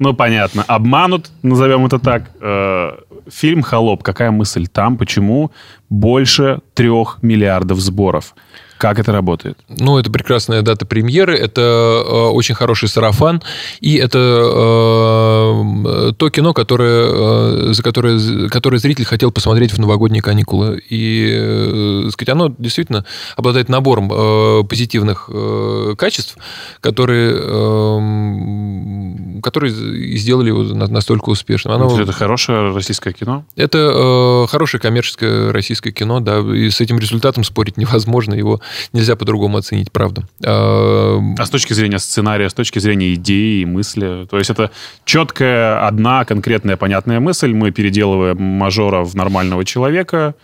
[0.00, 0.64] ну, понятно.
[0.66, 2.30] Обманут, назовем это так.
[2.40, 2.92] Э,
[3.28, 4.02] фильм «Холоп».
[4.02, 4.96] Какая мысль там?
[4.96, 5.50] Почему
[5.90, 8.34] больше трех миллиардов сборов?
[8.80, 9.56] Как это работает?
[9.68, 13.42] Ну, это прекрасная дата премьеры, это э, очень хороший сарафан,
[13.80, 20.22] и это э, то кино, которое, э, за которое, которое зритель хотел посмотреть в новогодние
[20.22, 20.82] каникулы.
[20.88, 23.04] И, э, сказать, оно действительно
[23.36, 26.38] обладает набором э, позитивных э, качеств,
[26.80, 31.74] которые, э, которые сделали его настолько успешным.
[31.74, 33.44] Оно, это хорошее российское кино?
[33.56, 38.60] Это э, хорошее коммерческое российское российское кино, да, и с этим результатом спорить невозможно, его
[38.92, 40.22] нельзя по-другому оценить, правда.
[40.44, 44.70] А, а с точки зрения сценария, с точки зрения идеи, мысли, то есть это
[45.04, 50.34] четкая, одна конкретная, понятная мысль, мы переделываем мажора в нормального человека,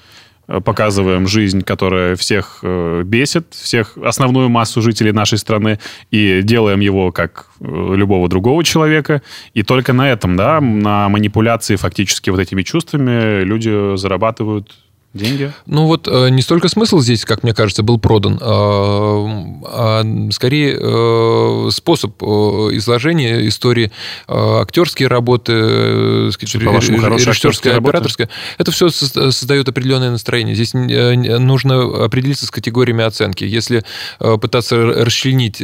[0.49, 5.79] Э, показываем жизнь, которая всех э, бесит, всех основную массу жителей нашей страны,
[6.11, 9.23] и делаем его как э, любого другого человека.
[9.55, 14.73] И только на этом, да, на манипуляции фактически вот этими чувствами люди зарабатывают
[15.17, 15.53] деньги?
[15.67, 20.79] Ну вот э, не столько смысл здесь, как мне кажется, был продан, а, а скорее
[20.81, 23.91] э, способ э, изложения истории,
[24.29, 28.29] актерские работы, режиссерская, операторская.
[28.59, 30.55] Это все создает определенное настроение.
[30.55, 33.45] Здесь нужно определиться с категориями оценки.
[33.45, 33.85] Если
[34.19, 35.59] пытаться расчленить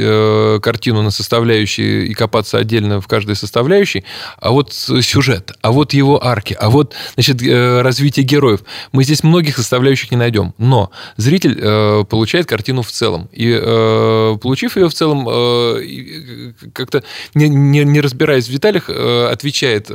[0.62, 4.04] картину на составляющие и копаться отдельно в каждой составляющей,
[4.40, 8.60] а вот сюжет, а вот его арки, а вот значит, развитие героев.
[8.92, 10.54] Мы здесь многие многих составляющих не найдем.
[10.58, 13.28] Но зритель э, получает картину в целом.
[13.32, 17.02] И э, получив ее в целом, э, как-то
[17.34, 19.94] не, не, не разбираясь в деталях, э, отвечает э,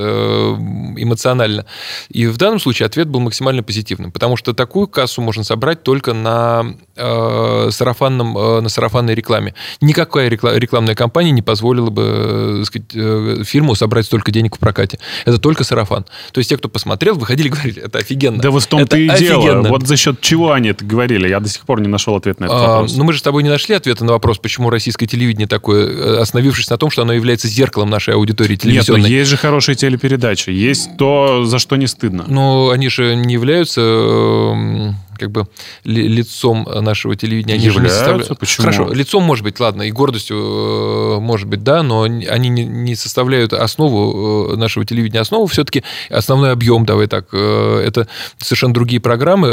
[0.98, 1.66] эмоционально.
[2.10, 4.12] И в данном случае ответ был максимально позитивным.
[4.12, 9.54] Потому что такую кассу можно собрать только на, э, сарафанном, э, на сарафанной рекламе.
[9.80, 15.00] Никакая рекламная кампания не позволила бы э, сказать, э, фильму собрать столько денег в прокате.
[15.24, 16.04] Это только сарафан.
[16.34, 18.42] То есть те, кто посмотрел, выходили и говорили, это офигенно.
[18.42, 19.70] Да вот в том-то и дело офигенно.
[19.70, 21.28] Вот за счет чего они это говорили?
[21.28, 22.96] Я до сих пор не нашел ответ на этот а, вопрос.
[22.96, 26.18] Ну, мы же с тобой не нашли ответа на вопрос, почему российское телевидение такое, э,
[26.22, 29.02] остановившись на том, что оно является зеркалом нашей аудитории телевизионной.
[29.02, 30.50] Нет, но есть же хорошие телепередачи.
[30.50, 32.26] Есть то, за что не стыдно.
[32.28, 35.48] Ну, они же не являются эм, как бы
[35.84, 37.56] лицом нашего телевидения.
[37.56, 37.80] Они Являются?
[37.80, 38.40] же не составляют...
[38.40, 38.64] Почему?
[38.64, 43.54] Хорошо, лицом может быть, ладно, и гордостью э, может быть, да, но они не составляют
[43.54, 45.22] основу э, нашего телевидения.
[45.22, 48.08] Основу все-таки основной объем, давай так, э, это
[48.40, 49.48] совершенно другие программы.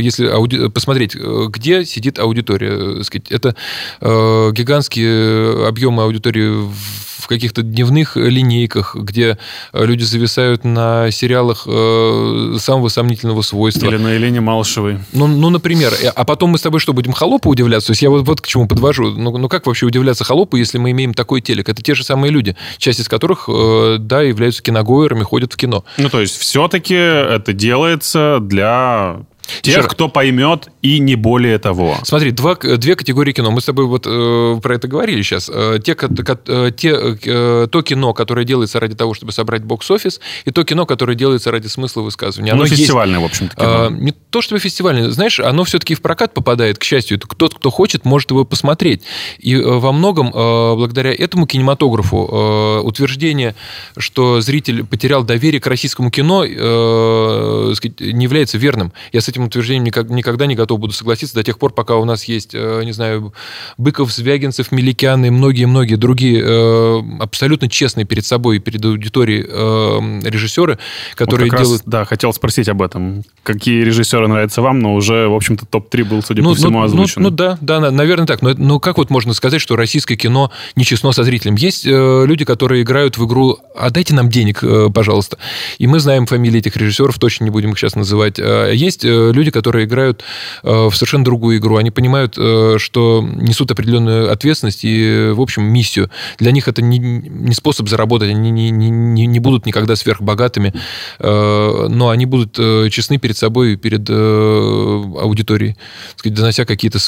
[0.00, 0.68] Если ауди...
[0.68, 3.54] посмотреть, где сидит аудитория, сказать, это
[4.00, 9.38] гигантские объемы аудитории в в каких-то дневных линейках, где
[9.72, 13.86] э, люди зависают на сериалах э, самого сомнительного свойства.
[13.86, 14.98] Или на Елене Малышевой.
[15.12, 15.92] Ну, ну, например.
[16.02, 17.88] Э, а потом мы с тобой что, будем холопу удивляться?
[17.88, 19.10] То есть я вот, вот к чему подвожу.
[19.10, 21.68] Ну, ну, как вообще удивляться холопу, если мы имеем такой телек?
[21.68, 25.84] Это те же самые люди, часть из которых, да, являются киногоерами, ходят в кино.
[25.98, 29.24] Ну, то есть все-таки это делается для
[29.62, 31.96] Тех, кто поймет, и не более того.
[32.04, 33.50] Смотри, два, две категории кино.
[33.50, 35.50] Мы с тобой вот э, про это говорили сейчас.
[35.52, 40.50] Э, те, э, те, э, то кино, которое делается ради того, чтобы собрать бокс-офис, и
[40.50, 42.52] то кино, которое делается ради смысла высказывания.
[42.52, 43.86] Оно ну, фестивальное, есть, в общем-то, кино.
[43.86, 45.10] Э, не то, чтобы фестивальное.
[45.10, 47.18] Знаешь, оно все-таки в прокат попадает, к счастью.
[47.18, 49.02] Тот, кто хочет, может его посмотреть.
[49.38, 53.54] И э, во многом, э, благодаря этому кинематографу, э, утверждение,
[53.96, 58.92] что зритель потерял доверие к российскому кино, э, сказать, не является верным.
[59.12, 62.24] Я с этим утверждением никогда не готов буду согласиться до тех пор, пока у нас
[62.24, 63.34] есть, э, не знаю,
[63.76, 70.28] Быков, Звягинцев, Меликян и многие-многие другие э, абсолютно честные перед собой и перед аудиторией э,
[70.28, 70.78] режиссеры,
[71.16, 71.82] которые вот делают...
[71.82, 73.24] Раз, да, хотел спросить об этом.
[73.42, 76.78] Какие режиссеры нравятся вам, но уже, в общем-то, топ-3 был, судя ну, по всему, ну,
[76.78, 77.22] ну озвучен.
[77.22, 78.42] Ну, ну да, да, наверное так.
[78.42, 81.56] Но, но как вот можно сказать, что российское кино нечестно со зрителем?
[81.56, 85.38] Есть э, люди, которые играют в игру «А дайте нам денег, э, пожалуйста».
[85.78, 88.38] И мы знаем фамилии этих режиссеров, точно не будем их сейчас называть.
[88.38, 90.22] Есть люди, которые играют
[90.62, 91.76] э, в совершенно другую игру.
[91.76, 96.10] Они понимают, э, что несут определенную ответственность и, в общем, миссию.
[96.38, 100.72] Для них это не, не способ заработать, они не, не, не, будут никогда сверхбогатыми,
[101.18, 102.54] э, но они будут
[102.90, 105.76] честны перед собой и перед аудиторией,
[106.16, 106.98] сказать, донося какие-то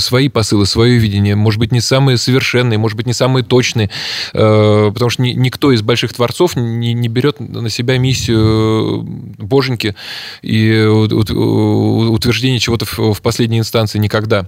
[0.00, 3.90] свои посылы, свое видение, может быть, не самые совершенные, может быть, не самые точные,
[4.32, 9.02] потому что никто из больших творцов не, не берет на себя миссию
[9.38, 9.94] боженьки
[10.42, 14.46] и утверждение чего-то в последней инстанции никогда.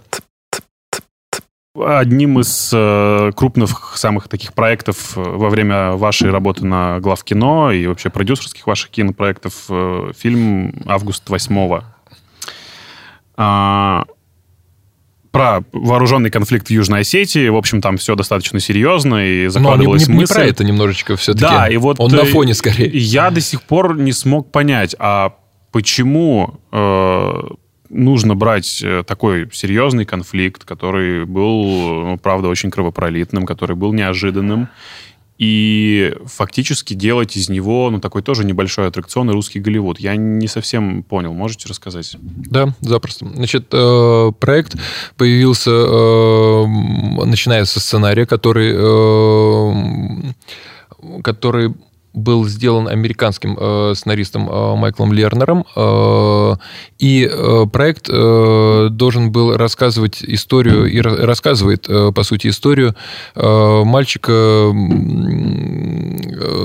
[1.79, 7.87] Одним из э, крупных самых таких проектов э, во время вашей работы на главкино и
[7.87, 11.81] вообще продюсерских ваших кинопроектов э, фильм «Август 8
[13.39, 14.05] а,
[15.31, 17.47] про вооруженный конфликт в Южной Осетии.
[17.49, 20.33] В общем, там все достаточно серьезно и закладывалась Но не, не, мысль.
[20.33, 21.45] не про это немножечко все-таки.
[21.45, 22.01] Да, и вот...
[22.01, 22.89] Он на фоне скорее.
[22.89, 25.35] Я до сих пор не смог понять, а
[25.77, 27.43] почему э,
[27.91, 31.65] нужно брать э, такой серьезный конфликт, который был,
[32.07, 34.71] ну, правда, очень кровопролитным, который был неожиданным,
[35.37, 40.01] и фактически делать из него, ну, такой тоже небольшой аттракцион и русский Голливуд.
[40.01, 41.35] Я не совсем понял.
[41.35, 42.17] Можете рассказать?
[42.23, 43.29] Да, запросто.
[43.35, 44.77] Значит, э, проект
[45.19, 45.73] появился,
[47.27, 48.73] начиная со сценария, который,
[51.23, 51.75] который
[52.17, 56.57] был сделан американским э, сценаристом э, Майклом Лернером, э,
[56.99, 62.97] и э, проект э, должен был рассказывать историю, и рассказывает, э, по сути, историю
[63.35, 64.73] э, мальчика, э,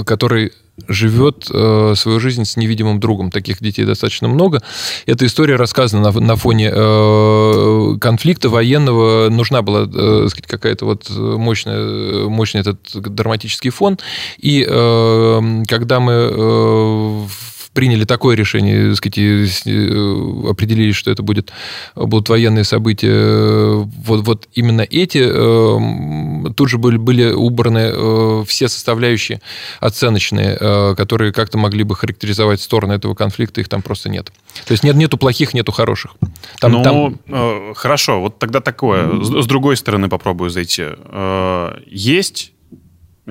[0.05, 0.53] который
[0.87, 3.31] живет э, свою жизнь с невидимым другом.
[3.31, 4.61] Таких детей достаточно много.
[5.05, 9.29] Эта история рассказана на, на фоне э, конфликта военного.
[9.29, 13.97] Нужна была э, какая-то вот мощная, мощный этот драматический фон.
[14.37, 17.25] И э, когда мы э,
[17.73, 21.51] приняли такое решение, так сказать, э, определили, что это будет,
[21.95, 28.67] будут военные события, вот, вот именно эти, э, тут же были, были убраны э, все
[28.67, 29.41] составляющие
[29.79, 30.57] оценочные,
[30.95, 34.31] которые как-то могли бы характеризовать стороны этого конфликта, их там просто нет.
[34.65, 36.15] То есть нет, нету плохих, нету хороших.
[36.59, 37.19] Там, ну, там...
[37.27, 39.21] Э, хорошо, вот тогда такое.
[39.23, 40.83] С, с другой стороны попробую зайти.
[40.87, 42.53] Э, есть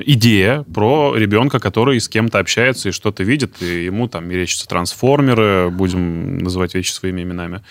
[0.04, 5.70] идея про ребенка, который с кем-то общается и что-то видит, и ему там мерещатся трансформеры,
[5.70, 7.62] будем называть вещи своими именами.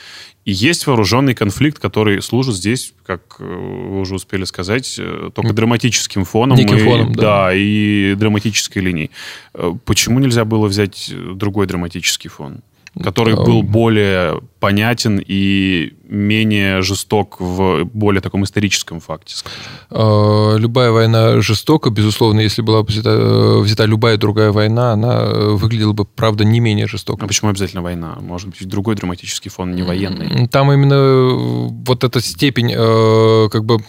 [0.46, 5.54] И есть вооруженный конфликт, который служит здесь, как э, вы уже успели сказать, э, только
[5.54, 6.58] драматическим фоном.
[6.58, 7.22] Неким и, фоном, да.
[7.22, 9.12] Да, и драматической линией.
[9.54, 12.62] Э, почему нельзя было взять другой драматический фон?
[13.02, 19.60] Который был более понятен и менее жесток в более таком историческом факте, скажем.
[19.90, 25.50] А, любая война жестока, безусловно, если была взята, э, взята любая другая война, она э,
[25.52, 27.24] выглядела бы, правда, не менее жестоко.
[27.24, 28.18] А почему обязательно война?
[28.20, 30.48] Может быть, другой драматический фон, не военный?
[30.48, 32.70] Там именно э, вот эта степень
[33.50, 33.80] как бы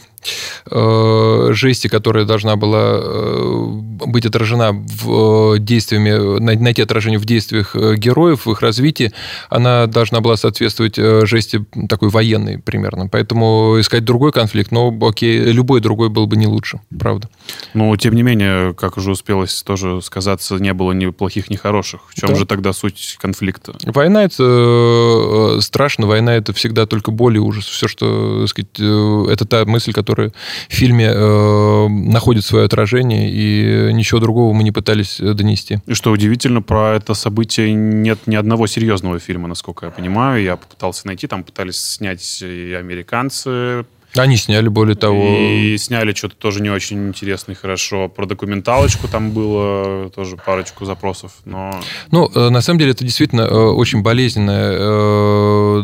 [0.70, 3.64] Э, жести, которая должна была э,
[4.06, 9.12] быть отражена в э, действиями, найти отражение в действиях героев, в их развитии,
[9.48, 13.08] она должна была соответствовать жести такой военной примерно.
[13.08, 17.28] Поэтому искать другой конфликт, ну, окей, любой другой был бы не лучше, правда.
[17.74, 22.02] Ну, тем не менее, как уже успелось тоже сказаться, не было ни плохих, ни хороших.
[22.10, 22.34] В чем да.
[22.36, 23.74] же тогда суть конфликта?
[23.84, 27.64] Война— это страшно, война— это всегда только боль и ужас.
[27.64, 30.32] Все, что, сказать, это та мысль, которая которые
[30.68, 35.78] в фильме э, находят свое отражение, и ничего другого мы не пытались э, донести.
[35.86, 40.42] И что удивительно, про это событие нет ни одного серьезного фильма, насколько я понимаю.
[40.42, 43.84] Я попытался найти, там пытались снять и американцы,
[44.16, 45.22] они сняли, более того...
[45.38, 48.08] И сняли что-то тоже не очень интересно и хорошо.
[48.08, 51.80] Про документалочку там было тоже парочку запросов, но...
[52.10, 55.82] Ну, э, на самом деле, это действительно э, очень болезненная э,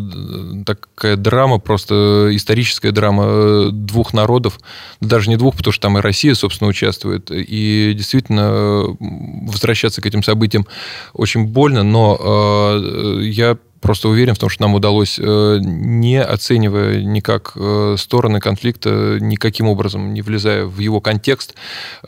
[0.67, 4.59] такая драма, просто историческая драма двух народов.
[5.01, 7.31] Даже не двух, потому что там и Россия, собственно, участвует.
[7.31, 10.67] И действительно возвращаться к этим событиям
[11.13, 13.57] очень больно, но я
[13.87, 19.69] просто уверен в том, что нам удалось, э, не оценивая никак э, стороны конфликта, никаким
[19.69, 21.55] образом не влезая в его контекст,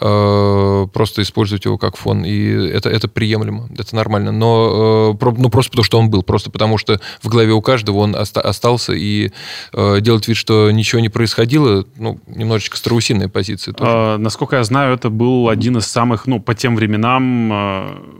[0.01, 2.24] э, просто использовать его как фон.
[2.24, 4.33] И это, это приемлемо, это нормально.
[4.33, 8.16] Но ну, просто потому, что он был, просто потому, что в голове у каждого он
[8.16, 9.31] остался, и
[9.72, 13.72] делать вид, что ничего не происходило, ну, немножечко страусиная позиция.
[13.72, 13.89] Тоже.
[13.89, 18.18] А, насколько я знаю, это был один из самых, ну, по тем временам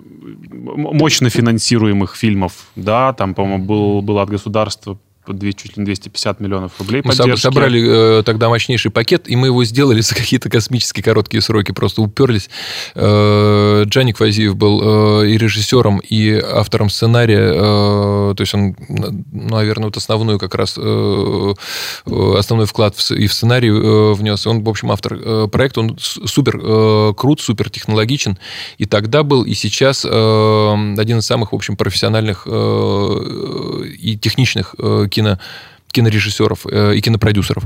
[0.51, 4.99] мощно финансируемых фильмов, да, там, по-моему, был, было от государства
[5.35, 7.41] чуть ли не 250 миллионов рублей Мы поддержки.
[7.43, 12.03] собрали э, тогда мощнейший пакет, и мы его сделали за какие-то космические короткие сроки, просто
[12.03, 12.51] уперлись.
[12.95, 18.77] Э, Джаник Вазиев был э, и режиссером, и автором сценария, э, то есть он,
[19.33, 21.55] наверное, вот основную как раз, э,
[22.37, 24.47] основной вклад в, и в сценарий э, внес.
[24.47, 28.39] Он, в общем, автор э, проекта, он супер э, крут, супер технологичен,
[28.79, 34.75] и тогда был, и сейчас э, один из самых, в общем, профессиональных э, и техничных
[34.79, 35.39] э, кино,
[35.93, 37.65] кинорежиссеров э, и кинопродюсеров.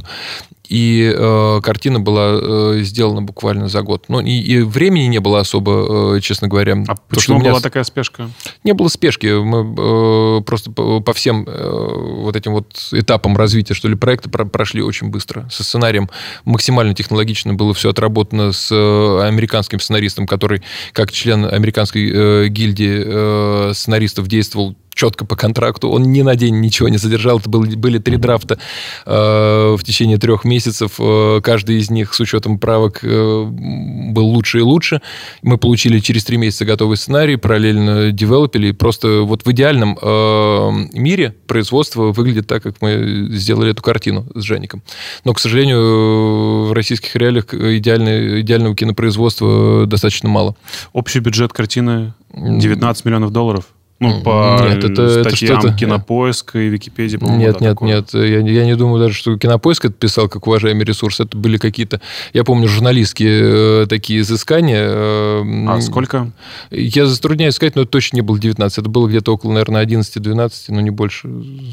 [0.69, 4.05] И э, картина была э, сделана буквально за год.
[4.09, 6.83] Ну, и, и времени не было особо, э, честно говоря.
[6.89, 8.31] А то, почему была такая спешка?
[8.65, 9.27] Не было спешки.
[9.27, 14.31] Мы э, просто по, по всем э, вот этим вот этапам развития, что ли, проекта
[14.31, 15.47] про прошли очень быстро.
[15.51, 16.09] Со сценарием
[16.45, 23.03] максимально технологично было все отработано с э, американским сценаристом, который, как член американской э, гильдии
[23.05, 25.89] э, сценаристов, действовал четко по контракту.
[25.89, 27.39] Он ни на день ничего не задержал.
[27.39, 28.59] Это были, были три драфта
[29.07, 30.93] э, в течение трех месяцев.
[30.99, 35.01] Э, каждый из них с учетом правок э, был лучше и лучше.
[35.43, 38.73] Мы получили через три месяца готовый сценарий, параллельно девелопили.
[38.73, 44.43] Просто вот в идеальном э, мире производство выглядит так, как мы сделали эту картину с
[44.43, 44.83] Жеником.
[45.25, 50.57] Но, к сожалению, в российских реалиях идеальной, идеального кинопроизводства достаточно мало.
[50.93, 53.67] Общий бюджет картины 19 миллионов долларов?
[54.03, 57.89] Ну, по Нет, это- это статьям что-то- Кинопоиска и Википедии, по-моему, Нет, да, нет, такое.
[57.89, 58.15] нет.
[58.15, 61.21] Я, я не думаю даже, что Кинопоиск это писал как уважаемый ресурс.
[61.21, 62.01] Это были какие-то,
[62.33, 64.85] я помню, журналистские э, такие изыскания.
[64.87, 66.31] э, А сколько?
[66.71, 68.79] Я затрудняюсь сказать, но это точно не было 19.
[68.79, 71.29] Это было где-то около, наверное, 11-12, но не больше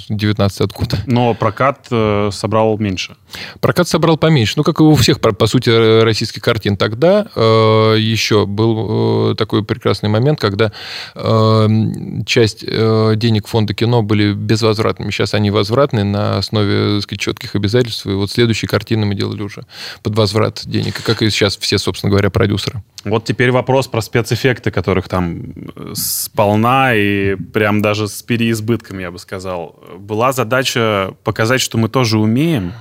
[0.09, 0.97] 19 откуда.
[1.07, 3.15] Но прокат э, собрал меньше.
[3.59, 4.53] Прокат собрал поменьше.
[4.57, 6.77] Ну, как и у всех, по по сути, э, российских картин.
[6.77, 10.71] Тогда э, еще был э, такой прекрасный момент, когда
[11.15, 11.67] э,
[12.26, 15.11] часть э, денег фонда кино были безвозвратными.
[15.11, 18.05] Сейчас они возвратны на основе так сказать, четких обязательств.
[18.05, 19.65] И вот следующие картины мы делали уже
[20.03, 21.01] под возврат денег.
[21.03, 22.84] Как и сейчас все, собственно говоря, продюсеры.
[23.05, 25.41] Вот теперь вопрос про спецэффекты, которых там
[25.76, 29.80] э, сполна и прям даже с переизбытком, я бы сказал.
[29.97, 32.74] Была задача показать, что мы тоже умеем.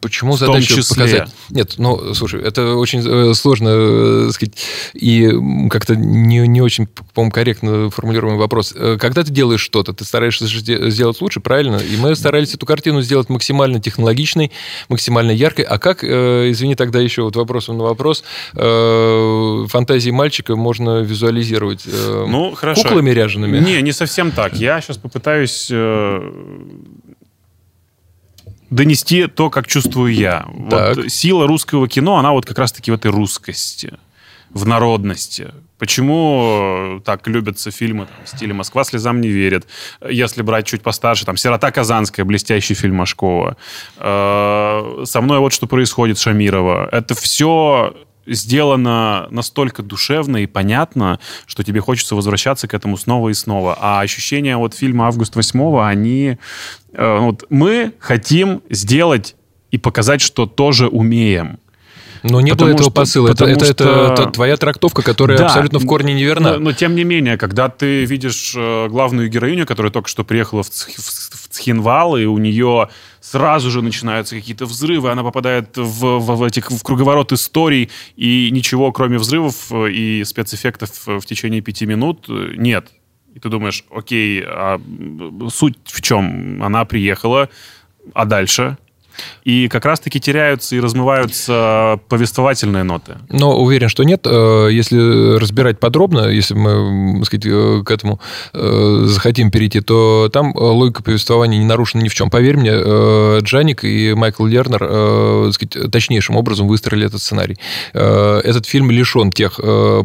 [0.00, 0.94] Почему В том задача числе.
[0.94, 1.34] показать?
[1.50, 4.54] Нет, ну, слушай, это очень э, сложно, э, сказать,
[4.94, 5.30] и
[5.68, 8.72] как-то не, не очень, по-моему, корректно формулируемый вопрос.
[8.74, 11.76] Э, Когда ты делаешь что-то, ты стараешься сделать лучше, правильно?
[11.76, 14.52] И мы старались эту картину сделать максимально технологичной,
[14.88, 15.64] максимально яркой.
[15.66, 18.24] А как, э, извини, тогда еще вот вопросом на вопрос,
[18.54, 22.82] э, фантазии мальчика можно визуализировать э, Ну, хорошо.
[22.84, 23.58] куклами ряжеными?
[23.58, 24.54] Не, не совсем так.
[24.56, 26.20] Я сейчас попытаюсь э,
[28.70, 30.46] донести то, как чувствую я.
[30.70, 30.96] Так.
[30.96, 33.94] Вот сила русского кино, она вот как раз-таки в этой русскости,
[34.50, 35.52] в народности.
[35.78, 39.66] Почему э, так любятся фильмы там, в стиле «Москва слезам не верит»,
[40.06, 43.56] если брать чуть постарше, там «Сирота Казанская», блестящий фильм Машкова,
[43.96, 46.88] Э, «Со мной вот что происходит» Шамирова.
[46.92, 47.94] Это все
[48.34, 53.76] сделано настолько душевно и понятно, что тебе хочется возвращаться к этому снова и снова.
[53.80, 56.38] А ощущения от фильма «Август 8 они...
[56.92, 59.36] э, вот, мы хотим сделать
[59.70, 61.58] и показать, что тоже умеем.
[62.22, 63.28] Но не было Потому этого что- посыла.
[63.30, 66.52] Это, это, это- что- это твоя трактовка, которая Да, абсолютно в корне неверна.
[66.54, 70.62] Но, но тем не менее, когда ты видишь э, главную героиню, которая только что приехала
[70.62, 72.90] в, в- в Цхинвал, и у нее
[73.30, 78.50] сразу же начинаются какие-то взрывы, она попадает в, в- в этих, в круговорот историй, и
[78.52, 82.90] ничего, кроме взрывов э, и спецэффектов э, в течение пяти минут, э, нет.
[83.34, 84.80] И ты думаешь, окей, а
[85.50, 86.60] суть в чем?
[86.62, 87.48] Она приехала,
[88.14, 88.76] а дальше?
[89.44, 93.18] И как раз-таки теряются и размываются повествовательные ноты.
[93.28, 94.26] Но уверен, что нет.
[94.26, 98.20] Э, Если разбирать подробно, если мы так сказать, э, к этому
[98.52, 102.30] э, захотим перейти, то там логика повествования не нарушена ни в чем.
[102.30, 102.72] Поверь мне,
[103.40, 107.58] Джаник и Майкл Лернер так сказать, точнейшим образом выстроили этот сценарий.
[107.92, 109.58] Этот фильм лишен тех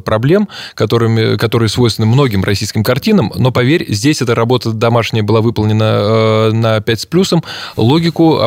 [0.03, 6.51] проблем, которыми, которые свойственны многим российским картинам, но поверь, здесь эта работа домашняя была выполнена
[6.51, 7.43] на 5 с плюсом.
[7.76, 8.39] Логику,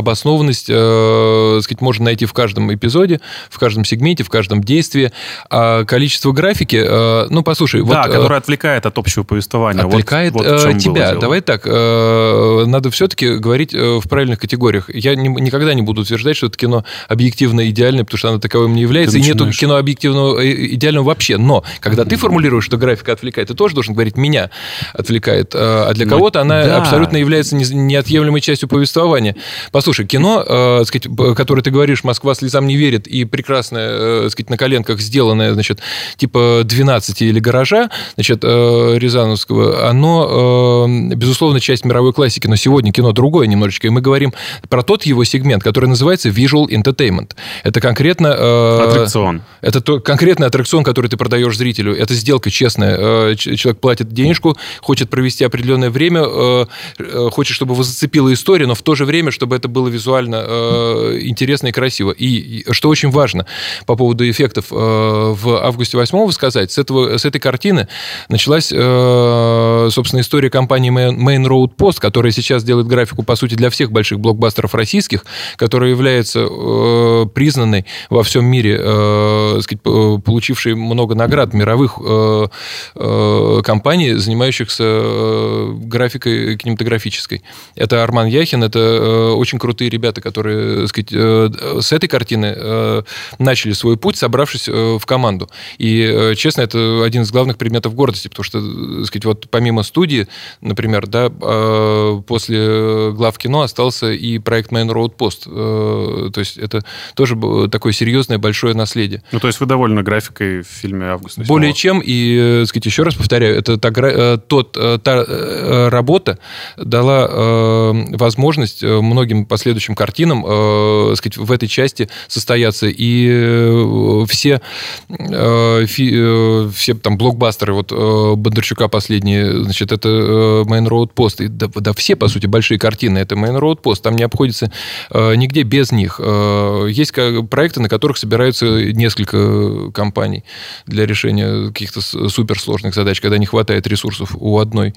[0.48, 3.20] обоснованность, э, сказать, можно найти в каждом эпизоде,
[3.50, 5.12] в каждом сегменте, в каждом действии.
[5.50, 8.10] А количество графики, э, ну, послушай, Да, вот...
[8.10, 9.82] э, которая отвлекает от общего повествования.
[9.84, 11.14] Вот- Отвлекает вот, в э, тебя.
[11.16, 14.90] Давай так, э, надо все-таки говорить в правильных категориях.
[14.92, 18.74] Я не- никогда не буду утверждать, что это кино объективно идеальное, потому что оно таковым
[18.74, 21.36] не является, Ты и нету начинаешь- кино объективного идеального вообще.
[21.36, 24.50] Но когда ты формулируешь, что графика отвлекает, ты тоже должен говорить «меня
[24.94, 25.52] отвлекает».
[25.54, 26.78] А для Ну, кого-то она да.
[26.78, 29.36] абсолютно является не- неотъемлемой частью повествования.
[29.72, 33.88] Послушай, кино, э, сказать, которое ты говоришь, Москва слезам не верит, и прекрасное,
[34.26, 35.80] э, сказать, на коленках сделанное, значит,
[36.16, 42.92] типа 12 или гаража, значит, э, Рязановского, оно, э, безусловно, часть мировой классики, но сегодня
[42.92, 44.32] кино другое немножечко, и мы говорим
[44.68, 47.32] про тот его сегмент, который называется visual entertainment.
[47.64, 48.28] Это конкретно...
[48.38, 49.42] э, Аттракцион.
[49.60, 51.96] это то, конкретный аттракцион, который ты продаешь зрителю.
[51.96, 52.96] Это сделка честная.
[52.98, 56.66] Э, Человек платит денежку, хочет провести определенное время, э,
[56.98, 60.27] э, хочет, чтобы его зацепила история, но в то же время, чтобы это было визуально
[60.36, 62.10] э, интересно и красиво.
[62.10, 63.46] И, и что очень важно
[63.86, 67.88] по поводу эффектов, э, в августе 8 сказать, с, этого, с этой картины
[68.28, 73.70] началась, э, собственно, история компании Main Road Post, которая сейчас делает графику, по сути, для
[73.70, 75.24] всех больших блокбастеров российских,
[75.56, 82.46] которая является э, признанной во всем мире, э, сказать, получившей много наград мировых э,
[82.94, 87.42] э, компаний, занимающихся э, графикой кинематографической.
[87.74, 91.50] Это Арман Яхин, это э, очень крутые ребята, которые так сказать, э,
[91.80, 93.02] с этой картины э,
[93.38, 95.48] начали свой путь, собравшись э, в команду.
[95.78, 99.82] И, э, честно, это один из главных предметов гордости, потому что, э, сказать, вот помимо
[99.82, 100.26] студии,
[100.60, 105.42] например, да, э, после глав кино остался и проект Main Road Post.
[105.46, 107.36] Э, То есть это тоже
[107.70, 109.22] такое серьезное большое наследие.
[109.32, 111.46] Ну, то есть вы довольны графикой в фильме «Август 8».
[111.46, 115.88] Более чем, и, э, сказать, еще раз повторяю, это та, э, тот, э, та э,
[115.88, 116.38] работа
[116.76, 122.86] дала э, возможность э, многим последующим картинам картинам э, сказать, в этой части состояться.
[122.86, 124.62] И э, все,
[125.10, 131.10] э, фи, э, все там блокбастеры, вот э, Бондарчука последние, значит, это э, Main Road
[131.14, 131.44] Post.
[131.44, 134.00] И, да, да, все, по сути, большие картины, это Main Road Post.
[134.02, 134.72] Там не обходится
[135.10, 136.20] э, нигде без них.
[136.24, 137.12] Э, есть
[137.50, 140.42] проекты, на которых собираются несколько компаний
[140.86, 144.94] для решения каких-то суперсложных задач, когда не хватает ресурсов у одной.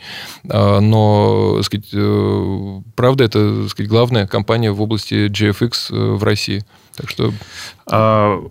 [0.49, 6.63] А, но, сказать, э, правда, это сказать, главная компания в области GFX э, в России.
[6.95, 7.33] Так что...
[7.87, 8.43] А,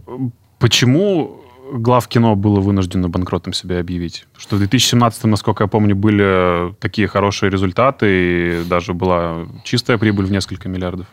[0.58, 1.40] почему
[1.72, 4.26] глав кино было вынуждено банкротом себя объявить?
[4.36, 10.26] Что в 2017, насколько я помню, были такие хорошие результаты, и даже была чистая прибыль
[10.26, 11.06] в несколько миллиардов.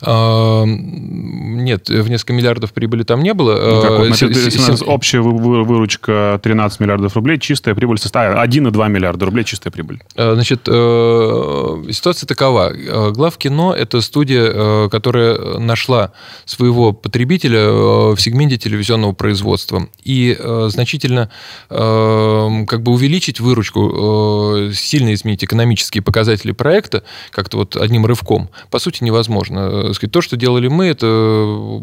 [0.00, 3.52] А, нет, в несколько миллиардов прибыли там не было.
[3.52, 9.44] Ну, как, вот, с, общая выручка 13 миллиардов рублей, чистая прибыль составит 1,2 миллиарда рублей
[9.44, 10.00] чистая прибыль.
[10.16, 12.72] А, значит, э, ситуация такова.
[12.72, 16.12] Э, Глав кино– это студия, э, которая нашла
[16.44, 19.88] своего потребителя в сегменте телевизионного производства.
[20.02, 20.38] И
[20.68, 21.30] значительно
[21.68, 29.04] как бы увеличить выручку, сильно изменить экономические показатели проекта как-то вот одним рывком, по сути,
[29.04, 29.61] невозможно.
[29.70, 31.06] Э, сказать, то, что делали мы, это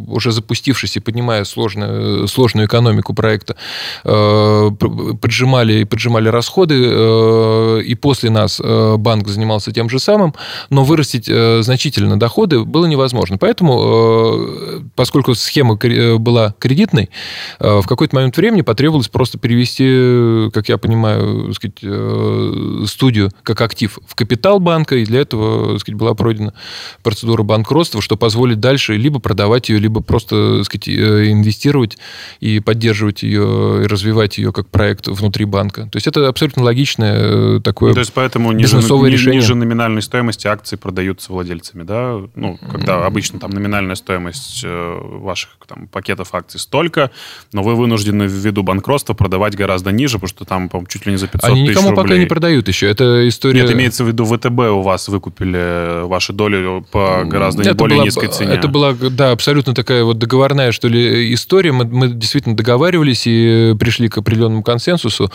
[0.07, 3.55] уже запустившись и поднимая сложную, сложную экономику проекта,
[4.03, 4.71] э,
[5.21, 10.33] поджимали, поджимали расходы, э, и после нас банк занимался тем же самым,
[10.69, 13.37] но вырастить значительно доходы было невозможно.
[13.37, 17.09] Поэтому, поскольку схема была кредитной,
[17.59, 21.79] в какой-то момент времени потребовалось просто перевести, как я понимаю, сказать,
[22.89, 26.53] студию как актив в капитал банка, и для этого сказать, была пройдена
[27.03, 31.97] процедура банка банкротства, что позволит дальше либо продавать ее, либо просто так сказать, э, инвестировать
[32.39, 35.83] и поддерживать ее, и развивать ее как проект внутри банка.
[35.91, 39.41] То есть это абсолютно логичное э, такое ну, То есть поэтому ниже, бизнесовое решение.
[39.41, 42.19] ниже номинальной стоимости акции продаются владельцами, да?
[42.35, 47.11] Ну, когда обычно там номинальная стоимость э, ваших там, пакетов акций столько,
[47.53, 51.17] но вы вынуждены ввиду банкротства продавать гораздо ниже, потому что там, по чуть ли не
[51.17, 52.03] за 500 Они никому рублей.
[52.03, 52.89] пока не продают еще.
[52.89, 53.61] Это история...
[53.61, 57.97] Нет, имеется в виду ВТБ у вас выкупили ваши доли по гораздо гораздо это более
[57.97, 58.53] была, низкой цене.
[58.53, 61.71] Это была, да, абсолютно такая вот договорная, что ли, история.
[61.71, 65.31] Мы, мы действительно договаривались и пришли к определенному консенсусу.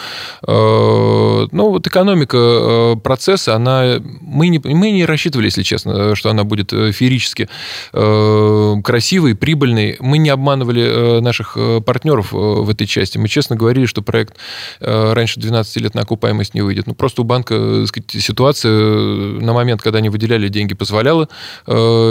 [0.47, 3.97] Э, ну, вот экономика э, процесса, она...
[4.21, 7.49] Мы не, мы не рассчитывали, если честно, что она будет феерически
[7.93, 9.97] э, красивой, прибыльной.
[10.01, 13.19] Мы не обманывали наших партнеров в этой части.
[13.19, 14.37] Мы честно говорили, что проект
[14.81, 16.87] раньше 12 лет на окупаемость не выйдет.
[16.87, 21.29] Ну, просто у банка сказать, ситуация на момент, когда они выделяли деньги, позволяла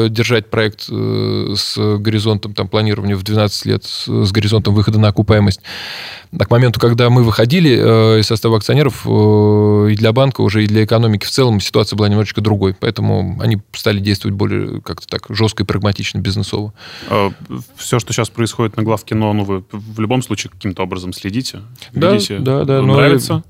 [0.09, 5.61] держать проект э, с горизонтом там, планирования в 12 лет, с горизонтом выхода на окупаемость.
[6.39, 10.63] А к моменту, когда мы выходили э, из состава акционеров, э, и для банка уже,
[10.63, 12.75] и для экономики в целом ситуация была немножечко другой.
[12.79, 16.73] Поэтому они стали действовать более как-то так жестко и прагматично, бизнесово.
[17.09, 17.31] А
[17.75, 21.61] все, что сейчас происходит на главкино, ну, вы в любом случае каким-то образом следите?
[21.93, 22.39] Да, видите?
[22.39, 22.81] да, да.
[22.81, 23.43] Нравится?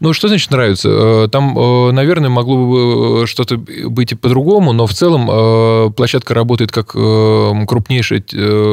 [0.00, 1.28] Ну, что значит нравится?
[1.30, 1.54] Там,
[1.94, 8.20] наверное, могло бы что-то быть и по-другому, но в целом площадка работает как крупнейшая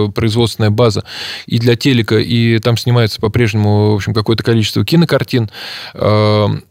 [0.10, 1.04] производственная база
[1.46, 5.50] и для телека, и там снимается по-прежнему по-прежнему, в общем, какое-то количество кинокартин
[5.94, 6.64] эм,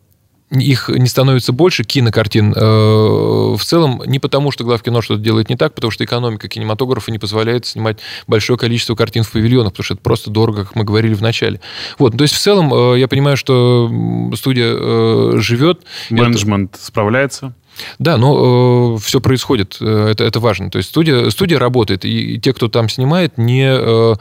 [0.50, 5.56] их не становится больше кинокартин э, в целом не потому, что главкино что-то делает не
[5.56, 7.98] так, потому что экономика кинематографа не позволяет снимать
[8.28, 11.60] большое количество картин в павильонах, потому что это просто дорого, как мы говорили в начале.
[11.98, 13.90] Вот, то есть в целом э, я понимаю, что
[14.36, 15.80] студия э, живет.
[16.10, 16.84] Менеджмент это...
[16.84, 17.54] справляется?
[17.98, 20.70] Да, но э, все происходит, э, это, это важно.
[20.70, 24.14] То есть студия, студия работает, и, те, кто там снимает, не, э,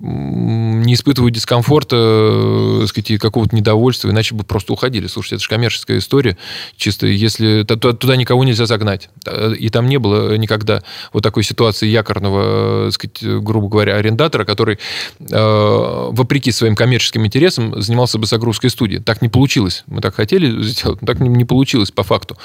[0.00, 5.06] не испытывают дискомфорта, э, сказать, какого-то недовольства, иначе бы просто уходили.
[5.06, 6.36] Слушайте, это же коммерческая история.
[6.76, 9.10] Чисто если туда, туда никого нельзя загнать.
[9.58, 10.82] И там не было никогда
[11.12, 14.78] вот такой ситуации якорного, э, сказать, грубо говоря, арендатора, который,
[15.20, 18.98] э, вопреки своим коммерческим интересам, занимался бы загрузкой студии.
[18.98, 19.84] Так не получилось.
[19.86, 22.36] Мы так хотели сделать, но так не, не получилось по факту.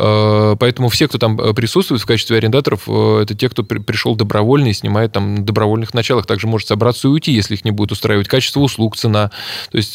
[0.00, 4.16] Э, поэтому все, кто там э, присутствует в качестве арендаторов, э, это те, кто пришел
[4.16, 6.26] добровольно и снимает там на добровольных началах.
[6.26, 9.30] Также может собраться и уйти, если их не будет устраивать качество услуг, цена.
[9.70, 9.92] То есть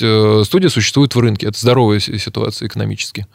[0.48, 1.48] студия существует в рынке.
[1.48, 3.26] Это здоровая ситуация экономически.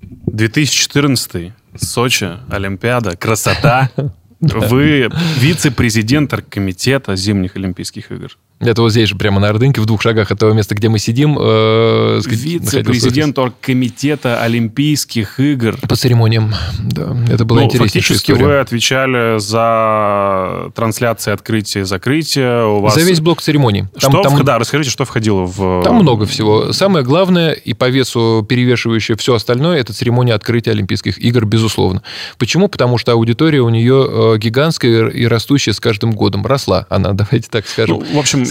[0.00, 3.90] 2014 Сочи, Олимпиада, красота.
[4.40, 8.38] Вы вице-президент комитета зимних Олимпийских игр.
[8.58, 10.98] Это вот здесь же, прямо на Ордынке, в двух шагах от того места, где мы
[10.98, 11.36] сидим.
[11.38, 15.76] Э, Вице-президент оргкомитета Олимпийских игр.
[15.86, 17.14] По церемониям, да.
[17.30, 18.46] Это было ну, Фактически история.
[18.46, 22.64] вы отвечали за трансляции открытия и закрытия.
[22.64, 22.94] У вас...
[22.94, 23.86] За весь блок церемоний.
[24.00, 24.42] Там, что, там...
[24.42, 25.82] Да, расскажите, что входило в...
[25.84, 26.72] Там много всего.
[26.72, 32.02] Самое главное и по весу перевешивающее все остальное, это церемония открытия Олимпийских игр, безусловно.
[32.38, 32.68] Почему?
[32.68, 36.46] Потому что аудитория у нее э, гигантская и растущая с каждым годом.
[36.46, 37.98] Росла она, давайте так скажем.
[37.98, 38.45] Ну, в общем,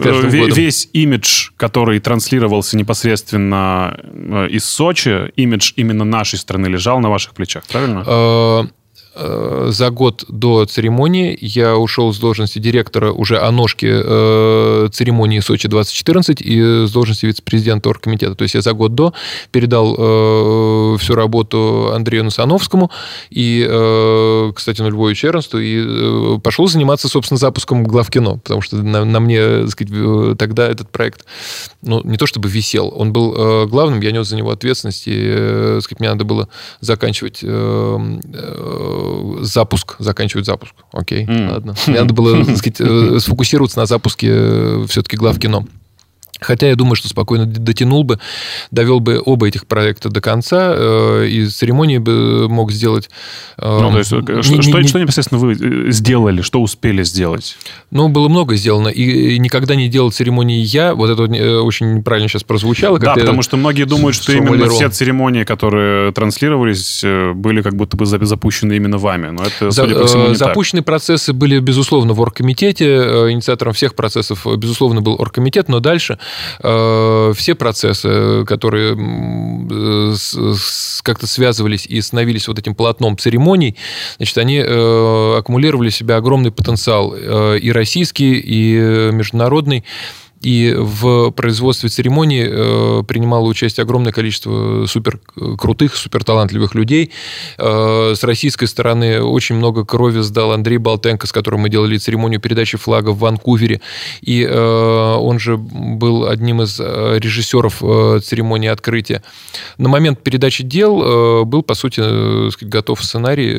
[0.56, 7.34] весь имидж, который транслировался непосредственно э, из Сочи, имидж именно нашей страны лежал на ваших
[7.34, 8.04] плечах, правильно?
[9.16, 15.40] Э, за год до церемонии я ушел с должности директора уже о ножке э, церемонии
[15.40, 18.36] Сочи-2014 и с должности вице-президента оргкомитета.
[18.36, 19.14] То есть я за год до
[19.52, 22.92] передал э, всю работу Андрею Насановскому
[23.30, 23.64] и,
[24.56, 29.62] кстати, нулевое черенство, и э, пошел заниматься, собственно, запуском главкино, потому что на, на мне,
[29.62, 31.26] так сказать, тогда этот проект,
[31.82, 35.84] ну, не то чтобы висел, он был главным, я нес за него ответственность, и, так
[35.84, 36.50] сказать, мне надо было
[36.82, 37.44] заканчивать
[39.41, 40.73] запуск, заканчивать запуск.
[40.91, 41.52] Окей, mm.
[41.52, 41.76] ладно.
[41.88, 45.65] Мне надо было, так сказать, э, сфокусироваться на запуске э, все-таки главкино.
[46.41, 48.20] Хотя я думаю, что спокойно дотянул бы,
[48.70, 53.10] довел бы оба этих проекта до конца, э, и церемонии бы мог сделать...
[53.57, 57.03] Э, ну, то есть, не, что, не, что, что непосредственно вы э, сделали, что успели
[57.03, 57.57] сделать?
[57.90, 61.24] Ну, было много сделано, и, и никогда не делал церемонии я, вот это
[61.62, 62.99] очень правильно сейчас прозвучало.
[62.99, 67.03] Да, потому что многие думают, что именно все церемонии, которые транслировались,
[67.34, 70.82] были как будто бы запущены именно вами, но это, За, судя по всему, не Запущенные
[70.82, 70.88] так.
[70.88, 72.86] процессы были, безусловно, в оргкомитете,
[73.32, 76.25] инициатором всех процессов, безусловно, был оргкомитет, но дальше Э,
[76.60, 78.96] все процессы, которые
[81.04, 83.76] как-то связывались и становились вот этим полотном церемоний,
[84.18, 89.84] значит, они э, аккумулировали в себя огромный потенциал э, и российский, и международный.
[90.41, 95.20] И в производстве церемонии э, принимало участие огромное количество супер
[95.57, 97.12] крутых, супер талантливых людей.
[97.57, 102.40] Э, с российской стороны очень много крови сдал Андрей Болтенко, с которым мы делали церемонию
[102.40, 103.82] передачи флага в Ванкувере.
[104.22, 107.80] И э, он же был одним из режиссеров
[108.24, 109.24] церемонии открытия.
[109.78, 112.02] На момент передачи дел был, по сути,
[112.64, 113.52] готов сценарий,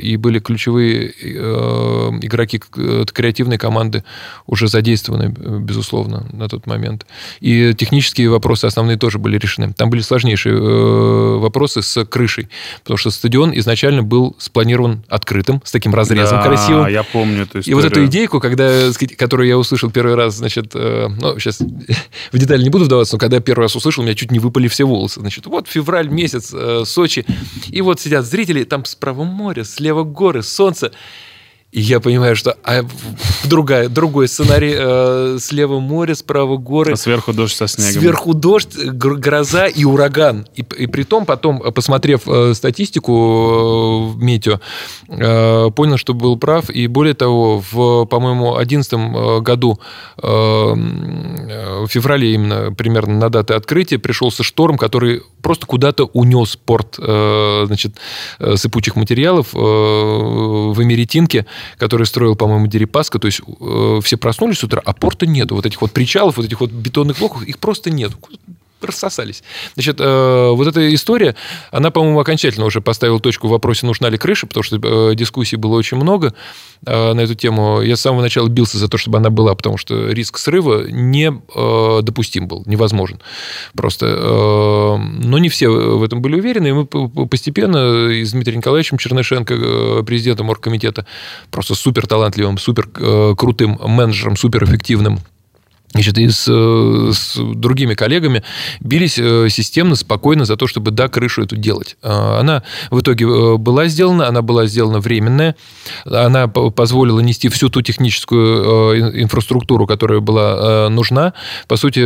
[0.00, 4.04] и были ключевые игроки креативной команды
[4.46, 7.06] уже задействованы, безусловно безусловно, на тот момент.
[7.40, 9.72] И технические вопросы основные тоже были решены.
[9.72, 12.48] Там были сложнейшие э, вопросы с крышей,
[12.82, 16.88] потому что стадион изначально был спланирован открытым, с таким разрезом да, красивым.
[16.88, 17.70] я помню эту историю.
[17.70, 21.60] И вот эту идейку, когда, которую я услышал первый раз, значит, э, ну, сейчас
[22.32, 24.68] в детали не буду вдаваться, но когда первый раз услышал, у меня чуть не выпали
[24.68, 25.20] все волосы.
[25.20, 27.24] Значит, вот февраль месяц, э, Сочи,
[27.68, 30.92] и вот сидят зрители, там справа море, слева горы, солнце.
[31.74, 32.84] И я понимаю, что а,
[33.42, 34.74] другая, другой сценарий.
[34.78, 36.92] Э, слева море, справа горы.
[36.92, 38.00] А сверху дождь со снегом.
[38.00, 40.46] Сверху дождь, гроза и ураган.
[40.54, 44.60] И, и при том, потом, посмотрев э, статистику э, в метео,
[45.08, 46.70] э, понял, что был прав.
[46.70, 49.80] И более того, в, по-моему, 2011 э, году,
[50.22, 56.98] э, в феврале именно, примерно на даты открытия, пришелся шторм, который просто куда-то унес порт
[56.98, 57.96] э, значит,
[58.38, 61.46] э, сыпучих материалов э, в Эмеретинке
[61.78, 63.18] который строил, по-моему, Дерипаска.
[63.18, 65.54] То есть э, все проснулись с утра, а порта нету.
[65.54, 68.16] Вот этих вот причалов, вот этих вот бетонных блоков, их просто нету
[68.80, 69.42] рассосались.
[69.74, 71.34] Значит, э, вот эта история,
[71.70, 75.56] она, по-моему, окончательно уже поставила точку в вопросе, нужна ли крыша, потому что э, дискуссий
[75.56, 76.34] было очень много
[76.86, 77.80] э, на эту тему.
[77.82, 81.32] Я с самого начала бился за то, чтобы она была, потому что риск срыва не
[81.54, 83.20] э, допустим был, невозможен.
[83.74, 84.04] Просто.
[84.04, 90.02] Но не все в этом были уверены, и мы постепенно и с Дмитрием Николаевичем Чернышенко,
[90.04, 91.06] президентом оргкомитета,
[91.50, 92.88] просто супер талантливым, супер
[93.36, 95.20] крутым менеджером, супер эффективным
[95.94, 98.42] значит, и с, э, с другими коллегами
[98.80, 101.96] бились э, системно, спокойно за то, чтобы, да, крышу эту делать.
[102.02, 105.54] А, она в итоге э, была сделана, она была сделана временная,
[106.04, 111.34] она позволила нести всю ту техническую инфраструктуру, которая была нужна.
[111.68, 112.00] По сути,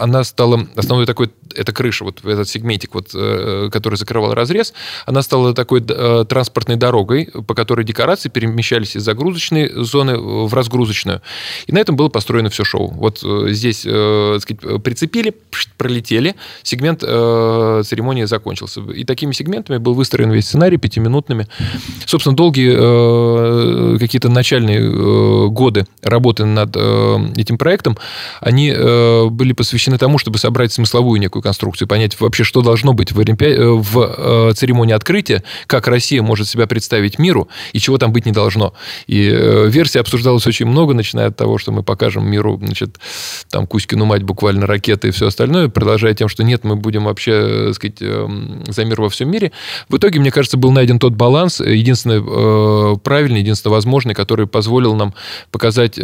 [0.00, 3.08] она стала основной такой, эта крыша, вот этот сегментик, вот,
[3.72, 4.72] который закрывал разрез,
[5.06, 11.20] она стала такой транспортной дорогой, по которой декорации перемещались из загрузочной зоны в разгрузочную.
[11.66, 12.90] И на этом было построено все шоу.
[12.92, 15.34] Вот э, здесь э, сказать, прицепили,
[15.76, 18.80] пролетели, сегмент э, церемонии закончился.
[18.80, 21.48] И такими сегментами был выстроен весь сценарий, пятиминутными.
[22.06, 27.98] Собственно, долгие э, какие-то начальные э, годы работы над э, этим проектом,
[28.40, 33.10] они э, были посвящены тому, чтобы собрать смысловую некую конструкцию, понять вообще, что должно быть
[33.10, 33.46] в, Олимпи...
[33.46, 38.24] Э, в э, церемонии открытия, как Россия может себя представить миру и чего там быть
[38.24, 38.72] не должно.
[39.08, 42.98] И э, версий обсуждалось очень много, начиная от того, что мы покажем миру, значит,
[43.48, 47.66] там Кузькину мать буквально ракеты и все остальное, продолжая тем, что нет, мы будем вообще,
[47.68, 49.52] так сказать, за мир во всем мире.
[49.88, 55.14] В итоге, мне кажется, был найден тот баланс, единственный правильный, единственный возможный, который позволил нам
[55.50, 55.98] показать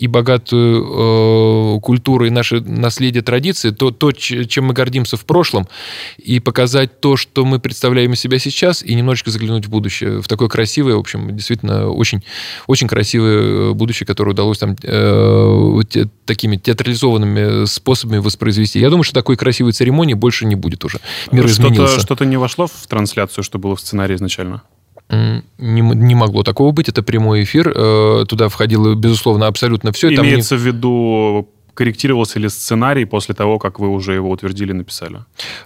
[0.00, 5.68] и богатую э, культуру, и наше наследие традиции, то, то, чем мы гордимся в прошлом,
[6.16, 10.26] и показать то, что мы представляем из себя сейчас, и немножечко заглянуть в будущее, в
[10.26, 12.22] такое красивое, в общем, действительно очень,
[12.66, 18.80] очень красивое будущее, которое удалось там э, те, такими театрализованными способами воспроизвести.
[18.80, 20.98] Я думаю, что такой красивой церемонии больше не будет уже.
[21.30, 22.00] Мир что-то, изменился.
[22.00, 24.62] Что-то не вошло в трансляцию, что было в сценарии изначально?
[25.10, 26.88] Не, не могло такого быть.
[26.88, 27.72] Это прямой эфир.
[27.74, 30.08] Э, туда входило, безусловно, абсолютно все.
[30.08, 30.60] Имеется не...
[30.60, 35.20] в виду корректировался ли сценарий после того, как вы уже его утвердили, написали?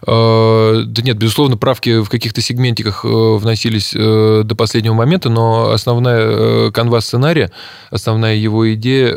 [0.07, 6.71] Э, да нет, безусловно, правки в каких-то сегментиках э, вносились до последнего момента, но основная
[6.71, 7.51] канва сценария,
[7.91, 9.15] основная его идея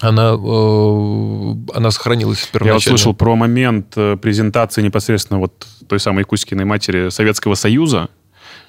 [0.00, 2.66] она, она сохранилась первоначально.
[2.66, 8.08] Я вот слышал про момент презентации непосредственно вот той самой Кузькиной матери Советского Союза,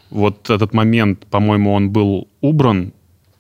[0.10, 2.94] вот этот момент, по-моему, он был убран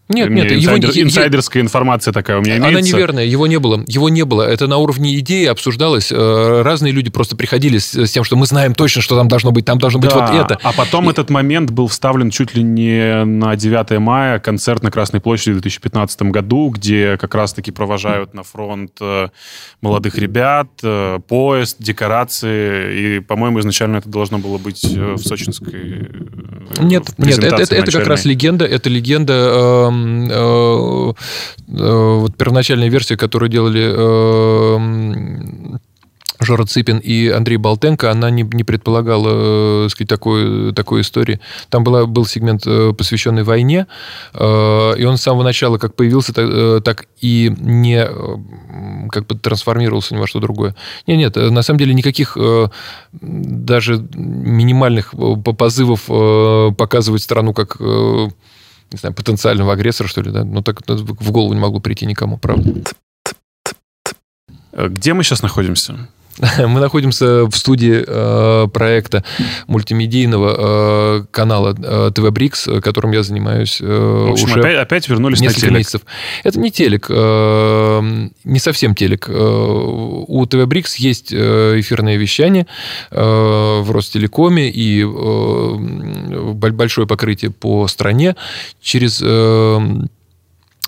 [0.10, 2.78] нет, нет, инсайдер, его, инсайдерская информация такая у меня имеется.
[2.78, 3.86] Она неверная, его не было.
[3.88, 4.44] Его не было.
[4.44, 6.12] Это на уровне идеи обсуждалось.
[6.12, 9.52] Э, разные люди просто приходили с, с тем, что мы знаем точно, что там должно
[9.52, 10.60] быть, там должно быть да, вот это.
[10.62, 11.12] А потом И...
[11.12, 15.62] этот момент был вставлен чуть ли не на 9 мая, концерт на Красной площади в
[15.62, 19.30] 2015 году, где как раз-таки провожают на фронт э,
[19.80, 23.18] молодых ребят, э, поезд, декорации.
[23.18, 26.10] И, по-моему, изначально это должно было быть в сочинской
[26.82, 28.66] Нет, нет, это, это, это как раз легенда.
[28.66, 29.93] Это легенда
[30.30, 31.14] Э,
[31.68, 35.78] э, вот первоначальная версия, которую делали э,
[36.40, 41.40] Жора Цыпин и Андрей Болтенко, она не, не предполагала, сказать, такой, такой истории.
[41.70, 42.66] Там была, был сегмент,
[42.98, 43.88] посвященный войне,
[44.34, 48.06] и он с самого начала как появился, так, так и не
[49.10, 50.76] как бы трансформировался ни во что другое.
[51.08, 52.38] Нет, нет, на самом деле никаких
[53.22, 55.14] даже минимальных
[55.58, 56.08] позывов
[56.76, 57.78] показывать страну как
[58.94, 60.44] не знаю, потенциального агрессора, что ли, да?
[60.46, 62.72] Ну, так в голову не могло прийти никому, правда.
[64.72, 66.08] Где мы сейчас находимся?
[66.58, 69.24] Мы находимся в студии э, проекта
[69.68, 75.10] мультимедийного э, канала э, ТВ Брикс, которым я занимаюсь э, в общем, уже опять, опять
[75.10, 75.78] вернулись несколько на телек.
[75.80, 76.02] месяцев.
[76.44, 79.28] Это не телек, э, не совсем телек.
[79.30, 82.66] Э, у ТВ Брикс есть э, эфирное вещание
[83.12, 83.22] э,
[83.82, 88.36] в Ростелекоме и э, большое покрытие по стране
[88.82, 89.22] через...
[89.24, 89.80] Э,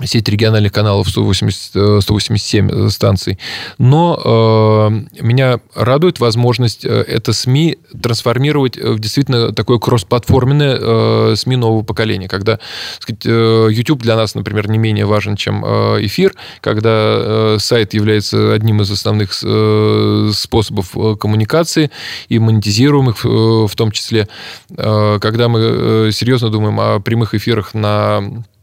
[0.03, 3.39] сеть региональных каналов 180, 187 э, станций.
[3.77, 11.55] Но э, меня радует возможность э, это СМИ трансформировать в действительно такое кроссплатформенное э, СМИ
[11.55, 12.59] нового поколения, когда
[12.99, 17.93] сказать, э, YouTube для нас, например, не менее важен, чем э, эфир, когда э, сайт
[17.93, 21.89] является одним из основных э, способов э, коммуникации
[22.27, 24.27] и монетизируемых э, в том числе,
[24.71, 28.54] э, когда мы э, серьезно думаем о прямых эфирах на Э,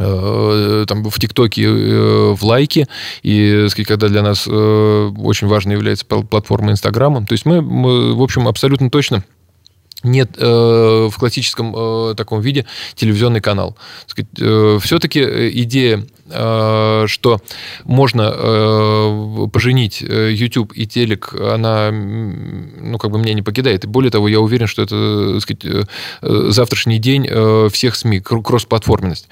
[0.00, 2.88] там в ТикТоке, э, в лайке,
[3.22, 7.24] и когда для нас э, очень важной является платформа Инстаграма.
[7.26, 9.24] То есть мы, мы, в общем, абсолютно точно
[10.02, 13.76] нет э, в классическом э, таком виде телевизионный канал.
[14.38, 15.20] Э, все-таки
[15.62, 17.40] идея Э, что
[17.84, 23.84] можно э, поженить э, YouTube и телек, она, ну, как бы меня не покидает.
[23.84, 25.86] И более того, я уверен, что это, так сказать,
[26.22, 27.26] завтрашний день
[27.70, 29.28] всех СМИ, кроссплатформенность,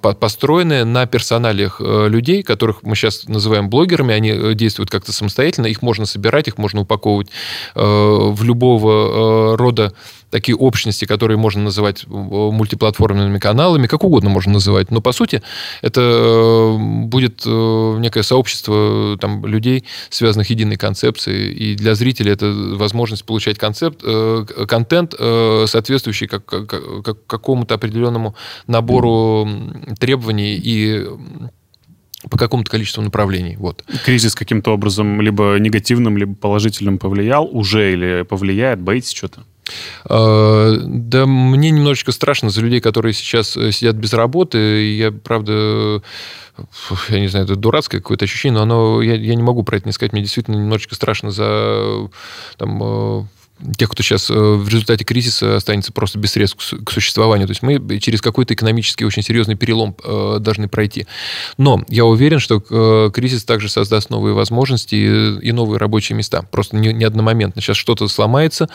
[0.00, 6.06] построенная на персоналиях людей, которых мы сейчас называем блогерами, они действуют как-то самостоятельно, их можно
[6.06, 7.28] собирать, их можно упаковывать
[7.74, 9.93] в любого рода
[10.30, 14.90] такие общности, которые можно называть мультиплатформенными каналами, как угодно можно называть.
[14.90, 15.42] Но, по сути,
[15.82, 22.52] это Э, будет э, некое сообщество там, людей, связанных единой концепцией, и для зрителя это
[22.76, 28.34] возможность получать концепт, э, контент, соответствующий как, как, какому-то определенному
[28.66, 29.48] набору
[29.98, 31.06] требований и
[32.30, 33.56] по какому-то количеству направлений.
[33.56, 33.84] Вот.
[34.04, 38.80] Кризис каким-то образом либо негативным, либо положительным повлиял уже или повлияет?
[38.80, 39.44] Боитесь что-то?
[40.04, 44.94] А, да, мне немножечко страшно за людей, которые сейчас э, сидят без работы.
[44.94, 46.02] Я, правда,
[47.08, 49.86] я не знаю, это дурацкое какое-то ощущение, но оно, я, я не могу про это
[49.86, 50.12] не сказать.
[50.12, 52.08] Мне действительно немножечко страшно за
[52.56, 53.24] там, э,
[53.76, 57.46] тех, кто сейчас э, в результате кризиса останется просто без средств к существованию.
[57.46, 61.06] То есть мы через какой-то экономический очень серьезный перелом э, должны пройти.
[61.56, 66.42] Но я уверен, что э, кризис также создаст новые возможности и новые рабочие места.
[66.42, 67.62] Просто не, не одномоментно.
[67.62, 68.68] Сейчас что-то сломается,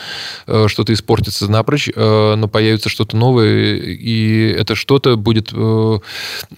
[0.46, 6.00] что-то испортится напрочь, но появится что-то новое, и это что-то будет ну,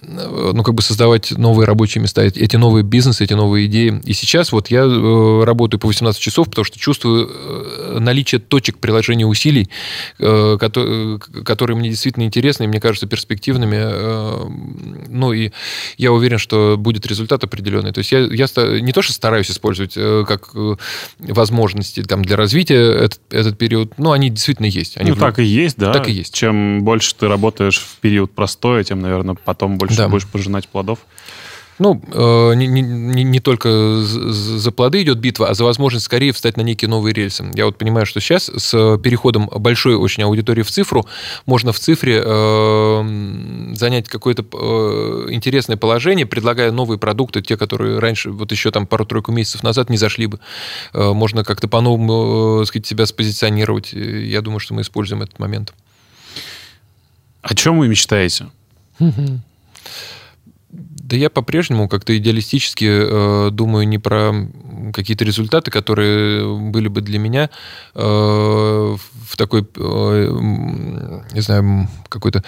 [0.01, 4.01] как бы создавать новые рабочие места, эти новые бизнесы, эти новые идеи.
[4.05, 9.25] И сейчас вот я работаю по 18 часов, потому что чувствую наличие наличие точек приложения
[9.25, 9.69] усилий,
[10.19, 13.77] э, которые мне действительно интересны и мне кажутся перспективными.
[13.77, 14.45] Э,
[15.09, 15.51] ну и
[15.97, 17.91] я уверен, что будет результат определенный.
[17.91, 18.47] То есть я, я
[18.79, 20.51] не то, что стараюсь использовать э, как
[21.19, 24.97] возможности там, для развития этот, этот период, но они действительно есть.
[24.97, 25.19] Они ну, в...
[25.19, 25.91] так и есть, да.
[25.91, 26.33] Так и есть.
[26.33, 30.07] Чем больше ты работаешь в период простой, тем, наверное, потом больше да.
[30.07, 30.99] будешь пожинать плодов.
[31.79, 36.55] Ну, э, не, не, не только за плоды идет битва, а за возможность скорее встать
[36.55, 37.45] на некие новые рельсы.
[37.55, 41.07] Я вот понимаю, что сейчас с переходом большой очень аудитории в цифру
[41.45, 48.29] можно в цифре э, занять какое-то э, интересное положение, предлагая новые продукты, те, которые раньше,
[48.29, 50.39] вот еще там пару-тройку месяцев назад не зашли бы.
[50.93, 53.93] Э, можно как-то по-новому, э, сказать, себя спозиционировать.
[53.93, 55.73] Я думаю, что мы используем этот момент.
[57.41, 58.47] О чем вы мечтаете?
[61.03, 64.31] Да я по-прежнему как-то идеалистически э, думаю не про
[64.91, 67.49] какие-то результаты, которые были бы для меня
[67.95, 70.27] э, в такой, э,
[71.33, 72.43] не знаю, какой-то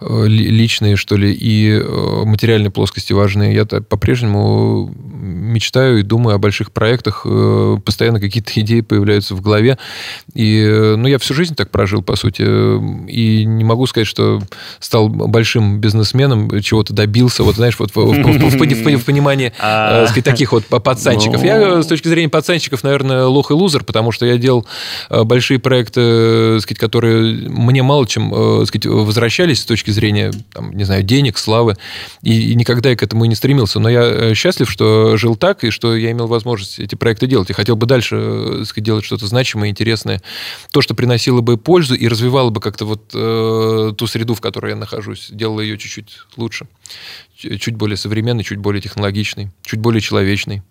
[0.00, 3.54] э, личной, что ли, и э, материальной плоскости важные.
[3.54, 7.22] Я по-прежнему мечтаю и думаю о больших проектах.
[7.24, 9.78] Э, постоянно какие-то идеи появляются в голове.
[10.34, 12.42] И, э, ну, я всю жизнь так прожил, по сути.
[13.10, 14.40] И не могу сказать, что
[14.80, 17.42] стал большим бизнесменом, чего-то добился.
[17.42, 17.94] Вот, знаешь, вот в,
[19.04, 21.42] понимании э, таких вот пацанчиков.
[21.42, 21.77] Я ну.
[21.82, 24.66] С точки зрения пацанчиков, наверное, лох и лузер, потому что я делал
[25.10, 30.72] э, большие проекты, сказать, которые мне мало чем э, сказать, возвращались с точки зрения, там,
[30.72, 31.76] не знаю, денег, славы,
[32.22, 33.80] и, никогда я к этому и не стремился.
[33.80, 37.48] Но я счастлив, что жил так, и что я имел возможность эти проекты делать.
[37.48, 40.22] Я хотел бы дальше сказать, делать что-то значимое, интересное,
[40.72, 44.70] то, что приносило бы пользу и развивало бы как-то вот э, ту среду, в которой
[44.70, 46.66] я нахожусь, делало ее чуть-чуть лучше
[47.38, 50.62] чуть более современный, чуть более технологичный, чуть более человечный.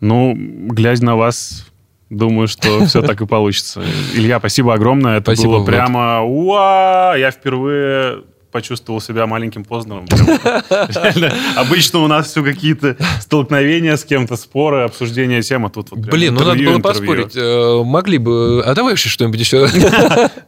[0.00, 1.66] Ну, глядя на вас,
[2.10, 3.82] думаю, что все так и получится.
[4.14, 5.18] Илья, спасибо огромное.
[5.18, 6.22] Это спасибо, было прямо...
[6.22, 7.14] Уа!
[7.16, 10.06] Я впервые почувствовал себя маленьким Познером.
[11.56, 16.34] Обычно у нас все какие-то столкновения с кем-то, споры, обсуждения тем, а тут вот Блин,
[16.34, 17.36] ну надо было поспорить.
[17.36, 18.62] Э, могли бы...
[18.64, 19.68] А давай вообще что-нибудь еще.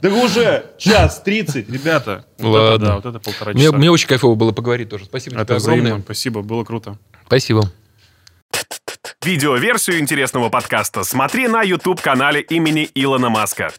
[0.01, 2.25] Да уже час 30, ребята.
[2.39, 2.97] Ладно.
[2.97, 3.73] Вот это полтора часа.
[3.77, 5.05] Мне очень кайфово было поговорить тоже.
[5.05, 6.01] Спасибо тебе огромное.
[6.01, 6.97] Спасибо, было круто.
[7.27, 7.71] Спасибо.
[9.23, 13.71] Видеоверсию интересного подкаста смотри на YouTube-канале имени Илона Маска.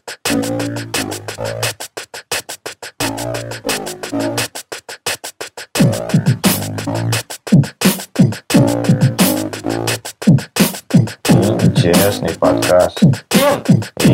[11.60, 13.02] Интересный подкаст.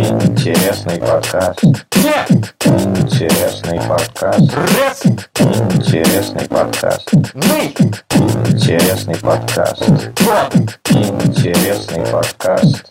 [0.08, 1.62] Интересный подкаст.
[2.64, 4.40] Интересный подкаст.
[5.74, 7.12] Интересный подкаст.
[8.48, 9.82] Интересный подкаст.
[11.26, 12.86] Интересный подкаст.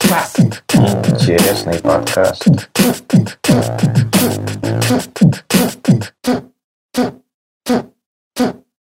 [1.09, 2.45] Интересный подкаст.